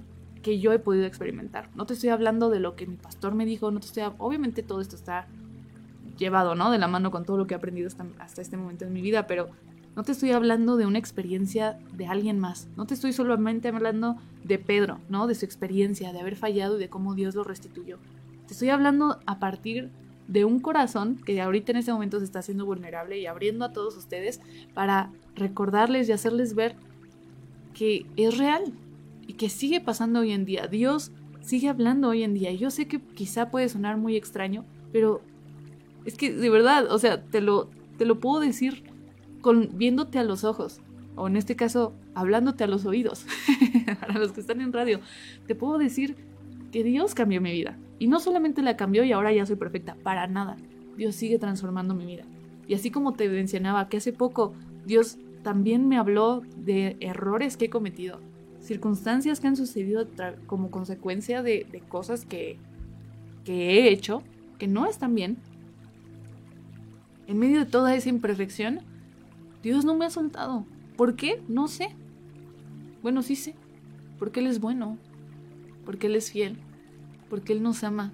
que 0.43 0.59
yo 0.59 0.73
he 0.73 0.79
podido 0.79 1.07
experimentar. 1.07 1.71
No 1.75 1.87
te 1.87 1.95
estoy 1.95 2.11
hablando 2.11 2.51
de 2.51 2.61
lo 2.61 2.77
que 2.77 2.87
mi 2.87 2.97
pastor 2.97 3.35
me 3.35 3.47
dijo, 3.47 3.71
no 3.71 3.81
te 3.81 3.87
estoy... 3.87 4.05
Obviamente 4.19 4.63
todo 4.63 4.81
esto 4.81 4.95
está 4.95 5.27
llevado, 6.19 6.55
¿no? 6.55 6.71
De 6.71 6.79
la 6.79 6.89
mano 6.89 7.11
con 7.11 7.25
todo 7.25 7.39
lo 7.39 7.47
que 7.47 7.55
he 7.55 7.57
aprendido 7.57 7.89
hasta, 7.89 8.07
hasta 8.19 8.43
este 8.43 8.57
momento 8.57 8.85
en 8.85 8.93
mi 8.93 9.01
vida, 9.01 9.27
pero 9.27 9.49
no 9.97 10.05
te 10.05 10.13
estoy 10.13 10.33
hablando 10.33 10.77
de 10.77 10.85
una 10.85 10.99
experiencia 10.99 11.79
de 11.95 12.07
alguien 12.07 12.39
más. 12.39 12.69
No 12.77 12.87
te 12.87 12.93
estoy 12.93 13.15
solamente 13.15 13.69
hablando 13.69 14.17
de 14.45 14.59
Pedro, 14.59 15.01
¿no? 15.09 15.27
De 15.27 15.35
su 15.35 15.47
experiencia, 15.47 16.13
de 16.13 16.21
haber 16.21 16.37
fallado 16.37 16.77
y 16.77 16.81
de 16.81 16.91
cómo 16.91 17.15
Dios 17.15 17.35
lo 17.35 17.45
restituyó. 17.45 17.99
Te 18.47 18.53
estoy 18.53 18.69
hablando 18.69 19.19
a 19.25 19.39
partir 19.39 19.91
de 20.29 20.45
un 20.45 20.61
corazón 20.61 21.17
que 21.25 21.41
ahorita 21.41 21.73
en 21.73 21.79
este 21.79 21.93
momento 21.93 22.19
se 22.19 22.27
está 22.27 22.41
haciendo 22.41 22.67
vulnerable 22.67 23.19
y 23.19 23.25
abriendo 23.25 23.65
a 23.65 23.73
todos 23.73 23.97
ustedes 23.97 24.41
para 24.75 25.11
recordarles 25.35 26.09
y 26.09 26.13
hacerles 26.13 26.55
ver 26.55 26.77
que 27.73 28.05
es 28.17 28.37
real 28.37 28.75
y 29.27 29.33
que 29.33 29.49
sigue 29.49 29.81
pasando 29.81 30.21
hoy 30.21 30.33
en 30.33 30.45
día. 30.45 30.67
Dios 30.67 31.11
sigue 31.41 31.71
hablando 31.71 32.09
hoy 32.09 32.23
en 32.23 32.35
día. 32.35 32.53
Yo 32.53 32.71
sé 32.71 32.87
que 32.87 33.01
quizá 33.01 33.51
puede 33.51 33.71
sonar 33.71 33.97
muy 33.97 34.15
extraño, 34.15 34.67
pero 34.93 35.23
es 36.05 36.17
que 36.17 36.35
de 36.35 36.51
verdad, 36.51 36.93
o 36.93 36.99
sea, 36.99 37.23
te 37.23 37.41
lo, 37.41 37.71
te 37.97 38.05
lo 38.05 38.21
puedo 38.21 38.41
decir 38.41 38.83
viéndote 39.73 40.19
a 40.19 40.25
los 40.25 40.45
ojos, 40.45 40.81
o 41.17 41.27
en 41.29 41.37
este 41.37 41.57
caso, 41.57 41.95
hablándote 42.15 42.65
a 42.65 42.67
los 42.67 42.85
oídos, 42.85 43.27
para 44.01 44.19
los 44.19 44.33
que 44.33 44.41
están 44.41 44.61
en 44.61 44.73
radio, 44.73 45.01
te 45.47 45.55
puedo 45.55 45.79
decir 45.79 46.17
que 46.71 46.85
Dios 46.85 47.15
cambió 47.15 47.41
mi 47.41 47.53
vida. 47.53 47.79
Y 47.99 48.09
no 48.09 48.21
solamente 48.21 48.63
la 48.63 48.77
cambió 48.77 49.05
y 49.05 49.13
ahora 49.13 49.33
ya 49.33 49.47
soy 49.47 49.57
perfecta, 49.57 49.97
para 50.03 50.27
nada. 50.27 50.57
Dios 50.97 51.15
sigue 51.15 51.39
transformando 51.39 51.95
mi 51.95 52.05
vida. 52.05 52.25
Y 52.69 52.75
así 52.75 52.91
como 52.91 53.15
te 53.15 53.29
mencionaba 53.29 53.89
que 53.89 53.97
hace 53.97 54.13
poco 54.13 54.53
Dios 54.85 55.19
también 55.43 55.89
me 55.89 55.97
habló 55.97 56.43
de 56.57 56.97
errores 57.01 57.57
que 57.57 57.67
he 57.67 57.71
cometido, 57.71 58.21
circunstancias 58.61 59.41
que 59.41 59.47
han 59.47 59.57
sucedido 59.57 60.07
como 60.47 60.71
consecuencia 60.71 61.43
de, 61.43 61.67
de 61.71 61.81
cosas 61.81 62.27
que, 62.27 62.59
que 63.45 63.71
he 63.71 63.89
hecho, 63.91 64.23
que 64.59 64.67
no 64.67 64.87
están 64.87 65.15
bien. 65.15 65.39
En 67.27 67.39
medio 67.39 67.61
de 67.61 67.67
toda 67.67 67.95
esa 67.95 68.09
imperfección, 68.09 68.81
Dios 69.67 69.85
no 69.85 69.97
me 69.97 70.05
ha 70.05 70.11
soltado. 70.11 70.65
¿Por 70.97 71.17
qué? 71.17 71.43
No 71.49 71.67
sé. 71.67 71.89
Bueno, 73.03 73.25
sí 73.25 73.35
sé. 73.35 73.57
Porque 74.17 74.39
Él 74.39 74.47
es 74.47 74.61
bueno. 74.61 74.97
Porque 75.85 76.07
Él 76.07 76.15
es 76.15 76.31
fiel. 76.31 76.57
Porque 77.29 77.53
Él 77.53 77.65
nos 77.65 77.83
ama. 77.83 78.13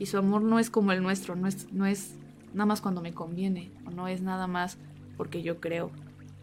Y 0.00 0.06
su 0.06 0.18
amor 0.18 0.42
no 0.42 0.58
es 0.58 0.68
como 0.68 0.90
el 0.90 1.00
nuestro. 1.00 1.36
No 1.36 1.46
es, 1.46 1.72
no 1.72 1.86
es 1.86 2.16
nada 2.54 2.66
más 2.66 2.80
cuando 2.80 3.02
me 3.02 3.14
conviene. 3.14 3.70
O 3.86 3.92
no 3.92 4.08
es 4.08 4.20
nada 4.20 4.48
más 4.48 4.78
porque 5.16 5.44
yo 5.44 5.60
creo. 5.60 5.92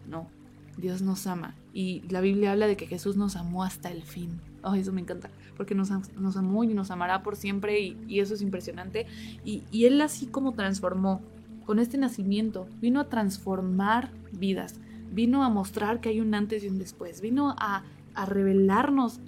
No. 0.08 0.30
Dios 0.78 1.02
nos 1.02 1.26
ama. 1.26 1.54
Y 1.74 2.00
la 2.08 2.22
Biblia 2.22 2.52
habla 2.52 2.68
de 2.68 2.78
que 2.78 2.86
Jesús 2.86 3.18
nos 3.18 3.36
amó 3.36 3.64
hasta 3.64 3.90
el 3.90 4.02
fin. 4.02 4.40
Oh, 4.62 4.74
eso 4.74 4.94
me 4.94 5.02
encanta. 5.02 5.28
Porque 5.58 5.74
nos, 5.74 5.90
nos 6.16 6.38
amó 6.38 6.64
y 6.64 6.68
nos 6.68 6.90
amará 6.90 7.22
por 7.22 7.36
siempre. 7.36 7.80
Y, 7.80 8.18
eso 8.18 8.32
es 8.32 8.40
impresionante. 8.40 9.06
Y, 9.44 9.64
y 9.70 9.84
Él 9.84 10.00
así 10.00 10.26
como 10.26 10.52
transformó 10.52 11.20
con 11.68 11.80
este 11.80 11.98
nacimiento, 11.98 12.66
vino 12.80 12.98
a 12.98 13.10
transformar 13.10 14.08
vidas, 14.32 14.76
vino 15.12 15.44
a 15.44 15.50
mostrar 15.50 16.00
que 16.00 16.08
hay 16.08 16.18
un 16.18 16.32
antes 16.34 16.64
y 16.64 16.68
un 16.68 16.78
después, 16.78 17.20
vino 17.20 17.54
a, 17.58 17.84
revelarnos 18.26 19.20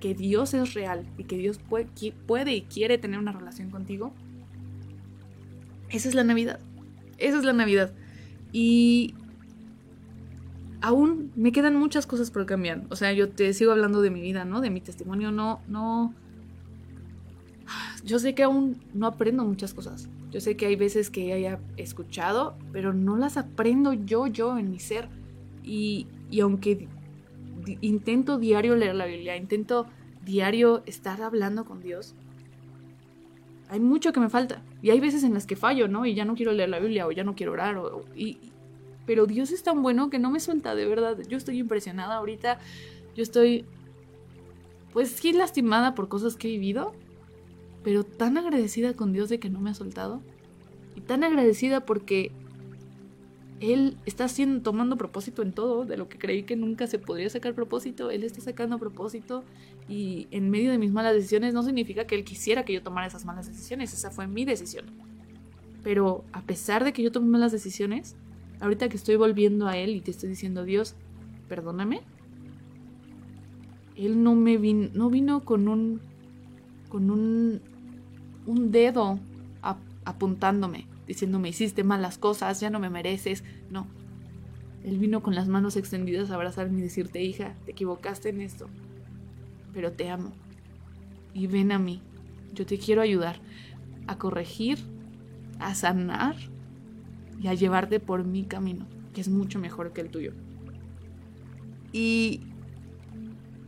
que 0.00 0.14
Dios 0.14 0.54
es 0.54 0.72
real 0.72 1.06
y 1.18 1.24
que 1.24 1.36
Dios 1.36 1.58
puede, 1.58 1.86
puede 2.26 2.54
y 2.54 2.62
quiere 2.62 2.96
tener 2.96 3.18
una 3.18 3.32
relación 3.32 3.68
contigo. 3.68 4.14
Esa 5.90 6.08
es 6.08 6.14
la 6.14 6.24
Navidad. 6.24 6.60
Esa 7.18 7.36
es 7.36 7.44
la 7.44 7.52
Navidad. 7.52 7.92
Y 8.52 9.14
aún 10.80 11.30
me 11.36 11.52
quedan 11.52 11.76
muchas 11.76 12.06
cosas 12.06 12.30
por 12.30 12.46
cambiar. 12.46 12.84
O 12.88 12.96
sea, 12.96 13.12
yo 13.12 13.28
te 13.28 13.52
sigo 13.52 13.70
hablando 13.70 14.00
de 14.00 14.08
mi 14.08 14.22
vida, 14.22 14.46
¿no? 14.46 14.62
De 14.62 14.70
mi 14.70 14.80
testimonio, 14.80 15.30
no, 15.30 15.60
no. 15.68 16.14
Yo 18.02 18.18
sé 18.18 18.34
que 18.34 18.44
aún 18.44 18.80
no 18.94 19.06
aprendo 19.06 19.44
muchas 19.44 19.74
cosas. 19.74 20.08
Yo 20.32 20.40
sé 20.40 20.56
que 20.56 20.66
hay 20.66 20.76
veces 20.76 21.10
que 21.10 21.32
haya 21.32 21.60
escuchado, 21.76 22.56
pero 22.72 22.94
no 22.94 23.18
las 23.18 23.36
aprendo 23.36 23.92
yo, 23.92 24.26
yo 24.26 24.56
en 24.58 24.70
mi 24.70 24.78
ser. 24.78 25.08
Y, 25.62 26.06
y 26.30 26.40
aunque 26.40 26.88
intento 27.82 28.38
diario 28.38 28.74
leer 28.74 28.94
la 28.94 29.06
Biblia, 29.06 29.36
intento 29.36 29.86
diario 30.24 30.82
estar 30.86 31.20
hablando 31.20 31.66
con 31.66 31.82
Dios, 31.82 32.14
hay 33.68 33.80
mucho 33.80 34.12
que 34.12 34.20
me 34.20 34.30
falta. 34.30 34.62
Y 34.80 34.90
hay 34.90 35.00
veces 35.00 35.22
en 35.22 35.34
las 35.34 35.46
que 35.46 35.54
fallo, 35.54 35.86
¿no? 35.86 36.06
Y 36.06 36.14
ya 36.14 36.24
no 36.24 36.34
quiero 36.34 36.52
leer 36.52 36.70
la 36.70 36.80
Biblia 36.80 37.06
o 37.06 37.12
ya 37.12 37.24
no 37.24 37.34
quiero 37.34 37.52
orar. 37.52 37.78
y, 38.16 38.38
pero 39.06 39.26
Dios 39.26 39.50
es 39.50 39.62
tan 39.62 39.82
bueno 39.82 40.10
que 40.10 40.18
no 40.18 40.30
me 40.30 40.40
suelta, 40.40 40.74
de 40.74 40.86
verdad. 40.86 41.18
Yo 41.28 41.36
estoy 41.36 41.58
impresionada 41.58 42.16
ahorita. 42.16 42.58
Yo 43.14 43.22
estoy, 43.22 43.64
pues 44.92 45.10
sí, 45.10 45.32
lastimada 45.32 45.94
por 45.94 46.08
cosas 46.08 46.36
que 46.36 46.48
he 46.48 46.52
vivido, 46.52 46.94
pero 47.84 48.04
tan 48.04 48.36
agradecida 48.36 48.94
con 48.94 49.12
Dios 49.12 49.28
de 49.28 49.38
que 49.38 49.50
no 49.50 49.60
me 49.60 49.70
ha 49.70 49.74
soltado. 49.74 50.20
Y 50.94 51.00
tan 51.00 51.24
agradecida 51.24 51.84
porque 51.84 52.30
Él 53.60 53.96
está 54.06 54.24
haciendo, 54.24 54.62
tomando 54.62 54.96
propósito 54.96 55.42
en 55.42 55.52
todo, 55.52 55.84
de 55.84 55.96
lo 55.96 56.08
que 56.08 56.18
creí 56.18 56.44
que 56.44 56.56
nunca 56.56 56.86
se 56.86 56.98
podría 56.98 57.30
sacar 57.30 57.54
propósito, 57.54 58.10
Él 58.10 58.24
está 58.24 58.40
sacando 58.40 58.78
propósito 58.78 59.44
y 59.88 60.28
en 60.30 60.50
medio 60.50 60.70
de 60.70 60.78
mis 60.78 60.92
malas 60.92 61.14
decisiones 61.14 61.54
no 61.54 61.62
significa 61.62 62.06
que 62.06 62.14
Él 62.14 62.24
quisiera 62.24 62.64
que 62.64 62.72
yo 62.72 62.82
tomara 62.82 63.06
esas 63.06 63.24
malas 63.24 63.46
decisiones, 63.46 63.92
esa 63.92 64.10
fue 64.10 64.26
mi 64.26 64.44
decisión. 64.44 64.86
Pero 65.82 66.24
a 66.32 66.42
pesar 66.42 66.84
de 66.84 66.92
que 66.92 67.02
yo 67.02 67.10
tomé 67.10 67.28
malas 67.28 67.52
decisiones, 67.52 68.14
ahorita 68.60 68.88
que 68.88 68.96
estoy 68.96 69.16
volviendo 69.16 69.66
a 69.66 69.76
Él 69.76 69.90
y 69.90 70.00
te 70.00 70.12
estoy 70.12 70.28
diciendo, 70.28 70.64
Dios, 70.64 70.94
perdóname, 71.48 72.02
Él 73.96 74.22
no 74.22 74.34
me 74.36 74.56
vino, 74.56 74.88
no 74.94 75.10
vino 75.10 75.44
con 75.44 75.66
un, 75.66 76.00
con 76.88 77.10
un, 77.10 77.60
un 78.46 78.70
dedo 78.72 79.18
apuntándome, 80.04 80.86
diciéndome, 81.06 81.50
hiciste 81.50 81.84
malas 81.84 82.18
cosas, 82.18 82.60
ya 82.60 82.70
no 82.70 82.80
me 82.80 82.90
mereces. 82.90 83.44
No. 83.70 83.86
Él 84.84 84.98
vino 84.98 85.22
con 85.22 85.34
las 85.34 85.46
manos 85.46 85.76
extendidas 85.76 86.30
a 86.30 86.34
abrazarme 86.34 86.80
y 86.80 86.82
decirte, 86.82 87.22
hija, 87.22 87.54
te 87.64 87.70
equivocaste 87.70 88.30
en 88.30 88.40
esto, 88.40 88.68
pero 89.72 89.92
te 89.92 90.10
amo. 90.10 90.32
Y 91.34 91.46
ven 91.46 91.70
a 91.70 91.78
mí. 91.78 92.02
Yo 92.52 92.66
te 92.66 92.78
quiero 92.78 93.00
ayudar 93.00 93.36
a 94.06 94.18
corregir, 94.18 94.78
a 95.60 95.74
sanar 95.74 96.36
y 97.40 97.48
a 97.48 97.54
llevarte 97.54 98.00
por 98.00 98.24
mi 98.24 98.44
camino, 98.44 98.86
que 99.14 99.20
es 99.20 99.28
mucho 99.28 99.58
mejor 99.58 99.92
que 99.92 100.00
el 100.00 100.10
tuyo. 100.10 100.32
Y, 101.92 102.40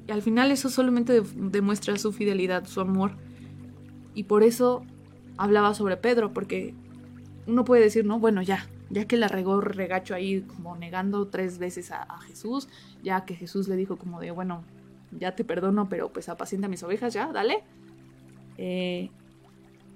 al 0.09 0.23
final 0.23 0.51
eso 0.51 0.69
solamente 0.69 1.23
demuestra 1.35 1.97
su 1.99 2.13
fidelidad, 2.13 2.67
su 2.67 2.81
amor. 2.81 3.13
Y 4.15 4.25
por 4.25 4.43
eso 4.43 4.83
hablaba 5.37 5.75
sobre 5.75 5.97
Pedro, 5.97 6.33
porque 6.33 6.75
uno 7.47 7.65
puede 7.65 7.83
decir, 7.83 8.05
no, 8.05 8.19
bueno, 8.19 8.43
ya, 8.43 8.67
ya 8.91 9.07
que 9.07 9.17
la 9.17 9.29
regó 9.29 9.61
regacho 9.61 10.15
ahí 10.15 10.43
como 10.43 10.77
negando 10.77 11.29
tres 11.29 11.59
veces 11.59 11.91
a, 11.91 12.07
Jesús, 12.21 12.69
ya 13.03 13.25
que 13.25 13.35
Jesús 13.35 13.69
le 13.69 13.77
dijo 13.77 13.97
como 13.97 14.21
de, 14.21 14.31
bueno, 14.31 14.65
ya 15.13 15.35
te 15.35 15.45
perdono, 15.45 15.89
pero 15.89 16.13
pues 16.13 16.29
apacienta 16.29 16.69
mis 16.69 16.83
ovejas, 16.83 17.13
ya, 17.13 17.31
dale. 17.33 17.63
Eh, 18.57 19.11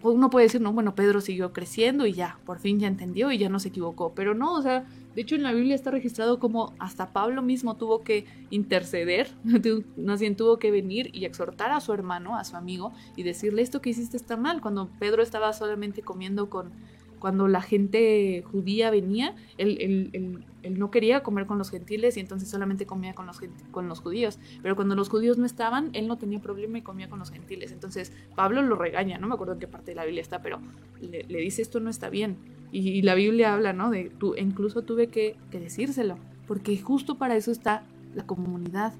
uno 0.02 0.30
puede 0.30 0.46
decir, 0.46 0.60
no, 0.60 0.72
bueno, 0.72 0.94
Pedro 0.94 1.20
siguió 1.20 1.52
creciendo 1.52 2.06
y 2.06 2.12
ya, 2.12 2.38
por 2.44 2.58
fin 2.58 2.78
ya 2.78 2.86
entendió 2.86 3.32
y 3.32 3.38
ya 3.38 3.48
no 3.48 3.58
se 3.58 3.68
equivocó. 3.68 4.12
Pero 4.14 4.34
no, 4.34 4.54
o 4.54 4.62
sea, 4.62 4.84
de 5.18 5.22
hecho 5.22 5.34
en 5.34 5.42
la 5.42 5.52
Biblia 5.52 5.74
está 5.74 5.90
registrado 5.90 6.38
como 6.38 6.74
hasta 6.78 7.12
Pablo 7.12 7.42
mismo 7.42 7.74
tuvo 7.74 8.04
que 8.04 8.24
interceder, 8.50 9.28
más 9.96 10.20
bien 10.20 10.36
tuvo 10.36 10.60
que 10.60 10.70
venir 10.70 11.10
y 11.12 11.24
exhortar 11.24 11.72
a 11.72 11.80
su 11.80 11.92
hermano, 11.92 12.36
a 12.36 12.44
su 12.44 12.54
amigo, 12.54 12.92
y 13.16 13.24
decirle 13.24 13.62
esto 13.62 13.80
que 13.80 13.90
hiciste 13.90 14.16
está 14.16 14.36
mal. 14.36 14.60
Cuando 14.60 14.88
Pedro 15.00 15.24
estaba 15.24 15.52
solamente 15.52 16.02
comiendo 16.02 16.48
con, 16.48 16.70
cuando 17.18 17.48
la 17.48 17.60
gente 17.62 18.44
judía 18.52 18.92
venía, 18.92 19.34
él, 19.56 20.44
no 20.70 20.92
quería 20.92 21.24
comer 21.24 21.46
con 21.46 21.58
los 21.58 21.70
gentiles 21.70 22.16
y 22.16 22.20
entonces 22.20 22.48
solamente 22.48 22.86
comía 22.86 23.12
con 23.16 23.26
los, 23.26 23.40
con 23.72 23.88
los 23.88 23.98
judíos. 23.98 24.38
Pero 24.62 24.76
cuando 24.76 24.94
los 24.94 25.08
judíos 25.08 25.36
no 25.36 25.46
estaban, 25.46 25.90
él 25.94 26.06
no 26.06 26.16
tenía 26.16 26.38
problema 26.38 26.78
y 26.78 26.82
comía 26.82 27.10
con 27.10 27.18
los 27.18 27.32
gentiles. 27.32 27.72
Entonces 27.72 28.12
Pablo 28.36 28.62
lo 28.62 28.76
regaña, 28.76 29.18
no 29.18 29.26
me 29.26 29.34
acuerdo 29.34 29.54
en 29.54 29.58
qué 29.58 29.66
parte 29.66 29.90
de 29.90 29.94
la 29.96 30.04
Biblia 30.04 30.22
está, 30.22 30.42
pero 30.42 30.60
le, 31.00 31.24
dice 31.40 31.60
esto 31.60 31.80
no 31.80 31.90
está 31.90 32.08
bien. 32.08 32.36
Y, 32.70 33.02
la 33.02 33.14
Biblia 33.14 33.54
habla, 33.54 33.72
¿no? 33.72 33.90
De 33.90 34.10
tú, 34.10 34.34
incluso 34.36 34.82
tuve 34.82 35.08
que, 35.08 35.36
decírselo, 35.50 36.18
porque 36.46 36.76
justo 36.78 37.16
para 37.16 37.36
eso 37.36 37.50
está 37.50 37.82
la 38.14 38.26
comunidad. 38.26 38.92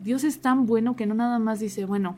Dios 0.00 0.24
es 0.24 0.40
tan 0.40 0.66
bueno 0.66 0.96
que 0.96 1.06
no 1.06 1.14
nada 1.14 1.38
más 1.38 1.60
dice, 1.60 1.84
bueno, 1.84 2.16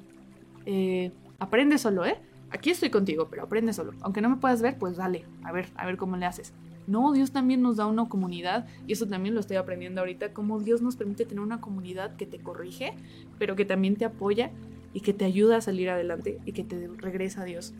eh, 0.64 1.12
aprende 1.38 1.76
solo, 1.78 2.06
¿eh? 2.06 2.16
aquí 2.54 2.70
estoy 2.70 2.90
contigo, 2.90 3.26
pero 3.28 3.42
aprende 3.42 3.72
solo. 3.72 3.92
Aunque 4.00 4.20
no 4.20 4.30
me 4.30 4.36
puedas 4.36 4.62
ver, 4.62 4.78
pues 4.78 4.96
dale, 4.96 5.24
a 5.42 5.52
ver, 5.52 5.66
a 5.74 5.84
ver 5.84 5.96
cómo 5.96 6.16
le 6.16 6.24
haces. 6.24 6.54
No, 6.86 7.12
Dios 7.12 7.32
también 7.32 7.62
nos 7.62 7.76
da 7.76 7.86
una 7.86 8.08
comunidad 8.08 8.66
y 8.86 8.92
eso 8.92 9.06
también 9.06 9.34
lo 9.34 9.40
estoy 9.40 9.56
aprendiendo 9.56 10.00
ahorita, 10.00 10.32
cómo 10.32 10.60
Dios 10.60 10.80
nos 10.80 10.96
permite 10.96 11.24
tener 11.24 11.42
una 11.42 11.60
comunidad 11.60 12.16
que 12.16 12.26
te 12.26 12.38
corrige, 12.38 12.94
pero 13.38 13.56
que 13.56 13.64
también 13.64 13.96
te 13.96 14.04
apoya 14.04 14.50
y 14.92 15.00
que 15.00 15.12
te 15.12 15.24
ayuda 15.24 15.56
a 15.56 15.60
salir 15.60 15.90
adelante 15.90 16.38
y 16.44 16.52
que 16.52 16.62
te 16.62 16.88
regresa 16.98 17.42
a 17.42 17.44
Dios. 17.44 17.74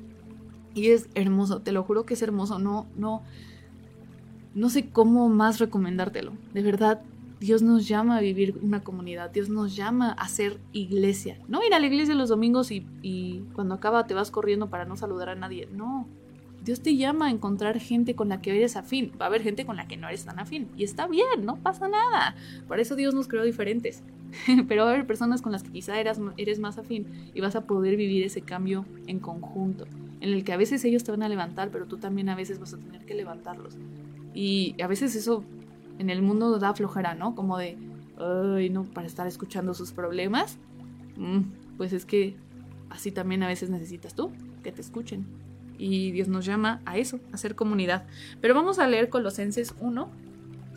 Y 0.75 0.91
es 0.91 1.09
hermoso, 1.15 1.61
te 1.61 1.73
lo 1.73 1.85
juro 1.85 2.05
que 2.05 2.15
es 2.15 2.23
hermoso, 2.23 2.59
no, 2.59 2.87
no, 2.97 3.23
no 4.55 4.69
sé 4.69 4.89
cómo 4.89 5.29
más 5.29 5.61
recomendártelo. 5.61 6.33
De 6.53 6.63
verdad, 6.63 7.01
Dios 7.41 7.63
nos 7.63 7.87
llama 7.87 8.17
a 8.17 8.21
vivir 8.21 8.59
una 8.63 8.83
comunidad, 8.83 9.31
Dios 9.31 9.49
nos 9.49 9.77
llama 9.77 10.13
a 10.13 10.29
ser 10.29 10.59
iglesia. 10.73 11.39
No 11.47 11.63
ir 11.63 11.75
a 11.75 11.79
la 11.79 11.87
iglesia 11.87 12.15
los 12.15 12.29
domingos 12.29 12.71
y, 12.71 13.45
cuando 13.53 13.75
acaba 13.75 14.07
te 14.07 14.15
vas 14.15 14.31
corriendo 14.31 14.71
para 14.71 14.85
no 14.85 14.97
saludar 14.97 15.29
a 15.29 15.35
nadie. 15.35 15.69
No, 15.71 16.09
Dios 16.65 16.81
te 16.81 16.97
llama 16.97 17.27
a 17.27 17.31
encontrar 17.31 17.79
gente 17.79 18.15
con 18.15 18.31
la 18.31 18.41
que 18.41 18.57
eres 18.57 18.77
afín. 18.77 19.13
Va 19.21 19.27
a 19.27 19.29
haber 19.29 19.43
gente 19.43 19.67
con 19.67 19.77
la 19.77 19.87
que 19.87 19.97
no 19.99 20.09
eres 20.09 20.25
tan 20.25 20.39
afín. 20.39 20.69
Y 20.77 20.85
está 20.85 21.07
bien, 21.07 21.45
no 21.45 21.57
pasa 21.57 21.87
nada. 21.89 22.35
Por 22.67 22.81
eso 22.81 22.97
Dios 22.97 23.15
nos 23.15 23.29
creó 23.29 23.45
diferentes. 23.45 24.03
Pero 24.69 24.85
va 24.85 24.91
a 24.91 24.95
haber 24.95 25.07
personas 25.07 25.43
con 25.43 25.53
las 25.53 25.63
que 25.63 25.71
quizá 25.71 26.01
eres, 26.01 26.19
eres 26.39 26.59
más 26.61 26.79
afín 26.79 27.31
y 27.35 27.41
vas 27.41 27.57
a 27.57 27.67
poder 27.67 27.97
vivir 27.97 28.25
ese 28.25 28.41
cambio 28.41 28.87
en 29.07 29.21
conjunto. 29.21 29.87
En 30.25 30.33
el 30.33 30.43
que 30.43 30.55
a 30.55 30.57
veces 30.57 30.83
ellos 30.87 31.05
te 31.05 31.11
van 31.11 31.23
a 31.23 31.29
levantar, 31.29 31.69
pero 31.69 31.85
tú 31.85 31.99
también 31.99 32.31
a 32.31 32.35
veces 32.35 32.59
vas 32.59 32.73
a 32.73 32.79
tener 32.79 33.05
que 33.05 33.13
levantarlos. 33.13 33.77
Y 34.33 34.75
a 34.83 34.87
veces 34.87 35.15
eso 35.17 35.45
en 35.99 36.09
el 36.09 36.23
mundo 36.23 36.59
da 36.59 36.73
flojera, 36.73 37.15
¿no? 37.15 37.35
Como 37.35 37.59
de, 37.59 37.77
ay, 38.17 38.71
no, 38.71 38.85
para 38.85 39.07
estar 39.07 39.27
escuchando 39.27 39.75
sus 39.75 39.93
problemas. 39.93 40.57
Mm, 41.19 41.41
pues 41.77 41.93
es 41.93 42.07
que 42.07 42.37
así 42.89 43.13
también 43.13 43.43
a 43.43 43.49
veces 43.49 43.69
necesitas 43.69 44.15
tú, 44.15 44.33
que 44.63 44.73
te 44.73 44.81
escuchen. 44.81 45.27
Y 45.77 46.11
Dios 46.13 46.29
nos 46.29 46.47
llama 46.47 46.81
a 46.87 46.97
eso, 46.97 47.21
a 47.33 47.37
ser 47.37 47.55
comunidad. 47.55 48.07
Pero 48.41 48.55
vamos 48.55 48.79
a 48.79 48.89
leer 48.89 49.11
Colosenses 49.11 49.75
1, 49.79 50.09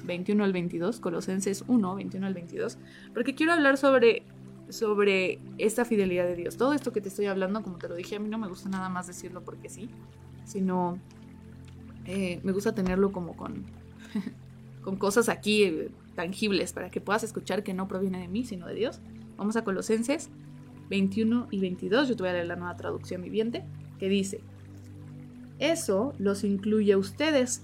21 0.04 0.44
al 0.44 0.52
22, 0.52 1.00
Colosenses 1.00 1.64
1, 1.70 1.96
21 1.96 2.28
al 2.28 2.34
22, 2.34 2.78
porque 3.14 3.34
quiero 3.34 3.54
hablar 3.54 3.78
sobre, 3.78 4.24
sobre 4.70 5.40
esta 5.58 5.86
fidelidad 5.86 6.26
de 6.26 6.36
Dios. 6.36 6.58
Todo 6.58 6.74
esto 6.74 6.92
que 6.92 7.02
te 7.02 7.10
estoy 7.10 7.26
hablando, 7.28 7.62
como 7.64 7.78
te 7.78 7.88
lo 7.88 7.96
dije, 7.96 8.16
a 8.16 8.20
mí 8.20 8.30
no 8.30 8.38
me 8.38 8.48
gusta 8.48 8.70
nada 8.70 8.90
más 8.90 9.08
decirlo 9.08 9.44
porque 9.44 9.70
sí, 9.70 9.90
sino 10.46 11.00
eh, 12.06 12.40
me 12.44 12.52
gusta 12.52 12.74
tenerlo 12.74 13.12
como 13.12 13.36
con 13.36 13.66
con 14.82 14.96
cosas 14.96 15.28
aquí 15.28 15.64
eh, 15.64 15.92
tangibles 16.16 16.72
para 16.74 16.90
que 16.90 17.02
puedas 17.02 17.24
escuchar 17.24 17.64
que 17.64 17.74
no 17.74 17.88
proviene 17.88 18.20
de 18.20 18.28
mí, 18.28 18.46
sino 18.46 18.68
de 18.68 18.76
Dios. 18.76 19.02
Vamos 19.38 19.56
a 19.56 19.64
Colosenses 19.64 20.30
21 20.90 21.48
y 21.52 21.60
22, 21.60 22.08
yo 22.08 22.16
te 22.16 22.24
voy 22.24 22.30
a 22.30 22.34
leer 22.34 22.48
la 22.48 22.56
nueva 22.56 22.78
traducción 22.78 23.22
viviente, 23.22 23.66
que 24.00 24.10
dice, 24.10 24.42
eso 25.60 26.14
los 26.18 26.44
incluye 26.44 26.94
a 26.94 26.98
ustedes, 26.98 27.64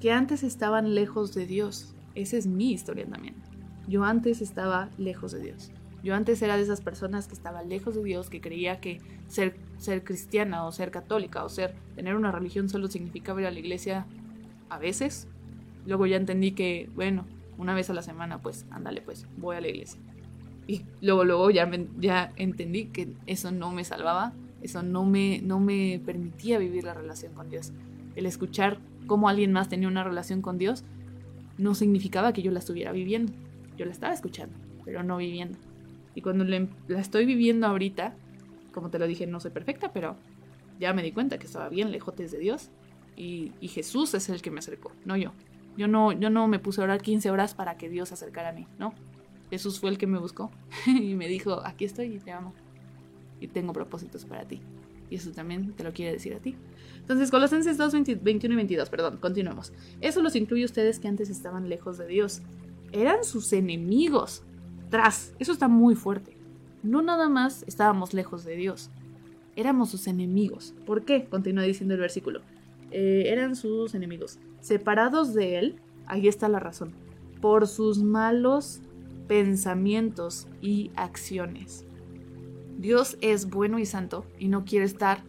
que 0.00 0.10
antes 0.12 0.42
estaban 0.42 0.94
lejos 0.94 1.34
de 1.34 1.46
Dios. 1.46 1.94
Esa 2.14 2.36
es 2.36 2.46
mi 2.46 2.72
historia 2.72 3.06
también. 3.06 3.34
Yo 3.86 4.04
antes 4.04 4.40
estaba 4.40 4.90
lejos 4.98 5.32
de 5.32 5.40
Dios. 5.40 5.70
Yo 6.02 6.14
antes 6.14 6.40
era 6.42 6.56
de 6.56 6.62
esas 6.62 6.80
personas 6.80 7.26
que 7.26 7.34
estaba 7.34 7.62
lejos 7.62 7.94
de 7.94 8.02
Dios, 8.02 8.30
que 8.30 8.40
creía 8.40 8.80
que 8.80 9.00
ser, 9.28 9.56
ser 9.78 10.02
cristiana 10.04 10.64
o 10.64 10.72
ser 10.72 10.90
católica 10.90 11.44
o 11.44 11.48
ser 11.48 11.74
tener 11.94 12.14
una 12.16 12.32
religión 12.32 12.68
solo 12.68 12.88
significaba 12.88 13.40
ir 13.40 13.46
a 13.46 13.50
la 13.50 13.58
iglesia 13.58 14.06
a 14.68 14.78
veces 14.78 15.28
Luego 15.86 16.06
ya 16.06 16.16
entendí 16.16 16.52
que, 16.52 16.90
bueno, 16.94 17.24
una 17.58 17.74
vez 17.74 17.90
a 17.90 17.94
la 17.94 18.02
semana, 18.02 18.40
pues, 18.40 18.66
ándale, 18.70 19.00
pues, 19.02 19.26
voy 19.36 19.56
a 19.56 19.60
la 19.60 19.68
iglesia. 19.68 20.00
Y 20.66 20.82
luego, 21.00 21.24
luego 21.24 21.50
ya, 21.50 21.68
ya 21.98 22.32
entendí 22.36 22.86
que 22.86 23.14
eso 23.26 23.50
no 23.50 23.72
me 23.72 23.84
salvaba, 23.84 24.32
eso 24.62 24.82
no 24.82 25.04
me, 25.04 25.40
no 25.42 25.58
me 25.58 26.00
permitía 26.04 26.58
vivir 26.58 26.84
la 26.84 26.94
relación 26.94 27.32
con 27.32 27.50
Dios. 27.50 27.72
El 28.14 28.26
escuchar 28.26 28.78
cómo 29.06 29.28
alguien 29.28 29.52
más 29.52 29.68
tenía 29.68 29.88
una 29.88 30.04
relación 30.04 30.42
con 30.42 30.58
Dios 30.58 30.84
no 31.58 31.74
significaba 31.74 32.32
que 32.32 32.42
yo 32.42 32.52
la 32.52 32.58
estuviera 32.58 32.92
viviendo. 32.92 33.32
Yo 33.76 33.86
la 33.86 33.92
estaba 33.92 34.12
escuchando, 34.12 34.54
pero 34.84 35.02
no 35.02 35.16
viviendo. 35.16 35.58
Y 36.20 36.22
cuando 36.22 36.44
la 36.44 37.00
estoy 37.00 37.24
viviendo 37.24 37.66
ahorita, 37.66 38.14
como 38.74 38.90
te 38.90 38.98
lo 38.98 39.06
dije, 39.06 39.26
no 39.26 39.40
soy 39.40 39.52
perfecta, 39.52 39.90
pero 39.90 40.16
ya 40.78 40.92
me 40.92 41.02
di 41.02 41.12
cuenta 41.12 41.38
que 41.38 41.46
estaba 41.46 41.70
bien 41.70 41.90
lejos 41.90 42.14
de 42.14 42.38
Dios. 42.38 42.68
Y, 43.16 43.52
Jesús 43.62 44.12
es 44.12 44.28
el 44.28 44.42
que 44.42 44.50
me 44.50 44.58
acercó, 44.58 44.92
no 45.06 45.16
yo. 45.16 45.32
Yo 45.78 45.88
no, 45.88 46.12
yo 46.12 46.28
no 46.28 46.46
me 46.46 46.58
puse 46.58 46.82
a 46.82 46.84
orar 46.84 47.00
15 47.00 47.30
horas 47.30 47.54
para 47.54 47.78
que 47.78 47.88
Dios 47.88 48.10
se 48.10 48.14
acercara 48.16 48.50
a 48.50 48.52
mí, 48.52 48.66
¿no? 48.78 48.92
Jesús 49.48 49.80
fue 49.80 49.88
el 49.88 49.96
que 49.96 50.06
me 50.06 50.18
buscó 50.18 50.50
y 50.86 51.14
me 51.14 51.26
dijo, 51.26 51.62
aquí 51.64 51.86
estoy 51.86 52.16
y 52.16 52.18
te 52.18 52.32
amo. 52.32 52.52
Y 53.40 53.48
tengo 53.48 53.72
propósitos 53.72 54.26
para 54.26 54.44
ti. 54.44 54.60
Y 55.08 55.14
eso 55.14 55.30
también 55.30 55.72
te 55.72 55.84
lo 55.84 55.94
quiere 55.94 56.12
decir 56.12 56.34
a 56.34 56.40
ti. 56.40 56.54
Entonces, 56.98 57.30
Colosenses 57.30 57.78
2, 57.78 58.20
21 58.20 58.52
y 58.52 58.56
22, 58.56 58.90
perdón, 58.90 59.16
continuemos. 59.16 59.72
Eso 60.02 60.20
los 60.20 60.36
incluye 60.36 60.66
ustedes 60.66 60.98
que 60.98 61.08
antes 61.08 61.30
estaban 61.30 61.70
lejos 61.70 61.96
de 61.96 62.06
Dios. 62.06 62.42
Eran 62.92 63.24
sus 63.24 63.54
enemigos. 63.54 64.44
Eso 65.38 65.52
está 65.52 65.68
muy 65.68 65.94
fuerte. 65.94 66.36
No 66.82 67.02
nada 67.02 67.28
más 67.28 67.64
estábamos 67.68 68.14
lejos 68.14 68.44
de 68.44 68.56
Dios, 68.56 68.90
éramos 69.54 69.90
sus 69.90 70.06
enemigos. 70.06 70.74
¿Por 70.86 71.04
qué? 71.04 71.26
Continúa 71.26 71.64
diciendo 71.64 71.94
el 71.94 72.00
versículo. 72.00 72.40
Eh, 72.90 73.24
eran 73.26 73.54
sus 73.54 73.94
enemigos. 73.94 74.38
Separados 74.60 75.34
de 75.34 75.58
Él, 75.58 75.76
ahí 76.06 76.26
está 76.26 76.48
la 76.48 76.58
razón, 76.58 76.92
por 77.40 77.68
sus 77.68 78.02
malos 78.02 78.80
pensamientos 79.28 80.48
y 80.60 80.90
acciones. 80.96 81.84
Dios 82.78 83.16
es 83.20 83.48
bueno 83.48 83.78
y 83.78 83.86
santo 83.86 84.24
y 84.38 84.48
no 84.48 84.64
quiere 84.64 84.86
estar 84.86 85.22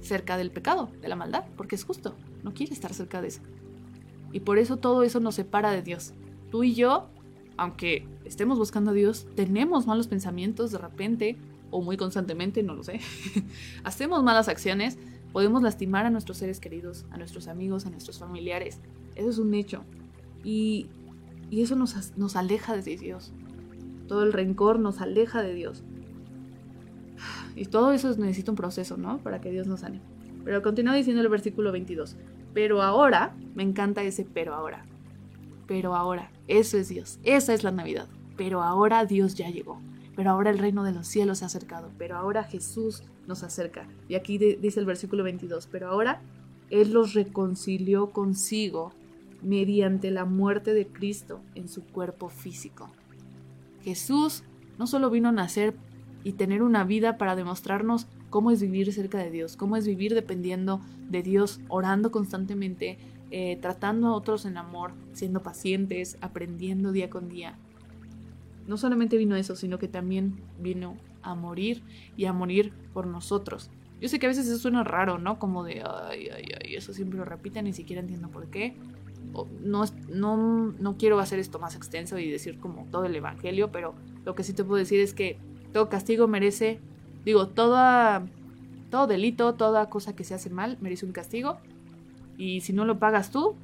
cerca 0.00 0.36
del 0.36 0.50
pecado, 0.50 0.90
de 1.00 1.08
la 1.08 1.16
maldad, 1.16 1.44
porque 1.56 1.76
es 1.76 1.84
justo, 1.84 2.16
no 2.42 2.52
quiere 2.52 2.72
estar 2.72 2.92
cerca 2.94 3.22
de 3.22 3.28
eso. 3.28 3.42
Y 4.32 4.40
por 4.40 4.58
eso 4.58 4.78
todo 4.78 5.02
eso 5.04 5.20
nos 5.20 5.36
separa 5.36 5.70
de 5.70 5.82
Dios. 5.82 6.14
Tú 6.50 6.64
y 6.64 6.74
yo, 6.74 7.08
aunque 7.56 8.06
estemos 8.24 8.58
buscando 8.58 8.90
a 8.90 8.94
Dios, 8.94 9.26
tenemos 9.34 9.86
malos 9.86 10.06
pensamientos 10.08 10.70
de 10.70 10.78
repente, 10.78 11.36
o 11.70 11.82
muy 11.82 11.96
constantemente, 11.96 12.62
no 12.62 12.74
lo 12.74 12.82
sé. 12.82 13.00
Hacemos 13.84 14.22
malas 14.22 14.48
acciones, 14.48 14.98
podemos 15.32 15.62
lastimar 15.62 16.06
a 16.06 16.10
nuestros 16.10 16.38
seres 16.38 16.60
queridos, 16.60 17.04
a 17.10 17.16
nuestros 17.18 17.48
amigos, 17.48 17.86
a 17.86 17.90
nuestros 17.90 18.18
familiares. 18.18 18.80
Eso 19.16 19.30
es 19.30 19.38
un 19.38 19.54
hecho. 19.54 19.82
Y, 20.42 20.86
y 21.50 21.62
eso 21.62 21.76
nos, 21.76 22.16
nos 22.16 22.36
aleja 22.36 22.76
de 22.76 22.96
Dios. 22.96 23.32
Todo 24.06 24.22
el 24.22 24.32
rencor 24.32 24.78
nos 24.78 25.00
aleja 25.00 25.42
de 25.42 25.54
Dios. 25.54 25.82
Y 27.56 27.66
todo 27.66 27.92
eso 27.92 28.12
necesita 28.16 28.50
un 28.50 28.56
proceso, 28.56 28.96
¿no? 28.96 29.18
Para 29.18 29.40
que 29.40 29.50
Dios 29.50 29.68
nos 29.68 29.80
sane. 29.80 30.00
Pero 30.44 30.60
continúa 30.60 30.94
diciendo 30.94 31.22
el 31.22 31.28
versículo 31.28 31.70
22. 31.70 32.16
Pero 32.52 32.82
ahora, 32.82 33.36
me 33.54 33.62
encanta 33.62 34.02
ese 34.02 34.24
pero 34.24 34.54
ahora. 34.54 34.84
Pero 35.66 35.94
ahora, 35.94 36.30
eso 36.48 36.76
es 36.76 36.88
Dios. 36.88 37.18
Esa 37.22 37.54
es 37.54 37.64
la 37.64 37.70
Navidad. 37.70 38.08
Pero 38.36 38.62
ahora 38.62 39.04
Dios 39.04 39.34
ya 39.34 39.50
llegó. 39.50 39.80
Pero 40.16 40.30
ahora 40.30 40.50
el 40.50 40.58
reino 40.58 40.84
de 40.84 40.92
los 40.92 41.06
cielos 41.06 41.38
se 41.38 41.44
ha 41.44 41.46
acercado. 41.46 41.90
Pero 41.98 42.16
ahora 42.16 42.44
Jesús 42.44 43.02
nos 43.26 43.42
acerca. 43.42 43.88
Y 44.08 44.14
aquí 44.14 44.38
dice 44.38 44.80
el 44.80 44.86
versículo 44.86 45.24
22. 45.24 45.68
Pero 45.70 45.88
ahora 45.88 46.20
Él 46.70 46.92
los 46.92 47.14
reconcilió 47.14 48.10
consigo 48.10 48.92
mediante 49.42 50.10
la 50.10 50.24
muerte 50.24 50.74
de 50.74 50.86
Cristo 50.86 51.40
en 51.54 51.68
su 51.68 51.84
cuerpo 51.84 52.28
físico. 52.28 52.90
Jesús 53.82 54.42
no 54.78 54.86
solo 54.86 55.10
vino 55.10 55.28
a 55.28 55.32
nacer 55.32 55.74
y 56.24 56.32
tener 56.32 56.62
una 56.62 56.84
vida 56.84 57.18
para 57.18 57.36
demostrarnos 57.36 58.06
cómo 58.30 58.50
es 58.50 58.60
vivir 58.60 58.92
cerca 58.92 59.18
de 59.18 59.30
Dios, 59.30 59.56
cómo 59.56 59.76
es 59.76 59.86
vivir 59.86 60.14
dependiendo 60.14 60.80
de 61.08 61.22
Dios, 61.22 61.60
orando 61.68 62.10
constantemente, 62.10 62.98
eh, 63.30 63.58
tratando 63.60 64.08
a 64.08 64.12
otros 64.14 64.44
en 64.44 64.56
amor, 64.56 64.92
siendo 65.12 65.42
pacientes, 65.42 66.18
aprendiendo 66.20 66.92
día 66.92 67.10
con 67.10 67.28
día. 67.28 67.58
No 68.66 68.76
solamente 68.76 69.16
vino 69.16 69.36
eso, 69.36 69.56
sino 69.56 69.78
que 69.78 69.88
también 69.88 70.40
vino 70.58 70.96
a 71.22 71.34
morir 71.34 71.82
y 72.16 72.26
a 72.26 72.32
morir 72.32 72.72
por 72.92 73.06
nosotros. 73.06 73.70
Yo 74.00 74.08
sé 74.08 74.18
que 74.18 74.26
a 74.26 74.28
veces 74.28 74.46
eso 74.46 74.58
suena 74.58 74.84
raro, 74.84 75.18
¿no? 75.18 75.38
Como 75.38 75.64
de, 75.64 75.82
ay, 75.82 76.28
ay, 76.28 76.44
ay, 76.62 76.74
eso 76.74 76.92
siempre 76.92 77.18
lo 77.18 77.24
repiten, 77.24 77.64
ni 77.64 77.72
siquiera 77.72 78.00
entiendo 78.00 78.28
por 78.28 78.48
qué 78.48 78.76
no, 79.60 79.84
no, 80.08 80.36
no 80.78 80.96
quiero 80.96 81.18
hacer 81.18 81.38
esto 81.38 81.58
más 81.58 81.74
extenso 81.74 82.18
y 82.18 82.30
decir 82.30 82.58
como 82.58 82.86
todo 82.90 83.04
el 83.04 83.16
Evangelio, 83.16 83.70
pero 83.72 83.94
lo 84.24 84.34
que 84.34 84.44
sí 84.44 84.52
te 84.52 84.64
puedo 84.64 84.78
decir 84.78 85.00
es 85.00 85.14
que 85.14 85.38
todo 85.72 85.88
castigo 85.88 86.28
merece, 86.28 86.80
digo, 87.24 87.48
toda, 87.48 88.26
todo 88.90 89.06
delito, 89.06 89.54
toda 89.54 89.88
cosa 89.90 90.14
que 90.14 90.24
se 90.24 90.34
hace 90.34 90.50
mal 90.50 90.78
merece 90.80 91.06
un 91.06 91.12
castigo. 91.12 91.58
Y 92.36 92.60
si 92.60 92.72
no 92.72 92.84
lo 92.84 92.98
pagas 92.98 93.30
tú, 93.30 93.54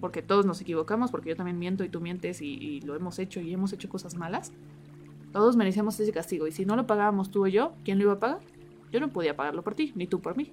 porque 0.00 0.22
todos 0.22 0.46
nos 0.46 0.60
equivocamos, 0.60 1.10
porque 1.10 1.30
yo 1.30 1.36
también 1.36 1.58
miento 1.58 1.84
y 1.84 1.88
tú 1.88 2.00
mientes 2.00 2.40
y, 2.42 2.80
lo 2.82 2.94
hemos 2.94 3.18
hecho 3.18 3.40
y 3.40 3.52
hemos 3.52 3.72
hecho 3.72 3.88
cosas 3.88 4.16
malas, 4.16 4.52
todos 5.32 5.56
merecemos 5.56 5.98
ese 6.00 6.12
castigo. 6.12 6.46
Y 6.46 6.52
si 6.52 6.64
no 6.64 6.76
lo 6.76 6.86
pagábamos 6.86 7.30
tú 7.30 7.44
o 7.44 7.48
yo, 7.48 7.72
¿quién 7.84 7.98
lo 7.98 8.04
iba 8.04 8.14
a 8.14 8.18
pagar? 8.18 8.40
Yo 8.90 9.00
no 9.00 9.10
podía 9.10 9.36
pagarlo 9.36 9.62
por 9.62 9.74
ti, 9.74 9.92
ni 9.94 10.06
tú 10.06 10.20
por 10.20 10.36
mí. 10.36 10.50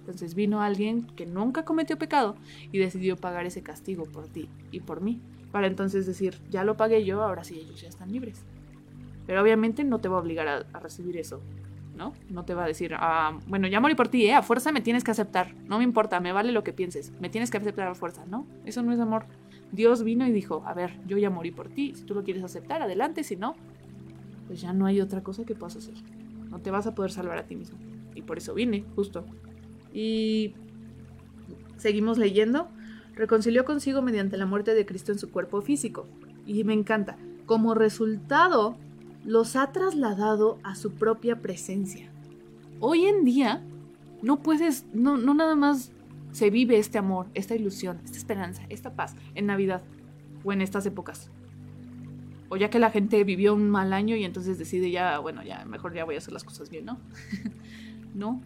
Entonces 0.00 0.36
vino 0.36 0.62
alguien 0.62 1.04
que 1.16 1.26
nunca 1.26 1.64
cometió 1.64 1.98
pecado 1.98 2.36
y 2.70 2.78
decidió 2.78 3.16
pagar 3.16 3.44
ese 3.44 3.62
castigo 3.62 4.04
por 4.04 4.28
ti 4.28 4.48
y 4.70 4.80
por 4.80 5.00
mí. 5.00 5.20
Para 5.50 5.66
entonces 5.66 6.06
decir, 6.06 6.38
ya 6.50 6.62
lo 6.62 6.76
pagué 6.76 7.04
yo, 7.04 7.22
ahora 7.22 7.42
sí 7.42 7.58
ellos 7.58 7.80
ya 7.80 7.88
están 7.88 8.12
libres. 8.12 8.44
Pero 9.26 9.42
obviamente 9.42 9.82
no 9.82 9.98
te 9.98 10.08
va 10.08 10.18
a 10.18 10.20
obligar 10.20 10.46
a, 10.46 10.78
recibir 10.78 11.16
eso, 11.16 11.40
¿no? 11.96 12.12
No 12.30 12.44
te 12.44 12.54
va 12.54 12.64
a 12.64 12.66
decir, 12.66 12.94
ah, 12.94 13.38
bueno, 13.46 13.66
ya 13.66 13.80
morí 13.80 13.94
por 13.94 14.08
ti, 14.08 14.26
¿eh? 14.26 14.34
A 14.34 14.42
fuerza 14.42 14.72
me 14.72 14.80
tienes 14.80 15.02
que 15.02 15.10
aceptar. 15.10 15.54
No 15.66 15.78
me 15.78 15.84
importa, 15.84 16.20
me 16.20 16.32
vale 16.32 16.52
lo 16.52 16.62
que 16.62 16.72
pienses. 16.72 17.12
Me 17.20 17.28
tienes 17.28 17.50
que 17.50 17.56
aceptar 17.56 17.88
a 17.88 17.94
fuerza, 17.94 18.24
¿no? 18.26 18.46
Eso 18.64 18.82
no 18.82 18.92
es 18.92 19.00
amor. 19.00 19.26
Dios 19.72 20.04
vino 20.04 20.26
y 20.26 20.32
dijo, 20.32 20.62
a 20.66 20.74
ver, 20.74 20.92
yo 21.06 21.18
ya 21.18 21.30
morí 21.30 21.50
por 21.50 21.68
ti. 21.68 21.94
Si 21.94 22.04
tú 22.04 22.14
lo 22.14 22.22
quieres 22.22 22.44
aceptar, 22.44 22.82
adelante. 22.82 23.24
Si 23.24 23.36
no, 23.36 23.56
pues 24.46 24.60
ya 24.60 24.72
no 24.72 24.86
hay 24.86 25.00
otra 25.00 25.22
cosa 25.22 25.44
que 25.44 25.54
puedas 25.54 25.76
hacer. 25.76 25.94
No 26.50 26.60
te 26.60 26.70
vas 26.70 26.86
a 26.86 26.94
poder 26.94 27.10
salvar 27.10 27.38
a 27.38 27.44
ti 27.44 27.56
mismo. 27.56 27.78
Y 28.14 28.22
por 28.22 28.38
eso 28.38 28.54
vine, 28.54 28.84
justo, 28.94 29.24
y 29.96 30.54
seguimos 31.78 32.18
leyendo. 32.18 32.68
Reconcilió 33.14 33.64
consigo 33.64 34.02
mediante 34.02 34.36
la 34.36 34.44
muerte 34.44 34.74
de 34.74 34.84
Cristo 34.84 35.10
en 35.10 35.18
su 35.18 35.30
cuerpo 35.30 35.62
físico. 35.62 36.06
Y 36.46 36.64
me 36.64 36.74
encanta. 36.74 37.16
Como 37.46 37.74
resultado, 37.74 38.76
los 39.26 39.56
ha 39.56 39.72
trasladado 39.72 40.58
a 40.62 40.76
su 40.76 40.92
propia 40.92 41.42
presencia. 41.42 42.08
Hoy 42.80 43.06
en 43.06 43.24
día, 43.24 43.62
no 44.22 44.42
puedes, 44.42 44.86
no, 44.94 45.16
no 45.16 45.34
nada 45.34 45.56
más 45.56 45.90
se 46.30 46.48
vive 46.48 46.78
este 46.78 46.98
amor, 46.98 47.26
esta 47.34 47.54
ilusión, 47.54 47.98
esta 48.04 48.16
esperanza, 48.16 48.62
esta 48.68 48.94
paz 48.94 49.16
en 49.34 49.46
Navidad 49.46 49.82
o 50.44 50.52
en 50.52 50.62
estas 50.62 50.86
épocas. 50.86 51.30
O 52.48 52.56
ya 52.56 52.70
que 52.70 52.78
la 52.78 52.90
gente 52.90 53.22
vivió 53.24 53.54
un 53.54 53.68
mal 53.68 53.92
año 53.92 54.14
y 54.14 54.24
entonces 54.24 54.58
decide 54.58 54.90
ya, 54.92 55.18
bueno, 55.18 55.42
ya 55.42 55.64
mejor 55.64 55.92
ya 55.92 56.04
voy 56.04 56.14
a 56.14 56.18
hacer 56.18 56.32
las 56.32 56.44
cosas 56.44 56.70
bien, 56.70 56.84
¿no? 56.84 56.98
no, 58.14 58.40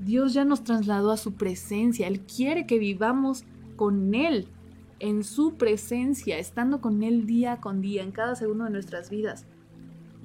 Dios 0.00 0.34
ya 0.34 0.44
nos 0.44 0.64
trasladó 0.64 1.12
a 1.12 1.16
su 1.16 1.34
presencia. 1.34 2.08
Él 2.08 2.20
quiere 2.20 2.66
que 2.66 2.80
vivamos 2.80 3.44
con 3.76 4.14
Él, 4.14 4.48
en 4.98 5.22
su 5.22 5.54
presencia, 5.54 6.38
estando 6.38 6.80
con 6.80 7.04
Él 7.04 7.26
día 7.26 7.60
con 7.60 7.80
día, 7.80 8.02
en 8.02 8.10
cada 8.10 8.34
segundo 8.34 8.64
de 8.64 8.70
nuestras 8.70 9.10
vidas. 9.10 9.46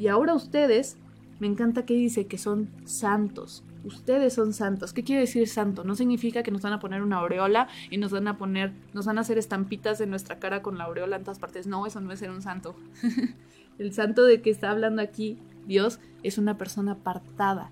Y 0.02 0.08
ahora 0.08 0.34
ustedes, 0.34 0.97
me 1.39 1.45
encanta 1.45 1.86
que 1.86 1.93
dice 1.93 2.26
que 2.26 2.39
son 2.39 2.70
santos. 2.86 3.64
Ustedes 3.84 4.34
son 4.34 4.54
santos. 4.54 4.93
¿Qué 4.93 5.04
quiere 5.04 5.22
decir 5.22 5.47
santo? 5.47 5.84
No 5.84 5.95
significa 5.95 6.41
que 6.41 6.49
nos 6.49 6.64
van 6.64 6.74
a 6.74 6.80
poner 6.80 7.04
una 7.04 7.18
aureola 7.18 7.68
y 7.91 7.97
nos 7.97 8.12
van 8.12 8.28
a 8.28 8.38
poner, 8.38 8.74
nos 8.93 9.06
van 9.06 9.20
a 9.20 9.22
hacer 9.22 9.38
estampitas 9.38 10.02
en 10.02 10.10
nuestra 10.10 10.39
cara 10.39 10.64
con 10.64 10.80
la 10.80 10.86
aureola 10.86 11.18
en 11.18 11.24
todas 11.24 11.38
partes. 11.38 11.68
No, 11.68 11.86
eso 11.86 12.02
no 12.02 12.12
es 12.12 12.20
ser 12.20 12.32
un 12.32 12.41
santo. 12.41 12.76
El 13.78 13.93
santo 13.93 14.24
de 14.24 14.41
que 14.41 14.49
está 14.49 14.72
hablando 14.72 15.04
aquí 15.04 15.38
Dios 15.68 15.99
es 16.24 16.39
una 16.39 16.58
persona 16.58 16.93
apartada. 16.93 17.70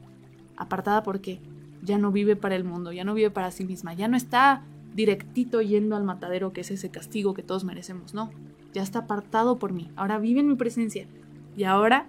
¿Apartada 0.55 1.01
por 1.01 1.21
qué? 1.21 1.39
ya 1.81 1.97
no 1.97 2.11
vive 2.11 2.35
para 2.35 2.55
el 2.55 2.63
mundo, 2.63 2.91
ya 2.91 3.03
no 3.03 3.13
vive 3.13 3.31
para 3.31 3.51
sí 3.51 3.65
misma, 3.65 3.93
ya 3.93 4.07
no 4.07 4.17
está 4.17 4.63
directito 4.95 5.61
yendo 5.61 5.95
al 5.95 6.03
matadero 6.03 6.51
que 6.51 6.61
es 6.61 6.71
ese 6.71 6.89
castigo 6.89 7.33
que 7.33 7.43
todos 7.43 7.63
merecemos, 7.63 8.13
no, 8.13 8.31
ya 8.73 8.81
está 8.81 8.99
apartado 8.99 9.59
por 9.59 9.71
mí, 9.71 9.89
ahora 9.95 10.19
vive 10.19 10.39
en 10.41 10.47
mi 10.47 10.55
presencia 10.55 11.07
y 11.55 11.63
ahora 11.63 12.07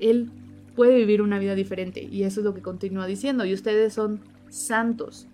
Él 0.00 0.30
puede 0.76 0.96
vivir 0.96 1.22
una 1.22 1.38
vida 1.38 1.54
diferente 1.54 2.02
y 2.02 2.22
eso 2.22 2.40
es 2.40 2.44
lo 2.44 2.54
que 2.54 2.62
continúa 2.62 3.06
diciendo 3.06 3.44
y 3.44 3.52
ustedes 3.52 3.92
son 3.92 4.20
santos, 4.48 5.26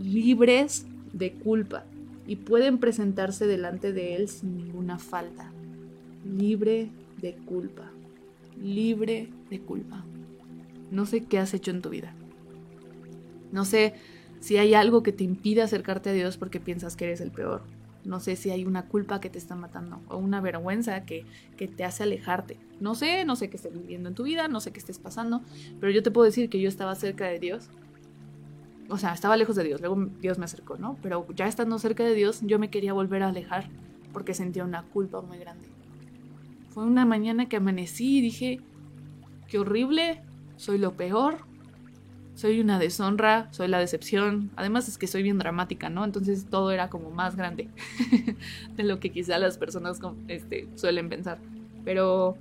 libres 0.00 0.86
de 1.12 1.32
culpa 1.32 1.84
y 2.26 2.36
pueden 2.36 2.78
presentarse 2.78 3.46
delante 3.46 3.92
de 3.92 4.16
Él 4.16 4.28
sin 4.28 4.56
ninguna 4.56 4.98
falta, 4.98 5.50
libre 6.24 6.88
de 7.20 7.34
culpa, 7.34 7.90
libre 8.62 9.28
de 9.50 9.60
culpa. 9.60 10.04
No 10.90 11.06
sé 11.06 11.24
qué 11.24 11.38
has 11.38 11.54
hecho 11.54 11.70
en 11.70 11.82
tu 11.82 11.90
vida. 11.90 12.14
No 13.52 13.64
sé 13.64 13.94
si 14.40 14.56
hay 14.56 14.74
algo 14.74 15.02
que 15.02 15.12
te 15.12 15.24
impide 15.24 15.62
acercarte 15.62 16.10
a 16.10 16.12
Dios 16.12 16.36
porque 16.36 16.60
piensas 16.60 16.96
que 16.96 17.06
eres 17.06 17.20
el 17.20 17.30
peor. 17.30 17.62
No 18.06 18.20
sé 18.20 18.36
si 18.36 18.50
hay 18.50 18.64
una 18.64 18.86
culpa 18.86 19.20
que 19.20 19.28
te 19.28 19.38
está 19.38 19.56
matando 19.56 20.00
o 20.08 20.16
una 20.16 20.40
vergüenza 20.40 21.04
que, 21.04 21.26
que 21.56 21.66
te 21.66 21.84
hace 21.84 22.04
alejarte. 22.04 22.56
No 22.80 22.94
sé, 22.94 23.24
no 23.24 23.34
sé 23.34 23.50
qué 23.50 23.56
estés 23.56 23.72
viviendo 23.72 24.08
en 24.08 24.14
tu 24.14 24.22
vida, 24.22 24.46
no 24.46 24.60
sé 24.60 24.70
qué 24.70 24.78
estés 24.78 25.00
pasando, 25.00 25.42
pero 25.80 25.90
yo 25.90 26.04
te 26.04 26.12
puedo 26.12 26.24
decir 26.24 26.48
que 26.48 26.60
yo 26.60 26.68
estaba 26.68 26.94
cerca 26.94 27.26
de 27.26 27.40
Dios. 27.40 27.68
O 28.88 28.96
sea, 28.96 29.12
estaba 29.12 29.36
lejos 29.36 29.56
de 29.56 29.64
Dios, 29.64 29.80
luego 29.80 30.08
Dios 30.20 30.38
me 30.38 30.44
acercó, 30.44 30.78
¿no? 30.78 30.96
Pero 31.02 31.26
ya 31.34 31.48
estando 31.48 31.78
cerca 31.80 32.04
de 32.04 32.14
Dios, 32.14 32.40
yo 32.42 32.60
me 32.60 32.70
quería 32.70 32.92
volver 32.92 33.24
a 33.24 33.28
alejar 33.28 33.68
porque 34.12 34.34
sentía 34.34 34.64
una 34.64 34.84
culpa 34.84 35.20
muy 35.20 35.38
grande. 35.38 35.68
Fue 36.70 36.84
una 36.84 37.04
mañana 37.04 37.48
que 37.48 37.56
amanecí 37.56 38.18
y 38.18 38.20
dije, 38.20 38.60
qué 39.48 39.58
horrible, 39.58 40.22
soy 40.56 40.78
lo 40.78 40.92
peor, 40.92 41.38
soy 42.36 42.60
una 42.60 42.78
deshonra, 42.78 43.48
soy 43.50 43.66
la 43.66 43.78
decepción. 43.78 44.50
Además 44.56 44.88
es 44.88 44.98
que 44.98 45.06
soy 45.06 45.22
bien 45.22 45.38
dramática, 45.38 45.88
¿no? 45.88 46.04
Entonces 46.04 46.46
todo 46.48 46.70
era 46.70 46.90
como 46.90 47.10
más 47.10 47.34
grande 47.34 47.70
de 48.76 48.82
lo 48.84 49.00
que 49.00 49.10
quizá 49.10 49.38
las 49.38 49.56
personas 49.56 49.98
este, 50.28 50.68
suelen 50.74 51.08
pensar. 51.08 51.38
Pero, 51.84 52.36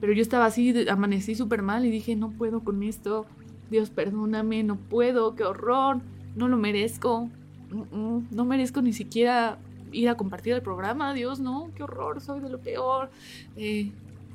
pero 0.00 0.12
yo 0.12 0.20
estaba 0.20 0.46
así, 0.46 0.74
amanecí 0.88 1.36
súper 1.36 1.62
mal 1.62 1.86
y 1.86 1.90
dije, 1.90 2.16
no 2.16 2.30
puedo 2.30 2.64
con 2.64 2.82
esto. 2.82 3.24
Dios, 3.70 3.90
perdóname, 3.90 4.64
no 4.64 4.76
puedo, 4.76 5.36
qué 5.36 5.44
horror, 5.44 6.00
no 6.34 6.48
lo 6.48 6.56
merezco. 6.56 7.30
No 7.70 8.44
merezco 8.44 8.82
ni 8.82 8.92
siquiera 8.92 9.58
ir 9.92 10.08
a 10.08 10.16
compartir 10.16 10.54
el 10.54 10.62
programa, 10.62 11.14
Dios, 11.14 11.38
no, 11.38 11.70
qué 11.76 11.84
horror, 11.84 12.20
soy 12.20 12.40
de 12.40 12.48
lo 12.48 12.58
peor. 12.58 13.10
Eh, 13.56 13.92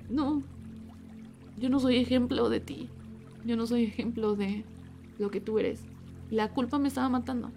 no, 0.10 0.42
yo 1.58 1.70
no 1.70 1.82
soy 1.82 1.98
ejemplo 1.98 2.50
de 2.50 2.62
ti. 2.62 2.90
Yo 3.46 3.58
no 3.58 3.68
soy 3.68 3.84
ejemplo 3.84 4.36
de 4.36 4.64
lo 5.20 5.32
que 5.32 5.42
tú 5.42 5.60
eres. 5.60 5.82
La 6.30 6.50
culpa 6.50 6.80
me 6.80 6.88
estaba 6.88 7.10
matando. 7.10 7.52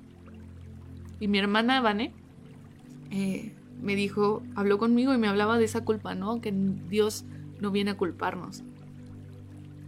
Y 1.20 1.28
mi 1.28 1.38
hermana 1.38 1.80
Vane 1.80 2.12
eh, 3.10 3.52
me 3.82 3.96
dijo, 3.96 4.42
habló 4.54 4.78
conmigo 4.78 5.14
y 5.14 5.18
me 5.18 5.28
hablaba 5.28 5.58
de 5.58 5.64
esa 5.64 5.84
culpa, 5.84 6.14
¿no? 6.14 6.40
Que 6.40 6.52
Dios 6.88 7.24
no 7.60 7.70
viene 7.70 7.92
a 7.92 7.96
culparnos. 7.96 8.62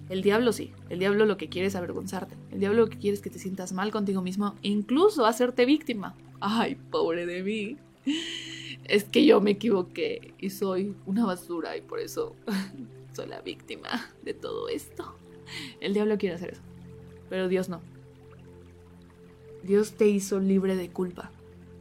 El 0.08 0.22
diablo 0.22 0.52
sí, 0.52 0.72
el 0.88 1.00
diablo 1.00 1.26
lo 1.26 1.36
que 1.36 1.48
quiere 1.48 1.68
es 1.68 1.76
avergonzarte, 1.76 2.34
el 2.50 2.60
diablo 2.60 2.80
lo 2.80 2.88
que 2.88 2.96
quiere 2.96 3.14
es 3.14 3.20
que 3.20 3.28
te 3.28 3.38
sientas 3.38 3.74
mal 3.74 3.90
contigo 3.90 4.22
mismo 4.22 4.54
e 4.62 4.68
incluso 4.68 5.26
hacerte 5.26 5.66
víctima. 5.66 6.14
Ay, 6.40 6.76
pobre 6.90 7.26
de 7.26 7.42
mí. 7.42 7.76
Es 8.84 9.04
que 9.04 9.26
yo 9.26 9.42
me 9.42 9.50
equivoqué 9.50 10.32
y 10.38 10.48
soy 10.48 10.94
una 11.04 11.26
basura 11.26 11.76
y 11.76 11.82
por 11.82 12.00
eso 12.00 12.34
soy 13.12 13.26
la 13.26 13.42
víctima 13.42 13.88
de 14.22 14.32
todo 14.32 14.68
esto. 14.68 15.14
El 15.80 15.94
diablo 15.94 16.18
quiere 16.18 16.34
hacer 16.34 16.50
eso, 16.50 16.62
pero 17.28 17.48
Dios 17.48 17.68
no. 17.68 17.80
Dios 19.62 19.92
te 19.92 20.08
hizo 20.08 20.40
libre 20.40 20.76
de 20.76 20.90
culpa. 20.90 21.30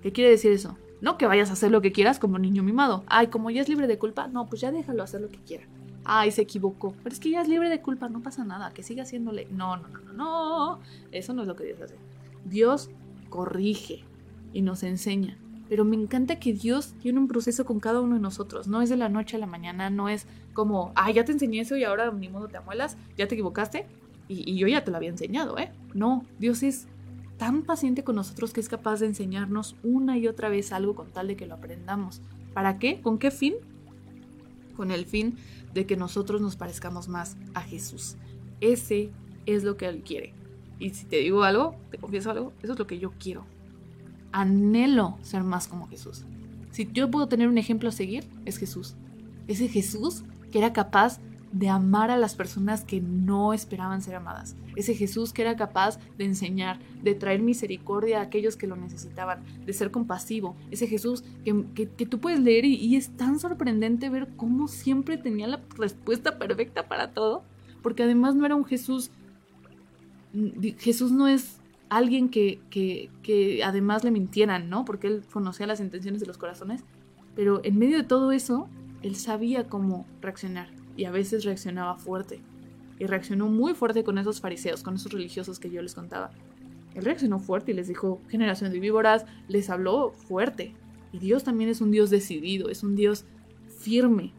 ¿Qué 0.02 0.12
quiere 0.12 0.30
decir 0.30 0.52
eso? 0.52 0.78
No 1.00 1.18
que 1.18 1.28
vayas 1.28 1.50
a 1.50 1.54
hacer 1.54 1.72
lo 1.72 1.82
que 1.82 1.92
quieras 1.92 2.20
como 2.20 2.40
niño 2.40 2.64
mimado. 2.64 3.04
Ay, 3.08 3.28
como 3.28 3.50
ya 3.52 3.62
es 3.62 3.70
libre 3.70 3.88
de 3.88 4.00
culpa, 4.00 4.28
no, 4.28 4.48
pues 4.48 4.62
ya 4.62 4.72
déjalo 4.72 5.04
hacer 5.04 5.22
lo 5.22 5.30
que 5.30 5.38
quiera. 5.38 5.66
Ay, 6.04 6.32
se 6.32 6.42
equivocó. 6.42 6.94
Pero 7.04 7.14
es 7.14 7.20
que 7.20 7.30
ya 7.30 7.42
es 7.42 7.48
libre 7.48 7.70
de 7.70 7.82
culpa, 7.82 8.10
no 8.10 8.22
pasa 8.22 8.44
nada, 8.44 8.74
que 8.74 8.82
siga 8.82 9.04
haciéndole. 9.04 9.48
No, 9.52 9.78
no, 9.78 9.88
no, 9.90 10.00
no, 10.00 10.14
no. 10.14 10.80
Eso 11.12 11.34
no 11.34 11.44
es 11.44 11.48
lo 11.48 11.56
que 11.56 11.66
Dios 11.66 11.82
hace. 11.82 11.96
Dios 12.46 12.90
corrige 13.30 14.04
y 14.54 14.62
nos 14.62 14.84
enseña. 14.84 15.38
Pero 15.70 15.84
me 15.84 15.96
encanta 15.96 16.40
que 16.40 16.54
Dios 16.54 16.94
tiene 17.02 17.20
un 17.20 17.28
proceso 17.28 17.66
con 17.66 17.80
cada 17.80 18.00
uno 18.00 18.16
de 18.16 18.22
nosotros. 18.22 18.68
No 18.68 18.82
es 18.82 18.90
de 18.90 18.98
la 18.98 19.10
noche 19.10 19.36
a 19.36 19.40
la 19.40 19.48
mañana, 19.48 19.90
no 19.90 20.10
es 20.10 20.26
como, 20.54 20.92
ah, 20.96 21.12
ya 21.12 21.26
te 21.26 21.34
enseñé 21.34 21.62
eso 21.62 21.76
y 21.76 21.84
ahora 21.84 22.12
ni 22.12 22.30
modo 22.30 22.48
te 22.48 22.58
amuelas, 22.58 22.98
ya 23.18 23.28
te 23.28 23.36
equivocaste 23.36 23.86
y, 24.28 24.50
y 24.50 24.58
yo 24.58 24.68
ya 24.68 24.84
te 24.84 24.92
lo 24.92 24.98
había 24.98 25.10
enseñado, 25.10 25.58
¿eh? 25.58 25.72
No, 25.94 26.26
Dios 26.40 26.64
es 26.64 26.88
tan 27.38 27.64
paciente 27.64 28.04
con 28.04 28.16
nosotros 28.16 28.54
que 28.54 28.60
es 28.60 28.70
capaz 28.70 29.00
de 29.00 29.08
enseñarnos 29.08 29.76
una 29.84 30.18
y 30.18 30.28
otra 30.28 30.50
vez 30.50 30.72
algo 30.72 30.96
con 30.96 31.12
tal 31.12 31.28
de 31.28 31.36
que 31.36 31.46
lo 31.46 31.56
aprendamos. 31.56 32.22
¿Para 32.54 32.80
qué? 32.80 33.02
¿Con 33.02 33.20
qué 33.20 33.30
fin? 33.30 33.56
Con 34.76 34.92
el 34.92 35.06
fin 35.06 35.38
de 35.74 35.86
que 35.86 35.98
nosotros 35.98 36.42
nos 36.42 36.56
parezcamos 36.56 37.08
más 37.08 37.38
a 37.54 37.62
Jesús. 37.62 38.16
Ese 38.62 39.12
es 39.46 39.64
lo 39.64 39.78
que 39.78 39.86
Él 39.86 40.02
quiere. 40.02 40.34
Y 40.80 40.92
si 40.92 41.06
te 41.06 41.18
digo 41.18 41.44
algo, 41.44 41.76
te 41.92 41.98
confieso 41.98 42.32
algo, 42.32 42.54
eso 42.64 42.74
es 42.74 42.80
lo 42.80 42.88
que 42.88 43.00
yo 43.00 43.12
quiero 43.20 43.46
anhelo 44.38 45.18
ser 45.24 45.44
más 45.44 45.68
como 45.68 45.88
Jesús. 45.88 46.24
Si 46.72 46.88
yo 46.94 47.10
puedo 47.10 47.28
tener 47.28 47.48
un 47.48 47.58
ejemplo 47.58 47.90
a 47.90 47.92
seguir, 47.92 48.24
es 48.46 48.58
Jesús. 48.58 48.96
Ese 49.48 49.68
Jesús 49.68 50.24
que 50.52 50.60
era 50.60 50.74
capaz 50.74 51.20
de 51.52 51.70
amar 51.70 52.12
a 52.12 52.18
las 52.18 52.36
personas 52.36 52.84
que 52.84 53.02
no 53.02 53.54
esperaban 53.54 54.02
ser 54.02 54.16
amadas. 54.16 54.56
Ese 54.76 54.94
Jesús 54.94 55.34
que 55.34 55.42
era 55.42 55.56
capaz 55.56 55.98
de 56.18 56.26
enseñar, 56.26 56.78
de 57.02 57.16
traer 57.16 57.42
misericordia 57.42 58.20
a 58.20 58.24
aquellos 58.24 58.58
que 58.58 58.68
lo 58.68 58.76
necesitaban, 58.76 59.44
de 59.66 59.74
ser 59.74 59.90
compasivo. 59.90 60.56
Ese 60.70 60.86
Jesús 60.86 61.24
que, 61.44 62.06
tú 62.06 62.20
puedes 62.20 62.40
leer 62.40 62.66
y, 62.66 62.76
y, 62.76 62.96
es 62.96 63.10
tan 63.18 63.40
sorprendente 63.40 64.10
ver 64.10 64.28
cómo 64.36 64.68
siempre 64.68 65.18
tenía 65.18 65.48
la 65.48 65.62
respuesta 65.78 66.38
perfecta 66.38 66.88
para 66.88 67.12
todo. 67.12 67.44
Porque 67.82 68.04
además 68.04 68.36
no 68.36 68.46
era 68.46 68.56
un 68.56 68.66
Jesús... 68.66 69.10
Jesús 70.78 71.12
no 71.12 71.28
es 71.28 71.57
alguien 71.90 72.30
que, 72.30 72.60
que, 72.70 73.62
además 73.64 74.04
le 74.04 74.12
mintieran, 74.12 74.70
¿no? 74.70 74.86
Porque 74.86 75.08
él 75.08 75.24
conocía 75.32 75.68
las 75.68 75.80
intenciones 75.80 76.22
de 76.22 76.28
los 76.28 76.38
corazones. 76.38 76.84
Pero 77.36 77.62
en 77.64 77.78
medio 77.78 77.98
de 77.98 78.04
todo 78.04 78.32
eso, 78.32 78.68
él 79.04 79.16
sabía 79.16 79.68
cómo 79.68 80.06
reaccionar. 80.22 80.70
Y 80.96 81.06
a 81.06 81.12
veces 81.12 81.46
reaccionaba 81.46 81.96
fuerte. 81.96 82.42
Y 83.00 83.06
reaccionó 83.06 83.48
muy 83.48 83.74
fuerte 83.74 84.04
con 84.04 84.18
esos 84.18 84.42
fariseos, 84.42 84.84
con 84.84 84.96
esos 84.96 85.12
religiosos 85.12 85.60
que 85.60 85.70
yo 85.70 85.82
les 85.82 85.94
contaba. 85.94 86.32
Él 86.96 87.06
reaccionó 87.06 87.40
fuerte 87.40 87.72
y 87.72 87.76
les 87.76 87.88
dijo, 87.88 88.22
generación 88.28 88.72
de 88.72 88.80
víboras, 88.80 89.26
les 89.48 89.70
habló 89.70 90.12
fuerte. 90.12 90.74
Y 91.14 91.20
Dios 91.20 91.44
también 91.44 91.70
es 91.70 91.80
un 91.80 91.92
Dios 91.92 92.10
decidido, 92.10 92.70
es 92.70 92.84
un 92.84 92.96
Dios 92.96 93.26
firme. 93.80 94.34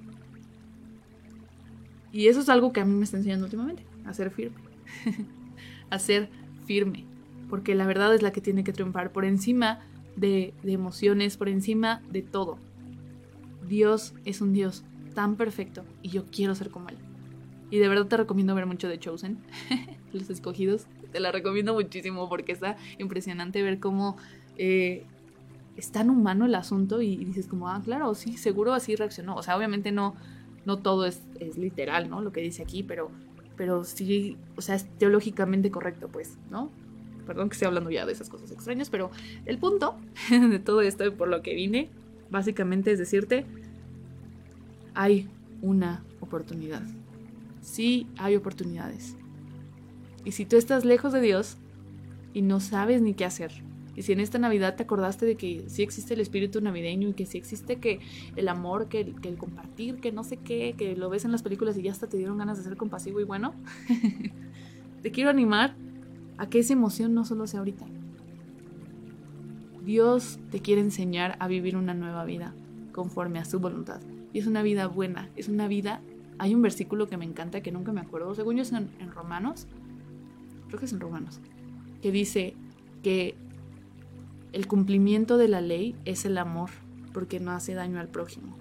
Y 2.10 2.26
eso 2.26 2.40
es 2.40 2.48
algo 2.48 2.72
que 2.72 2.80
a 2.80 2.84
mí 2.84 2.94
me 2.94 3.04
está 3.04 3.16
enseñando 3.16 3.44
últimamente, 3.44 3.84
a 4.04 4.12
ser 4.12 4.30
firme. 4.30 4.56
a 5.90 5.98
ser 6.00 6.28
firme 6.66 7.06
porque 7.48 7.74
la 7.74 7.86
verdad 7.86 8.14
es 8.14 8.22
la 8.22 8.32
que 8.32 8.40
tiene 8.40 8.64
que 8.64 8.72
triunfar 8.72 9.12
por 9.12 9.24
encima 9.24 9.80
de, 10.16 10.54
emociones, 10.64 11.36
por 11.36 11.48
encima 11.48 12.02
de 12.10 12.22
todo. 12.22 12.58
Dios 13.66 14.14
es 14.24 14.40
un 14.40 14.52
Dios 14.52 14.84
tan 15.14 15.36
perfecto 15.36 15.84
y 16.02 16.10
yo 16.10 16.24
quiero 16.26 16.54
ser 16.54 16.70
como 16.70 16.88
Él. 16.88 16.96
Y 17.70 17.78
de 17.78 17.88
verdad 17.88 18.06
te 18.06 18.16
recomiendo 18.16 18.54
ver 18.54 18.66
mucho 18.66 18.88
de 18.88 18.98
Chosen, 18.98 19.38
Los 20.12 20.30
Escogidos. 20.30 20.86
Te 21.12 21.20
la 21.20 21.32
recomiendo 21.32 21.74
muchísimo 21.74 22.28
porque 22.28 22.52
está 22.52 22.76
impresionante 22.98 23.62
ver 23.62 23.78
cómo 23.78 24.16
eh, 24.56 25.04
es 25.76 25.92
tan 25.92 26.10
humano 26.10 26.46
el 26.46 26.54
asunto 26.54 27.00
y, 27.02 27.16
dices 27.16 27.46
como, 27.46 27.68
ah, 27.68 27.80
claro, 27.84 28.14
sí, 28.14 28.36
seguro 28.36 28.74
así 28.74 28.96
reaccionó. 28.96 29.36
O 29.36 29.42
sea, 29.42 29.56
obviamente 29.56 29.92
no, 29.92 30.14
no 30.64 30.78
todo 30.78 31.06
es, 31.06 31.22
es 31.38 31.56
literal, 31.56 32.10
¿no? 32.10 32.20
Lo 32.20 32.32
que 32.32 32.40
dice 32.40 32.62
aquí, 32.62 32.82
pero, 32.82 33.10
pero 33.56 33.84
sí, 33.84 34.36
o 34.56 34.60
sea, 34.60 34.74
es 34.74 34.86
teológicamente 34.98 35.70
correcto, 35.70 36.08
pues, 36.08 36.36
¿no? 36.50 36.70
Perdón 37.28 37.50
que 37.50 37.52
esté 37.52 37.66
hablando 37.66 37.90
ya 37.90 38.06
de 38.06 38.12
esas 38.12 38.30
cosas 38.30 38.50
extrañas, 38.50 38.88
pero 38.88 39.10
el 39.44 39.58
punto 39.58 39.96
de 40.30 40.58
todo 40.58 40.80
esto 40.80 41.12
por 41.14 41.28
lo 41.28 41.42
que 41.42 41.54
vine, 41.54 41.90
básicamente 42.30 42.90
es 42.90 42.98
decirte, 42.98 43.44
hay 44.94 45.28
una 45.60 46.02
oportunidad. 46.20 46.80
Sí 47.60 48.06
hay 48.16 48.34
oportunidades. 48.34 49.14
Y 50.24 50.32
si 50.32 50.46
tú 50.46 50.56
estás 50.56 50.86
lejos 50.86 51.12
de 51.12 51.20
Dios 51.20 51.58
y 52.32 52.40
no 52.40 52.60
sabes 52.60 53.02
ni 53.02 53.12
qué 53.12 53.26
hacer, 53.26 53.52
y 53.94 54.02
si 54.02 54.12
en 54.12 54.20
esta 54.20 54.38
Navidad 54.38 54.76
te 54.76 54.84
acordaste 54.84 55.26
de 55.26 55.34
que 55.34 55.64
sí 55.66 55.82
existe 55.82 56.14
el 56.14 56.20
espíritu 56.20 56.62
navideño 56.62 57.10
y 57.10 57.12
que 57.12 57.26
sí 57.26 57.36
existe 57.36 57.76
que 57.76 58.00
el 58.36 58.48
amor, 58.48 58.88
que 58.88 59.00
el 59.00 59.36
compartir, 59.36 59.96
que 59.96 60.12
no 60.12 60.24
sé 60.24 60.38
qué, 60.38 60.74
que 60.78 60.96
lo 60.96 61.10
ves 61.10 61.26
en 61.26 61.32
las 61.32 61.42
películas 61.42 61.76
y 61.76 61.82
ya 61.82 61.92
hasta 61.92 62.06
te 62.06 62.16
dieron 62.16 62.38
ganas 62.38 62.56
de 62.56 62.64
ser 62.64 62.78
compasivo 62.78 63.20
y 63.20 63.24
bueno, 63.24 63.52
te 65.02 65.10
quiero 65.10 65.28
animar 65.28 65.74
a 66.38 66.48
que 66.48 66.60
esa 66.60 66.72
emoción 66.72 67.14
no 67.14 67.24
solo 67.24 67.46
sea 67.46 67.60
ahorita. 67.60 67.86
Dios 69.84 70.38
te 70.50 70.60
quiere 70.60 70.80
enseñar 70.80 71.36
a 71.40 71.48
vivir 71.48 71.76
una 71.76 71.94
nueva 71.94 72.24
vida 72.24 72.54
conforme 72.92 73.38
a 73.38 73.44
su 73.44 73.58
voluntad. 73.58 74.00
Y 74.32 74.38
es 74.38 74.46
una 74.46 74.62
vida 74.62 74.86
buena, 74.86 75.28
es 75.36 75.48
una 75.48 75.68
vida... 75.68 76.00
Hay 76.38 76.54
un 76.54 76.62
versículo 76.62 77.08
que 77.08 77.16
me 77.16 77.24
encanta, 77.24 77.62
que 77.62 77.72
nunca 77.72 77.92
me 77.92 78.00
acuerdo, 78.00 78.34
según 78.34 78.56
yo 78.56 78.62
es 78.62 78.72
en, 78.72 78.90
en 79.00 79.10
Romanos, 79.10 79.66
creo 80.68 80.78
que 80.78 80.86
es 80.86 80.92
en 80.92 81.00
Romanos, 81.00 81.40
que 82.00 82.12
dice 82.12 82.54
que 83.02 83.34
el 84.52 84.68
cumplimiento 84.68 85.36
de 85.36 85.48
la 85.48 85.60
ley 85.60 85.96
es 86.04 86.24
el 86.24 86.38
amor, 86.38 86.70
porque 87.12 87.40
no 87.40 87.50
hace 87.50 87.74
daño 87.74 87.98
al 87.98 88.08
prójimo. 88.08 88.56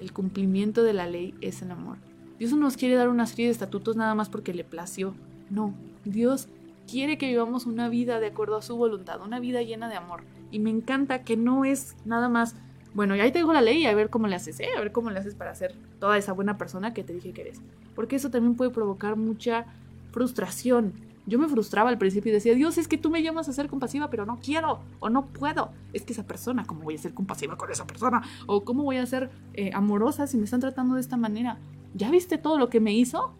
El 0.00 0.12
cumplimiento 0.12 0.82
de 0.82 0.94
la 0.94 1.06
ley 1.06 1.34
es 1.40 1.62
el 1.62 1.70
amor. 1.70 1.98
Dios 2.38 2.52
no 2.52 2.58
nos 2.58 2.76
quiere 2.76 2.94
dar 2.94 3.10
una 3.10 3.26
serie 3.26 3.46
de 3.46 3.52
estatutos 3.52 3.96
nada 3.96 4.14
más 4.14 4.28
porque 4.28 4.54
le 4.54 4.64
plació. 4.64 5.14
No, 5.50 5.74
Dios 6.04 6.48
quiere 6.90 7.18
que 7.18 7.28
vivamos 7.28 7.66
una 7.66 7.88
vida 7.88 8.20
de 8.20 8.28
acuerdo 8.28 8.56
a 8.56 8.62
su 8.62 8.76
voluntad, 8.76 9.20
una 9.22 9.40
vida 9.40 9.62
llena 9.62 9.88
de 9.88 9.96
amor. 9.96 10.22
Y 10.50 10.58
me 10.58 10.70
encanta 10.70 11.22
que 11.22 11.36
no 11.36 11.64
es 11.64 11.96
nada 12.04 12.28
más, 12.28 12.56
bueno, 12.94 13.14
ya 13.14 13.22
ahí 13.22 13.32
te 13.32 13.38
dejo 13.38 13.52
la 13.52 13.60
ley 13.60 13.86
a 13.86 13.94
ver 13.94 14.10
cómo 14.10 14.26
le 14.26 14.34
haces, 14.36 14.58
¿eh? 14.60 14.68
a 14.76 14.80
ver 14.80 14.92
cómo 14.92 15.10
le 15.10 15.18
haces 15.20 15.34
para 15.34 15.54
ser 15.54 15.74
toda 16.00 16.18
esa 16.18 16.32
buena 16.32 16.58
persona 16.58 16.92
que 16.92 17.04
te 17.04 17.12
dije 17.12 17.32
que 17.32 17.42
eres. 17.42 17.60
Porque 17.94 18.16
eso 18.16 18.30
también 18.30 18.56
puede 18.56 18.70
provocar 18.70 19.16
mucha 19.16 19.66
frustración. 20.10 20.92
Yo 21.26 21.38
me 21.38 21.48
frustraba 21.48 21.90
al 21.90 21.98
principio 21.98 22.30
y 22.30 22.34
decía, 22.34 22.54
Dios, 22.54 22.76
es 22.78 22.88
que 22.88 22.98
tú 22.98 23.10
me 23.10 23.22
llamas 23.22 23.48
a 23.48 23.52
ser 23.52 23.68
compasiva, 23.68 24.10
pero 24.10 24.26
no 24.26 24.40
quiero 24.42 24.80
o 24.98 25.10
no 25.10 25.26
puedo. 25.26 25.70
Es 25.92 26.02
que 26.02 26.12
esa 26.12 26.26
persona, 26.26 26.64
¿cómo 26.66 26.82
voy 26.82 26.96
a 26.96 26.98
ser 26.98 27.14
compasiva 27.14 27.56
con 27.56 27.70
esa 27.70 27.86
persona? 27.86 28.22
¿O 28.46 28.64
cómo 28.64 28.82
voy 28.82 28.96
a 28.96 29.06
ser 29.06 29.30
eh, 29.54 29.70
amorosa 29.74 30.26
si 30.26 30.38
me 30.38 30.44
están 30.44 30.60
tratando 30.60 30.96
de 30.96 31.02
esta 31.02 31.16
manera? 31.16 31.58
¿Ya 31.94 32.10
viste 32.10 32.38
todo 32.38 32.58
lo 32.58 32.68
que 32.68 32.80
me 32.80 32.94
hizo? 32.94 33.32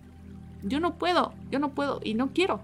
Yo 0.63 0.81
no 0.81 0.97
puedo, 0.97 1.33
yo 1.51 1.59
no 1.59 1.71
puedo 1.71 2.01
y 2.03 2.15
no 2.15 2.33
quiero. 2.33 2.61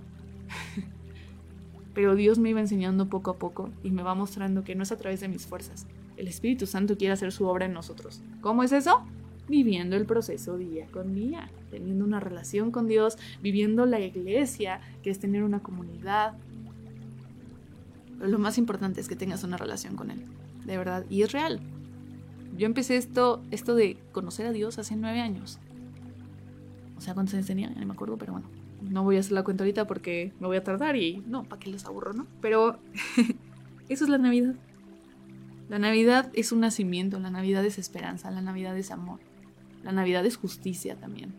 Pero 1.94 2.14
Dios 2.14 2.38
me 2.38 2.50
iba 2.50 2.60
enseñando 2.60 3.08
poco 3.08 3.30
a 3.30 3.36
poco 3.36 3.70
y 3.82 3.90
me 3.90 4.02
va 4.02 4.14
mostrando 4.14 4.64
que 4.64 4.74
no 4.74 4.82
es 4.82 4.92
a 4.92 4.96
través 4.96 5.20
de 5.20 5.28
mis 5.28 5.46
fuerzas. 5.46 5.86
El 6.16 6.28
Espíritu 6.28 6.66
Santo 6.66 6.96
quiere 6.96 7.12
hacer 7.12 7.32
su 7.32 7.46
obra 7.46 7.66
en 7.66 7.72
nosotros. 7.72 8.20
¿Cómo 8.40 8.62
es 8.62 8.72
eso? 8.72 9.02
viviendo 9.48 9.96
el 9.96 10.06
proceso 10.06 10.56
día 10.56 10.86
con 10.86 11.14
día, 11.14 11.50
teniendo 11.70 12.04
una 12.04 12.20
relación 12.20 12.70
con 12.70 12.88
Dios, 12.88 13.16
viviendo 13.42 13.86
la 13.86 14.00
iglesia, 14.00 14.80
que 15.02 15.10
es 15.10 15.18
tener 15.18 15.42
una 15.42 15.60
comunidad. 15.60 16.34
Lo 18.20 18.38
más 18.38 18.58
importante 18.58 19.00
es 19.00 19.08
que 19.08 19.16
tengas 19.16 19.44
una 19.44 19.56
relación 19.56 19.96
con 19.96 20.10
Él, 20.10 20.22
de 20.64 20.76
verdad, 20.76 21.04
y 21.08 21.22
es 21.22 21.32
real. 21.32 21.60
Yo 22.56 22.66
empecé 22.66 22.96
esto, 22.96 23.42
esto 23.50 23.74
de 23.74 23.98
conocer 24.12 24.46
a 24.46 24.52
Dios 24.52 24.78
hace 24.78 24.96
nueve 24.96 25.20
años. 25.20 25.58
O 26.96 27.00
sea, 27.00 27.14
¿cuántos 27.14 27.34
años 27.34 27.46
tenía? 27.46 27.72
Ya 27.72 27.80
no 27.80 27.86
me 27.86 27.92
acuerdo, 27.92 28.16
pero 28.16 28.32
bueno. 28.32 28.48
No 28.82 29.04
voy 29.04 29.16
a 29.16 29.20
hacer 29.20 29.32
la 29.32 29.42
cuenta 29.42 29.64
ahorita 29.64 29.86
porque 29.86 30.32
me 30.38 30.46
voy 30.46 30.56
a 30.56 30.64
tardar 30.64 30.96
y 30.96 31.22
no, 31.26 31.44
¿para 31.44 31.60
qué 31.60 31.70
los 31.70 31.84
aburro, 31.86 32.12
no? 32.12 32.26
Pero 32.40 32.78
eso 33.88 34.04
es 34.04 34.10
la 34.10 34.18
Navidad. 34.18 34.54
La 35.68 35.78
Navidad 35.78 36.30
es 36.34 36.52
un 36.52 36.60
nacimiento, 36.60 37.18
la 37.18 37.30
Navidad 37.30 37.64
es 37.64 37.78
esperanza, 37.78 38.30
la 38.30 38.40
Navidad 38.40 38.76
es 38.78 38.90
amor. 38.90 39.18
La 39.82 39.92
Navidad 39.92 40.24
es 40.24 40.36
justicia 40.36 40.96
también. 40.96 41.34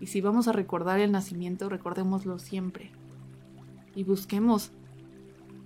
Y 0.00 0.06
si 0.06 0.20
vamos 0.20 0.46
a 0.46 0.52
recordar 0.52 1.00
el 1.00 1.10
nacimiento, 1.10 1.68
recordémoslo 1.68 2.38
siempre. 2.38 2.90
Y 3.94 4.04
busquemos. 4.04 4.70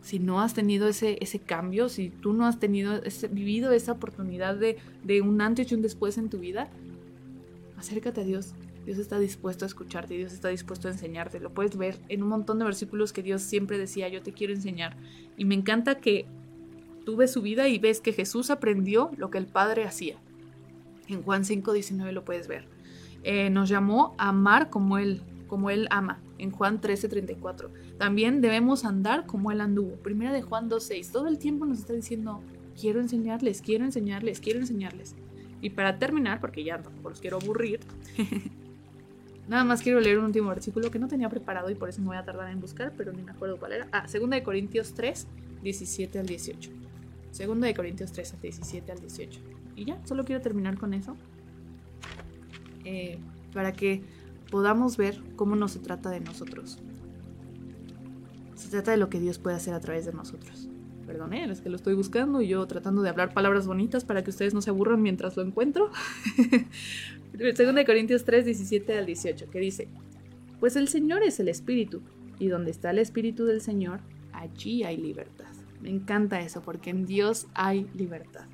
Si 0.00 0.18
no 0.18 0.40
has 0.40 0.54
tenido 0.54 0.88
ese, 0.88 1.18
ese 1.20 1.38
cambio, 1.38 1.88
si 1.88 2.08
tú 2.08 2.32
no 2.32 2.46
has 2.46 2.58
tenido 2.58 2.94
ese, 3.04 3.28
vivido 3.28 3.70
esa 3.70 3.92
oportunidad 3.92 4.56
de, 4.56 4.78
de 5.04 5.20
un 5.20 5.40
antes 5.40 5.70
y 5.70 5.74
un 5.74 5.82
después 5.82 6.18
en 6.18 6.28
tu 6.28 6.38
vida, 6.38 6.68
acércate 7.76 8.22
a 8.22 8.24
Dios. 8.24 8.54
Dios 8.84 8.98
está 8.98 9.18
dispuesto 9.18 9.64
a 9.64 9.68
escucharte, 9.68 10.14
Dios 10.14 10.32
está 10.32 10.48
dispuesto 10.48 10.88
a 10.88 10.90
enseñarte. 10.90 11.40
Lo 11.40 11.54
puedes 11.54 11.76
ver 11.76 11.98
en 12.08 12.22
un 12.22 12.28
montón 12.28 12.58
de 12.58 12.64
versículos 12.64 13.12
que 13.12 13.22
Dios 13.22 13.42
siempre 13.42 13.78
decía, 13.78 14.08
yo 14.08 14.22
te 14.22 14.32
quiero 14.32 14.52
enseñar. 14.52 14.96
Y 15.36 15.44
me 15.44 15.54
encanta 15.54 15.96
que 15.96 16.26
tú 17.04 17.16
ves 17.16 17.32
su 17.32 17.42
vida 17.42 17.68
y 17.68 17.78
ves 17.78 18.00
que 18.00 18.12
Jesús 18.12 18.50
aprendió 18.50 19.10
lo 19.16 19.30
que 19.30 19.38
el 19.38 19.46
Padre 19.46 19.84
hacía. 19.84 20.16
En 21.08 21.22
Juan 21.22 21.44
5.19 21.44 22.12
lo 22.12 22.24
puedes 22.24 22.48
ver. 22.48 22.66
Eh, 23.24 23.50
nos 23.50 23.68
llamó 23.68 24.14
a 24.18 24.30
amar 24.30 24.70
como 24.70 24.98
Él, 24.98 25.22
como 25.46 25.70
Él 25.70 25.86
ama. 25.90 26.20
En 26.38 26.50
Juan 26.50 26.80
13.34. 26.80 27.68
También 27.98 28.40
debemos 28.40 28.84
andar 28.84 29.26
como 29.26 29.52
Él 29.52 29.60
anduvo. 29.60 29.94
Primera 29.96 30.32
de 30.32 30.42
Juan 30.42 30.68
2.6. 30.68 31.12
Todo 31.12 31.28
el 31.28 31.38
tiempo 31.38 31.66
nos 31.66 31.78
está 31.78 31.92
diciendo, 31.92 32.40
quiero 32.80 33.00
enseñarles, 33.00 33.62
quiero 33.62 33.84
enseñarles, 33.84 34.40
quiero 34.40 34.58
enseñarles. 34.58 35.14
Y 35.60 35.70
para 35.70 35.98
terminar, 35.98 36.40
porque 36.40 36.64
ya 36.64 36.82
tampoco 36.82 37.10
los 37.10 37.20
quiero 37.20 37.36
aburrir, 37.36 37.80
nada 39.48 39.64
más 39.64 39.82
quiero 39.82 40.00
leer 40.00 40.18
un 40.18 40.26
último 40.26 40.48
versículo 40.48 40.90
que 40.90 40.98
no 40.98 41.08
tenía 41.08 41.28
preparado 41.28 41.70
y 41.70 41.74
por 41.74 41.88
eso 41.88 42.00
me 42.00 42.08
voy 42.08 42.16
a 42.16 42.24
tardar 42.24 42.50
en 42.50 42.60
buscar, 42.60 42.92
pero 42.96 43.12
ni 43.12 43.22
me 43.22 43.32
acuerdo 43.32 43.58
cuál 43.58 43.72
era. 43.72 43.88
Ah, 43.92 44.06
2 44.12 44.30
de 44.30 44.42
Corintios 44.42 44.94
3, 44.94 45.26
17 45.62 46.18
al 46.18 46.26
18. 46.26 46.70
2 47.38 47.60
de 47.60 47.74
Corintios 47.74 48.12
3, 48.12 48.40
17 48.40 48.92
al 48.92 49.00
18. 49.00 49.40
Y 49.76 49.84
ya, 49.84 49.98
solo 50.06 50.24
quiero 50.24 50.42
terminar 50.42 50.78
con 50.78 50.94
eso. 50.94 51.16
Eh, 52.84 53.18
para 53.52 53.72
que 53.72 54.02
podamos 54.50 54.96
ver 54.96 55.20
cómo 55.36 55.56
no 55.56 55.68
se 55.68 55.78
trata 55.78 56.10
de 56.10 56.20
nosotros. 56.20 56.78
Se 58.54 58.68
trata 58.68 58.90
de 58.90 58.96
lo 58.96 59.08
que 59.08 59.18
Dios 59.18 59.38
puede 59.38 59.56
hacer 59.56 59.74
a 59.74 59.80
través 59.80 60.06
de 60.06 60.12
nosotros. 60.12 60.68
Perdón, 61.06 61.32
es 61.32 61.60
que 61.60 61.68
lo 61.68 61.76
estoy 61.76 61.94
buscando 61.94 62.40
y 62.40 62.48
yo 62.48 62.66
tratando 62.66 63.02
de 63.02 63.08
hablar 63.08 63.34
palabras 63.34 63.66
bonitas 63.66 64.04
para 64.04 64.22
que 64.22 64.30
ustedes 64.30 64.54
no 64.54 64.62
se 64.62 64.70
aburran 64.70 65.02
mientras 65.02 65.36
lo 65.36 65.42
encuentro. 65.42 65.90
2 67.32 67.74
de 67.74 67.84
Corintios 67.84 68.24
3, 68.24 68.44
17 68.44 68.98
al 68.98 69.06
18, 69.06 69.50
que 69.50 69.58
dice, 69.58 69.88
Pues 70.60 70.76
el 70.76 70.88
Señor 70.88 71.22
es 71.22 71.40
el 71.40 71.48
Espíritu, 71.48 72.02
y 72.38 72.48
donde 72.48 72.70
está 72.70 72.90
el 72.90 72.98
Espíritu 72.98 73.44
del 73.44 73.60
Señor, 73.60 74.00
allí 74.32 74.84
hay 74.84 74.96
libertad. 74.96 75.52
Me 75.80 75.90
encanta 75.90 76.40
eso, 76.40 76.62
porque 76.62 76.90
en 76.90 77.06
Dios 77.06 77.46
hay 77.54 77.88
libertad 77.94 78.44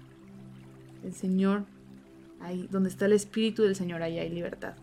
el 1.04 1.14
Señor, 1.14 1.64
ahí 2.40 2.68
donde 2.70 2.88
está 2.88 3.06
el 3.06 3.12
Espíritu 3.12 3.62
del 3.62 3.76
Señor, 3.76 4.02
ahí 4.02 4.18
hay 4.18 4.30
libertad. 4.30 4.74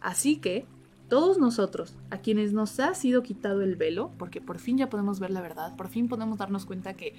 Así 0.00 0.36
que 0.36 0.66
todos 1.14 1.38
nosotros, 1.38 1.94
a 2.10 2.18
quienes 2.18 2.52
nos 2.52 2.80
ha 2.80 2.92
sido 2.92 3.22
quitado 3.22 3.62
el 3.62 3.76
velo, 3.76 4.10
porque 4.18 4.40
por 4.40 4.58
fin 4.58 4.78
ya 4.78 4.90
podemos 4.90 5.20
ver 5.20 5.30
la 5.30 5.42
verdad, 5.42 5.76
por 5.76 5.86
fin 5.86 6.08
podemos 6.08 6.38
darnos 6.38 6.64
cuenta 6.66 6.94
que 6.94 7.14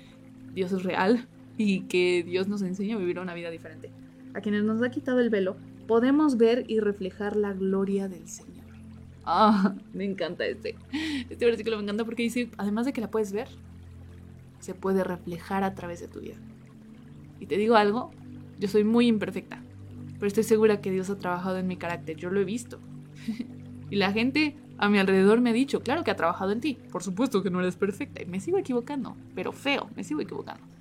Dios 0.53 0.73
es 0.73 0.83
real 0.83 1.29
y 1.57 1.83
que 1.83 2.21
Dios 2.21 2.49
nos 2.49 2.61
enseña 2.61 2.97
a 2.97 2.99
vivir 2.99 3.19
una 3.19 3.33
vida 3.33 3.49
diferente. 3.51 3.91
A 4.33 4.41
quienes 4.41 4.65
nos 4.65 4.83
ha 4.83 4.91
quitado 4.91 5.21
el 5.21 5.29
velo, 5.29 5.55
podemos 5.87 6.35
ver 6.35 6.65
y 6.67 6.81
reflejar 6.81 7.37
la 7.37 7.53
gloria 7.53 8.09
del 8.09 8.27
Señor. 8.27 8.65
Ah, 9.23 9.73
me 9.93 10.03
encanta 10.03 10.45
este. 10.45 10.75
Este 11.29 11.45
versículo 11.45 11.77
me 11.77 11.83
encanta 11.83 12.03
porque 12.03 12.23
dice, 12.23 12.49
además 12.57 12.85
de 12.85 12.91
que 12.91 12.99
la 12.99 13.09
puedes 13.09 13.31
ver, 13.31 13.47
se 14.59 14.73
puede 14.73 15.05
reflejar 15.05 15.63
a 15.63 15.73
través 15.73 16.01
de 16.01 16.09
tu 16.09 16.19
vida. 16.19 16.35
Y 17.39 17.45
te 17.45 17.55
digo 17.55 17.77
algo, 17.77 18.11
yo 18.59 18.67
soy 18.67 18.83
muy 18.83 19.07
imperfecta, 19.07 19.63
pero 20.15 20.27
estoy 20.27 20.43
segura 20.43 20.81
que 20.81 20.91
Dios 20.91 21.09
ha 21.09 21.17
trabajado 21.17 21.59
en 21.59 21.67
mi 21.67 21.77
carácter, 21.77 22.17
yo 22.17 22.29
lo 22.29 22.41
he 22.41 22.43
visto. 22.43 22.77
y 23.89 23.95
la 23.95 24.11
gente 24.11 24.55
a 24.77 24.89
mi 24.89 24.99
alrededor 24.99 25.41
me 25.41 25.51
ha 25.51 25.53
dicho, 25.53 25.81
claro 25.81 26.03
que 26.03 26.11
ha 26.11 26.15
trabajado 26.15 26.51
en 26.51 26.61
ti, 26.61 26.77
por 26.91 27.03
supuesto 27.03 27.41
que 27.41 27.49
no 27.49 27.59
eres 27.59 27.75
perfecta, 27.75 28.21
y 28.21 28.25
me 28.25 28.39
sigo 28.39 28.57
equivocando, 28.57 29.15
pero 29.33 29.51
feo, 29.51 29.89
me 29.95 30.03
sigo 30.03 30.21
equivocando 30.21 30.74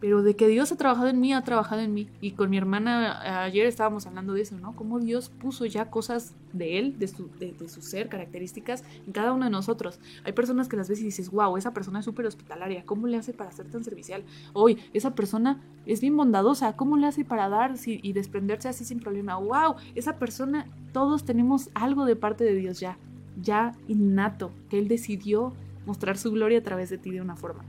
pero 0.00 0.22
de 0.22 0.36
que 0.36 0.48
Dios 0.48 0.72
ha 0.72 0.76
trabajado 0.76 1.08
en 1.08 1.20
mí, 1.20 1.32
ha 1.32 1.42
trabajado 1.42 1.80
en 1.80 1.94
mí. 1.94 2.08
Y 2.20 2.32
con 2.32 2.50
mi 2.50 2.58
hermana 2.58 3.44
ayer 3.44 3.66
estábamos 3.66 4.06
hablando 4.06 4.34
de 4.34 4.42
eso, 4.42 4.58
¿no? 4.58 4.74
Cómo 4.74 4.98
Dios 5.00 5.28
puso 5.28 5.66
ya 5.66 5.90
cosas 5.90 6.34
de 6.52 6.78
Él, 6.78 6.98
de 6.98 7.08
su, 7.08 7.28
de, 7.38 7.54
su 7.68 7.82
ser, 7.82 8.08
características 8.08 8.84
en 9.06 9.12
cada 9.12 9.32
uno 9.32 9.44
de 9.44 9.50
nosotros. 9.50 9.98
Hay 10.24 10.32
personas 10.32 10.68
que 10.68 10.76
las 10.76 10.88
ves 10.88 11.00
y 11.00 11.04
dices, 11.04 11.30
wow, 11.30 11.56
esa 11.56 11.72
persona 11.72 12.00
es 12.00 12.04
súper 12.04 12.26
hospitalaria, 12.26 12.84
¿cómo 12.84 13.06
le 13.06 13.16
hace 13.16 13.32
para 13.32 13.52
ser 13.52 13.66
tan 13.70 13.84
servicial? 13.84 14.24
Hoy, 14.52 14.78
esa 14.92 15.14
persona 15.14 15.60
es 15.86 16.00
bien 16.00 16.16
bondadosa, 16.16 16.76
¿cómo 16.76 16.96
le 16.96 17.06
hace 17.06 17.24
para 17.24 17.48
dar 17.48 17.74
y 17.86 18.12
desprenderse 18.12 18.68
así 18.68 18.84
sin 18.84 19.00
problema? 19.00 19.36
Wow, 19.36 19.76
esa 19.94 20.18
persona, 20.18 20.66
todos 20.92 21.24
tenemos 21.24 21.70
algo 21.74 22.04
de 22.04 22.16
parte 22.16 22.44
de 22.44 22.54
Dios 22.54 22.80
ya, 22.80 22.98
ya 23.40 23.72
innato, 23.88 24.50
que 24.70 24.78
Él 24.78 24.88
decidió 24.88 25.52
mostrar 25.84 26.18
su 26.18 26.32
gloria 26.32 26.58
a 26.58 26.62
través 26.62 26.90
de 26.90 26.98
ti 26.98 27.10
de 27.10 27.20
una 27.20 27.36
forma 27.36 27.64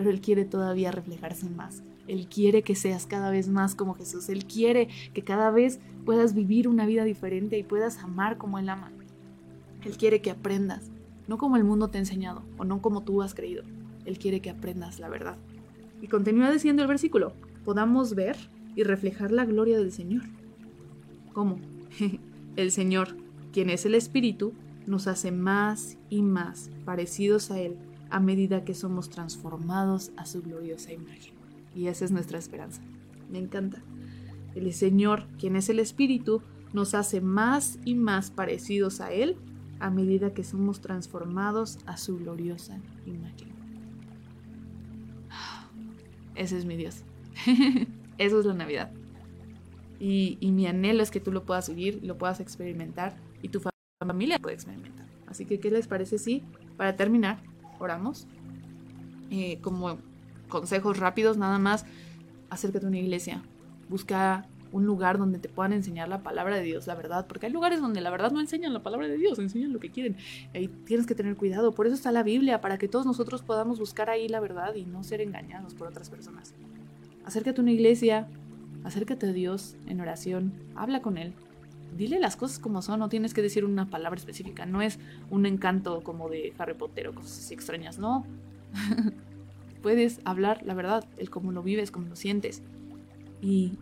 pero 0.00 0.08
Él 0.08 0.22
quiere 0.22 0.46
todavía 0.46 0.90
reflejarse 0.90 1.50
más. 1.50 1.82
Él 2.08 2.26
quiere 2.26 2.62
que 2.62 2.74
seas 2.74 3.04
cada 3.04 3.30
vez 3.30 3.50
más 3.50 3.74
como 3.74 3.92
Jesús. 3.92 4.30
Él 4.30 4.46
quiere 4.46 4.88
que 5.12 5.20
cada 5.20 5.50
vez 5.50 5.78
puedas 6.06 6.32
vivir 6.32 6.68
una 6.68 6.86
vida 6.86 7.04
diferente 7.04 7.58
y 7.58 7.64
puedas 7.64 7.98
amar 7.98 8.38
como 8.38 8.58
Él 8.58 8.70
ama. 8.70 8.90
Él 9.84 9.98
quiere 9.98 10.22
que 10.22 10.30
aprendas, 10.30 10.90
no 11.28 11.36
como 11.36 11.58
el 11.58 11.64
mundo 11.64 11.88
te 11.88 11.98
ha 11.98 12.00
enseñado 12.00 12.42
o 12.56 12.64
no 12.64 12.80
como 12.80 13.02
tú 13.02 13.20
has 13.20 13.34
creído. 13.34 13.62
Él 14.06 14.18
quiere 14.18 14.40
que 14.40 14.48
aprendas 14.48 15.00
la 15.00 15.10
verdad. 15.10 15.36
Y 16.00 16.08
continúa 16.08 16.50
diciendo 16.50 16.80
el 16.80 16.88
versículo, 16.88 17.34
podamos 17.66 18.14
ver 18.14 18.38
y 18.76 18.84
reflejar 18.84 19.32
la 19.32 19.44
gloria 19.44 19.76
del 19.76 19.92
Señor. 19.92 20.22
¿Cómo? 21.34 21.58
el 22.56 22.72
Señor, 22.72 23.18
quien 23.52 23.68
es 23.68 23.84
el 23.84 23.94
Espíritu, 23.94 24.54
nos 24.86 25.06
hace 25.08 25.30
más 25.30 25.98
y 26.08 26.22
más 26.22 26.70
parecidos 26.86 27.50
a 27.50 27.60
Él 27.60 27.76
a 28.10 28.20
medida 28.20 28.64
que 28.64 28.74
somos 28.74 29.10
transformados 29.10 30.12
a 30.16 30.26
su 30.26 30.42
gloriosa 30.42 30.92
imagen. 30.92 31.34
Y 31.74 31.86
esa 31.86 32.04
es 32.04 32.10
nuestra 32.10 32.38
esperanza. 32.38 32.82
Me 33.30 33.38
encanta. 33.38 33.82
El 34.54 34.72
Señor, 34.72 35.26
quien 35.38 35.56
es 35.56 35.68
el 35.68 35.78
Espíritu, 35.78 36.42
nos 36.72 36.94
hace 36.94 37.20
más 37.20 37.78
y 37.84 37.94
más 37.94 38.30
parecidos 38.30 39.00
a 39.00 39.12
Él 39.12 39.36
a 39.78 39.90
medida 39.90 40.34
que 40.34 40.44
somos 40.44 40.80
transformados 40.80 41.78
a 41.86 41.96
su 41.96 42.18
gloriosa 42.18 42.78
imagen. 43.06 43.48
Ese 46.34 46.58
es 46.58 46.64
mi 46.64 46.76
Dios. 46.76 47.02
Eso 48.18 48.40
es 48.40 48.46
la 48.46 48.54
Navidad. 48.54 48.90
Y, 49.98 50.38
mi 50.40 50.66
anhelo 50.66 51.02
es 51.02 51.10
que 51.10 51.20
tú 51.20 51.30
lo 51.30 51.44
puedas 51.44 51.68
vivir, 51.68 52.00
lo 52.02 52.16
puedas 52.16 52.40
experimentar 52.40 53.16
y 53.42 53.48
tu 53.48 53.60
familia 54.06 54.38
pueda 54.38 54.54
experimentar. 54.54 55.06
Así 55.26 55.44
que, 55.44 55.60
¿qué 55.60 55.70
les 55.70 55.86
parece 55.86 56.18
si, 56.18 56.42
para 56.76 56.96
terminar, 56.96 57.42
oramos. 57.80 58.26
Eh, 59.30 59.58
como 59.62 59.98
consejos 60.48 60.98
rápidos, 60.98 61.36
nada 61.36 61.58
más, 61.58 61.86
acércate 62.50 62.86
a 62.86 62.88
una 62.88 62.98
iglesia. 62.98 63.42
Busca 63.88 64.46
un 64.72 64.86
lugar 64.86 65.18
donde 65.18 65.38
te 65.38 65.48
puedan 65.48 65.72
enseñar 65.72 66.08
la 66.08 66.22
palabra 66.22 66.56
de 66.56 66.62
Dios, 66.62 66.86
la 66.86 66.94
verdad, 66.94 67.26
porque 67.26 67.46
hay 67.46 67.52
lugares 67.52 67.80
donde 67.80 68.00
la 68.00 68.10
verdad 68.10 68.30
no 68.30 68.40
enseñan 68.40 68.72
la 68.72 68.82
palabra 68.82 69.08
de 69.08 69.16
Dios, 69.16 69.38
enseñan 69.38 69.72
lo 69.72 69.80
que 69.80 69.90
quieren. 69.90 70.16
Ahí 70.54 70.68
tienes 70.68 71.06
que 71.06 71.14
tener 71.14 71.36
cuidado, 71.36 71.72
por 71.72 71.86
eso 71.86 71.94
está 71.94 72.12
la 72.12 72.22
Biblia, 72.22 72.60
para 72.60 72.78
que 72.78 72.88
todos 72.88 73.06
nosotros 73.06 73.42
podamos 73.42 73.78
buscar 73.78 74.10
ahí 74.10 74.28
la 74.28 74.40
verdad 74.40 74.74
y 74.74 74.84
no 74.84 75.02
ser 75.02 75.20
engañados 75.20 75.74
por 75.74 75.88
otras 75.88 76.10
personas. 76.10 76.54
Acércate 77.24 77.60
a 77.60 77.62
una 77.62 77.72
iglesia, 77.72 78.28
acércate 78.84 79.26
a 79.26 79.32
Dios 79.32 79.76
en 79.86 80.00
oración, 80.00 80.52
habla 80.76 81.02
con 81.02 81.18
Él, 81.18 81.34
dile 81.96 82.18
las 82.20 82.36
cosas 82.36 82.58
como 82.58 82.82
son, 82.82 83.00
no 83.00 83.08
tienes 83.08 83.34
que 83.34 83.42
decir 83.42 83.64
una 83.64 83.88
palabra 83.88 84.18
específica, 84.18 84.66
no 84.66 84.82
es 84.82 84.98
un 85.30 85.46
encanto 85.46 86.02
como 86.02 86.28
de 86.28 86.52
Harry 86.58 86.74
Potter 86.74 87.08
o 87.08 87.14
cosas 87.14 87.38
así 87.38 87.54
extrañas, 87.54 87.98
no. 87.98 88.24
Puedes 89.82 90.20
hablar 90.24 90.62
la 90.64 90.74
verdad, 90.74 91.04
el 91.16 91.30
cómo 91.30 91.52
lo 91.52 91.62
vives, 91.62 91.90
cómo 91.90 92.08
lo 92.08 92.16
sientes 92.16 92.62
y, 93.40 93.72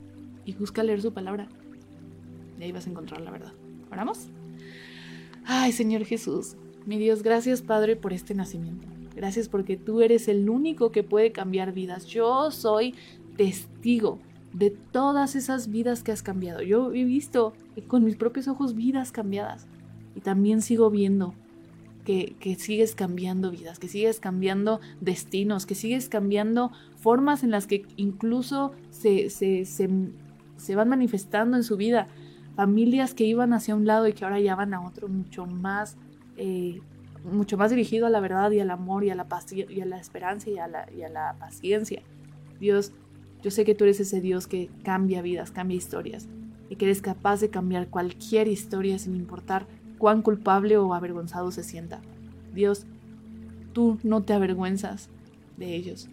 y 0.44 0.52
busca 0.54 0.82
leer 0.82 1.02
su 1.02 1.12
palabra. 1.12 1.48
Y 2.58 2.64
ahí 2.64 2.72
vas 2.72 2.86
a 2.86 2.90
encontrar 2.90 3.20
la 3.20 3.30
verdad. 3.30 3.52
¿Oramos? 3.90 4.28
Ay, 5.44 5.72
Señor 5.72 6.04
Jesús, 6.04 6.56
mi 6.86 6.98
Dios, 6.98 7.22
gracias 7.22 7.62
Padre 7.62 7.96
por 7.96 8.12
este 8.12 8.34
nacimiento. 8.34 8.86
Gracias 9.14 9.48
porque 9.48 9.76
tú 9.76 10.00
eres 10.00 10.28
el 10.28 10.48
único 10.48 10.92
que 10.92 11.02
puede 11.02 11.32
cambiar 11.32 11.72
vidas. 11.72 12.06
Yo 12.06 12.50
soy 12.52 12.94
testigo 13.36 14.20
de 14.52 14.70
todas 14.70 15.36
esas 15.36 15.70
vidas 15.70 16.02
que 16.02 16.12
has 16.12 16.22
cambiado. 16.22 16.62
Yo 16.62 16.92
he 16.92 17.04
visto 17.04 17.52
con 17.86 18.04
mis 18.04 18.16
propios 18.16 18.48
ojos 18.48 18.74
vidas 18.74 19.12
cambiadas 19.12 19.66
y 20.14 20.20
también 20.20 20.62
sigo 20.62 20.90
viendo 20.90 21.34
que, 22.04 22.56
sigues 22.58 22.94
cambiando 22.94 23.50
vidas, 23.50 23.78
que 23.78 23.86
sigues 23.86 24.18
cambiando 24.18 24.80
destinos, 25.00 25.66
que 25.66 25.74
sigues 25.74 26.08
cambiando 26.08 26.72
formas 26.96 27.44
en 27.44 27.50
las 27.50 27.66
que 27.66 27.84
incluso 27.96 28.72
se, 28.90 29.28
se, 29.28 30.74
van 30.74 30.88
manifestando 30.88 31.58
en 31.58 31.64
su 31.64 31.76
vida. 31.76 32.08
Familias 32.56 33.12
que 33.12 33.24
iban 33.24 33.52
hacia 33.52 33.76
un 33.76 33.86
lado 33.86 34.08
y 34.08 34.14
que 34.14 34.24
ahora 34.24 34.40
ya 34.40 34.56
van 34.56 34.72
a 34.72 34.80
otro 34.80 35.08
mucho 35.08 35.44
más, 35.44 35.98
eh, 36.38 36.80
mucho 37.30 37.58
más 37.58 37.70
dirigido 37.70 38.06
a 38.06 38.10
la 38.10 38.20
verdad 38.20 38.50
y 38.52 38.60
al 38.60 38.70
amor 38.70 39.04
y 39.04 39.10
a 39.10 39.14
la, 39.14 39.26
y 39.52 39.80
a 39.82 39.84
la 39.84 39.98
esperanza 39.98 40.48
y 40.48 40.58
a 40.58 40.66
la, 40.66 40.90
y 40.90 41.02
a 41.02 41.10
la 41.10 41.36
paciencia. 41.38 42.02
Dios 42.58 42.92
yo 43.42 43.50
sé 43.50 43.64
que 43.64 43.74
tú 43.74 43.84
eres 43.84 44.00
ese 44.00 44.20
Dios 44.20 44.46
que 44.46 44.68
cambia 44.82 45.22
vidas, 45.22 45.50
cambia 45.50 45.76
historias, 45.76 46.28
y 46.68 46.76
que 46.76 46.86
eres 46.86 47.00
capaz 47.00 47.40
de 47.40 47.50
cambiar 47.50 47.88
cualquier 47.88 48.48
historia 48.48 48.98
sin 48.98 49.14
importar 49.16 49.66
cuán 49.98 50.22
culpable 50.22 50.76
o 50.76 50.94
avergonzado 50.94 51.50
se 51.50 51.62
sienta. 51.62 52.00
Dios, 52.54 52.86
tú 53.72 53.98
no 54.02 54.22
te 54.22 54.32
avergüenzas 54.32 55.08
de 55.56 55.74
ellos. 55.74 56.08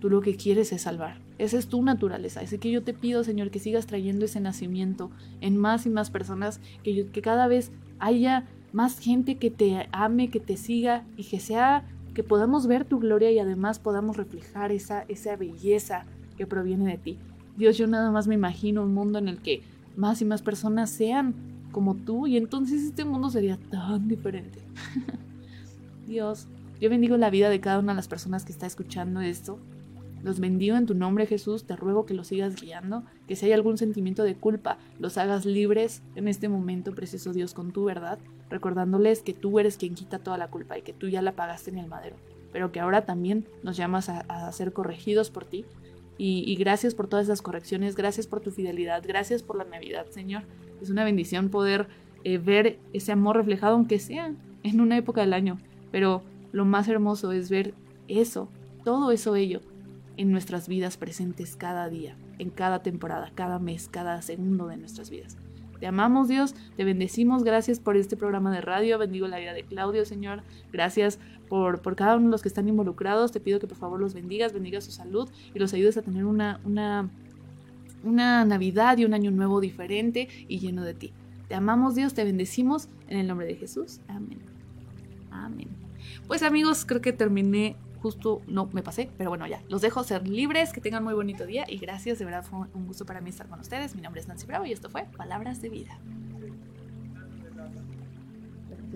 Tú 0.00 0.10
lo 0.10 0.20
que 0.20 0.36
quieres 0.36 0.72
es 0.72 0.82
salvar. 0.82 1.18
Esa 1.38 1.58
es 1.58 1.68
tu 1.68 1.82
naturaleza. 1.82 2.40
Así 2.40 2.58
que 2.58 2.70
yo 2.70 2.82
te 2.82 2.92
pido, 2.92 3.24
Señor, 3.24 3.50
que 3.50 3.58
sigas 3.58 3.86
trayendo 3.86 4.24
ese 4.24 4.40
nacimiento 4.40 5.10
en 5.40 5.56
más 5.56 5.86
y 5.86 5.90
más 5.90 6.10
personas, 6.10 6.60
que, 6.82 7.06
que 7.06 7.22
cada 7.22 7.48
vez 7.48 7.72
haya 7.98 8.46
más 8.72 8.98
gente 8.98 9.36
que 9.36 9.50
te 9.50 9.88
ame, 9.92 10.28
que 10.28 10.40
te 10.40 10.56
siga 10.56 11.04
y 11.16 11.24
que 11.24 11.40
sea 11.40 11.84
que 12.14 12.22
podamos 12.22 12.66
ver 12.66 12.84
tu 12.84 13.00
gloria 13.00 13.30
y 13.32 13.38
además 13.38 13.78
podamos 13.78 14.16
reflejar 14.16 14.70
esa, 14.70 15.04
esa 15.08 15.36
belleza 15.36 16.06
que 16.36 16.46
proviene 16.46 16.90
de 16.90 16.98
ti. 16.98 17.18
Dios, 17.56 17.78
yo 17.78 17.86
nada 17.86 18.10
más 18.10 18.26
me 18.26 18.34
imagino 18.34 18.82
un 18.82 18.94
mundo 18.94 19.18
en 19.18 19.28
el 19.28 19.38
que 19.38 19.62
más 19.96 20.20
y 20.20 20.24
más 20.24 20.42
personas 20.42 20.90
sean 20.90 21.34
como 21.72 21.94
tú 21.94 22.26
y 22.26 22.36
entonces 22.36 22.82
este 22.82 23.04
mundo 23.04 23.30
sería 23.30 23.58
tan 23.70 24.08
diferente. 24.08 24.60
Dios, 26.06 26.46
yo 26.80 26.90
bendigo 26.90 27.16
la 27.16 27.30
vida 27.30 27.50
de 27.50 27.60
cada 27.60 27.78
una 27.78 27.92
de 27.92 27.96
las 27.96 28.08
personas 28.08 28.44
que 28.44 28.52
está 28.52 28.66
escuchando 28.66 29.20
esto. 29.20 29.58
Los 30.22 30.40
bendigo 30.40 30.76
en 30.76 30.86
tu 30.86 30.94
nombre 30.94 31.26
Jesús, 31.26 31.64
te 31.64 31.76
ruego 31.76 32.06
que 32.06 32.14
los 32.14 32.28
sigas 32.28 32.58
guiando, 32.58 33.04
que 33.28 33.36
si 33.36 33.46
hay 33.46 33.52
algún 33.52 33.76
sentimiento 33.76 34.22
de 34.22 34.36
culpa, 34.36 34.78
los 34.98 35.18
hagas 35.18 35.44
libres 35.44 36.02
en 36.14 36.28
este 36.28 36.48
momento, 36.48 36.94
precioso 36.94 37.32
Dios, 37.32 37.52
con 37.52 37.72
tu 37.72 37.84
verdad, 37.84 38.18
recordándoles 38.48 39.20
que 39.20 39.34
tú 39.34 39.58
eres 39.58 39.76
quien 39.76 39.94
quita 39.94 40.18
toda 40.18 40.38
la 40.38 40.48
culpa 40.48 40.78
y 40.78 40.82
que 40.82 40.94
tú 40.94 41.08
ya 41.08 41.20
la 41.20 41.32
pagaste 41.32 41.70
en 41.70 41.78
el 41.78 41.88
madero, 41.88 42.16
pero 42.52 42.72
que 42.72 42.80
ahora 42.80 43.04
también 43.04 43.44
nos 43.62 43.76
llamas 43.76 44.08
a, 44.08 44.20
a 44.20 44.50
ser 44.52 44.72
corregidos 44.72 45.28
por 45.28 45.44
ti 45.44 45.66
y, 46.16 46.54
gracias 46.56 46.94
por 46.94 47.08
todas 47.08 47.26
esas 47.26 47.42
correcciones, 47.42 47.96
gracias 47.96 48.26
por 48.26 48.40
tu 48.40 48.50
fidelidad, 48.50 49.02
gracias 49.06 49.42
por 49.42 49.56
la 49.56 49.64
Navidad, 49.64 50.06
Señor. 50.10 50.44
Es 50.80 50.90
una 50.90 51.04
bendición 51.04 51.48
poder 51.48 51.88
eh, 52.22 52.38
ver 52.38 52.78
ese 52.92 53.12
amor 53.12 53.36
reflejado, 53.36 53.74
aunque 53.74 53.98
sea 53.98 54.32
en 54.62 54.80
una 54.80 54.96
época 54.96 55.22
del 55.22 55.32
año. 55.32 55.58
Pero 55.90 56.22
lo 56.52 56.64
más 56.64 56.88
hermoso 56.88 57.32
es 57.32 57.50
ver 57.50 57.74
eso, 58.06 58.48
todo 58.84 59.10
eso 59.10 59.34
ello, 59.34 59.60
en 60.16 60.30
nuestras 60.30 60.68
vidas 60.68 60.96
presentes 60.96 61.56
cada 61.56 61.88
día, 61.88 62.16
en 62.38 62.50
cada 62.50 62.82
temporada, 62.82 63.32
cada 63.34 63.58
mes, 63.58 63.88
cada 63.88 64.22
segundo 64.22 64.68
de 64.68 64.76
nuestras 64.76 65.10
vidas. 65.10 65.36
Te 65.80 65.86
amamos 65.86 66.28
Dios, 66.28 66.54
te 66.76 66.84
bendecimos, 66.84 67.44
gracias 67.44 67.78
por 67.78 67.96
este 67.96 68.16
programa 68.16 68.52
de 68.52 68.60
radio, 68.60 68.98
bendigo 68.98 69.26
la 69.28 69.38
vida 69.38 69.52
de 69.52 69.64
Claudio, 69.64 70.04
Señor, 70.04 70.42
gracias 70.72 71.18
por, 71.48 71.82
por 71.82 71.96
cada 71.96 72.16
uno 72.16 72.26
de 72.26 72.30
los 72.30 72.42
que 72.42 72.48
están 72.48 72.68
involucrados, 72.68 73.32
te 73.32 73.40
pido 73.40 73.60
que 73.60 73.66
por 73.66 73.76
favor 73.76 74.00
los 74.00 74.14
bendigas, 74.14 74.52
bendiga 74.52 74.80
su 74.80 74.90
salud 74.90 75.28
y 75.54 75.58
los 75.58 75.74
ayudes 75.74 75.96
a 75.96 76.02
tener 76.02 76.24
una, 76.24 76.60
una, 76.64 77.10
una 78.02 78.44
Navidad 78.44 78.98
y 78.98 79.04
un 79.04 79.14
año 79.14 79.30
nuevo 79.30 79.60
diferente 79.60 80.28
y 80.48 80.58
lleno 80.58 80.84
de 80.84 80.94
ti. 80.94 81.12
Te 81.48 81.54
amamos 81.54 81.94
Dios, 81.94 82.14
te 82.14 82.24
bendecimos 82.24 82.88
en 83.08 83.18
el 83.18 83.26
nombre 83.26 83.46
de 83.46 83.56
Jesús. 83.56 84.00
Amén. 84.08 84.38
Amén. 85.30 85.68
Pues 86.26 86.42
amigos, 86.42 86.84
creo 86.86 87.00
que 87.00 87.12
terminé 87.12 87.76
justo, 88.04 88.42
no 88.46 88.68
me 88.70 88.82
pasé, 88.82 89.08
pero 89.16 89.30
bueno, 89.30 89.46
ya, 89.46 89.62
los 89.70 89.80
dejo 89.80 90.04
ser 90.04 90.28
libres, 90.28 90.74
que 90.74 90.82
tengan 90.82 91.02
muy 91.02 91.14
bonito 91.14 91.46
día 91.46 91.64
y 91.66 91.78
gracias, 91.78 92.18
de 92.18 92.26
verdad 92.26 92.44
fue 92.44 92.58
un 92.74 92.86
gusto 92.86 93.06
para 93.06 93.22
mí 93.22 93.30
estar 93.30 93.48
con 93.48 93.58
ustedes. 93.60 93.96
Mi 93.96 94.02
nombre 94.02 94.20
es 94.20 94.28
Nancy 94.28 94.46
Bravo 94.46 94.66
y 94.66 94.72
esto 94.72 94.90
fue 94.90 95.06
Palabras 95.16 95.62
de 95.62 95.70
Vida. 95.70 95.98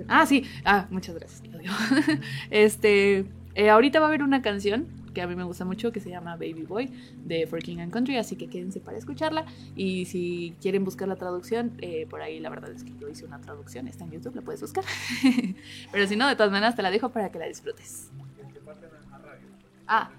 Ah, 0.09 0.27
sí, 0.27 0.45
ah, 0.67 0.87
muchas 0.91 1.15
gracias. 1.15 1.43
este, 2.51 3.25
eh, 3.55 3.71
ahorita 3.71 3.99
va 3.99 4.05
a 4.05 4.09
haber 4.11 4.23
una 4.23 4.43
canción 4.43 4.87
que 5.15 5.23
a 5.23 5.27
mí 5.27 5.35
me 5.35 5.45
gusta 5.45 5.65
mucho 5.65 5.91
que 5.91 6.01
se 6.01 6.11
llama 6.11 6.37
Baby 6.37 6.67
Boy 6.69 6.93
de 7.25 7.47
For 7.47 7.63
King 7.63 7.79
and 7.79 7.91
Country, 7.91 8.19
así 8.19 8.37
que 8.37 8.49
quédense 8.49 8.79
para 8.79 8.99
escucharla 8.99 9.47
y 9.75 10.05
si 10.05 10.55
quieren 10.61 10.85
buscar 10.85 11.09
la 11.09 11.17
traducción, 11.17 11.73
eh, 11.81 12.07
por 12.11 12.21
ahí 12.21 12.41
la 12.41 12.51
verdad 12.51 12.71
es 12.73 12.85
que 12.85 12.93
yo 13.01 13.09
hice 13.09 13.25
una 13.25 13.41
traducción, 13.41 13.89
está 13.89 14.05
en 14.05 14.11
YouTube, 14.11 14.37
la 14.37 14.43
puedes 14.43 14.61
buscar. 14.61 14.85
Pero 15.93 16.07
si 16.07 16.15
no, 16.15 16.29
de 16.29 16.37
todas 16.37 16.53
maneras 16.53 16.77
te 16.77 16.83
la 16.83 16.91
dejo 16.91 17.09
para 17.09 17.33
que 17.33 17.39
la 17.39 17.47
disfrutes. 17.47 18.11
Ah, 19.89 20.11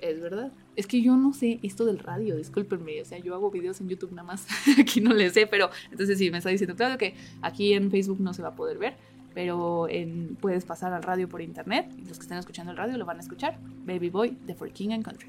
es 0.00 0.20
verdad. 0.20 0.52
Es 0.74 0.86
que 0.86 1.00
yo 1.02 1.16
no 1.16 1.32
sé 1.32 1.60
esto 1.62 1.84
del 1.84 1.98
radio, 1.98 2.36
discúlpenme. 2.36 3.00
O 3.00 3.04
sea, 3.04 3.18
yo 3.18 3.34
hago 3.34 3.50
videos 3.50 3.80
en 3.80 3.88
YouTube 3.88 4.12
nada 4.12 4.26
más. 4.26 4.46
aquí 4.78 5.00
no 5.00 5.14
le 5.14 5.30
sé, 5.30 5.46
pero 5.46 5.70
entonces 5.90 6.18
sí 6.18 6.30
me 6.30 6.38
está 6.38 6.50
diciendo, 6.50 6.74
claro 6.74 6.98
que 6.98 7.14
aquí 7.42 7.74
en 7.74 7.90
Facebook 7.90 8.20
no 8.20 8.34
se 8.34 8.42
va 8.42 8.48
a 8.48 8.56
poder 8.56 8.78
ver, 8.78 8.96
pero 9.34 9.88
en, 9.88 10.36
puedes 10.40 10.64
pasar 10.64 10.92
al 10.92 11.02
radio 11.02 11.28
por 11.28 11.40
internet 11.40 11.92
y 11.96 12.06
los 12.06 12.18
que 12.18 12.22
estén 12.22 12.38
escuchando 12.38 12.72
el 12.72 12.78
radio 12.78 12.98
lo 12.98 13.04
van 13.04 13.18
a 13.18 13.20
escuchar. 13.20 13.58
Baby 13.84 14.10
Boy 14.10 14.36
de 14.46 14.54
For 14.54 14.70
King 14.70 14.90
and 14.92 15.04
Country. 15.04 15.28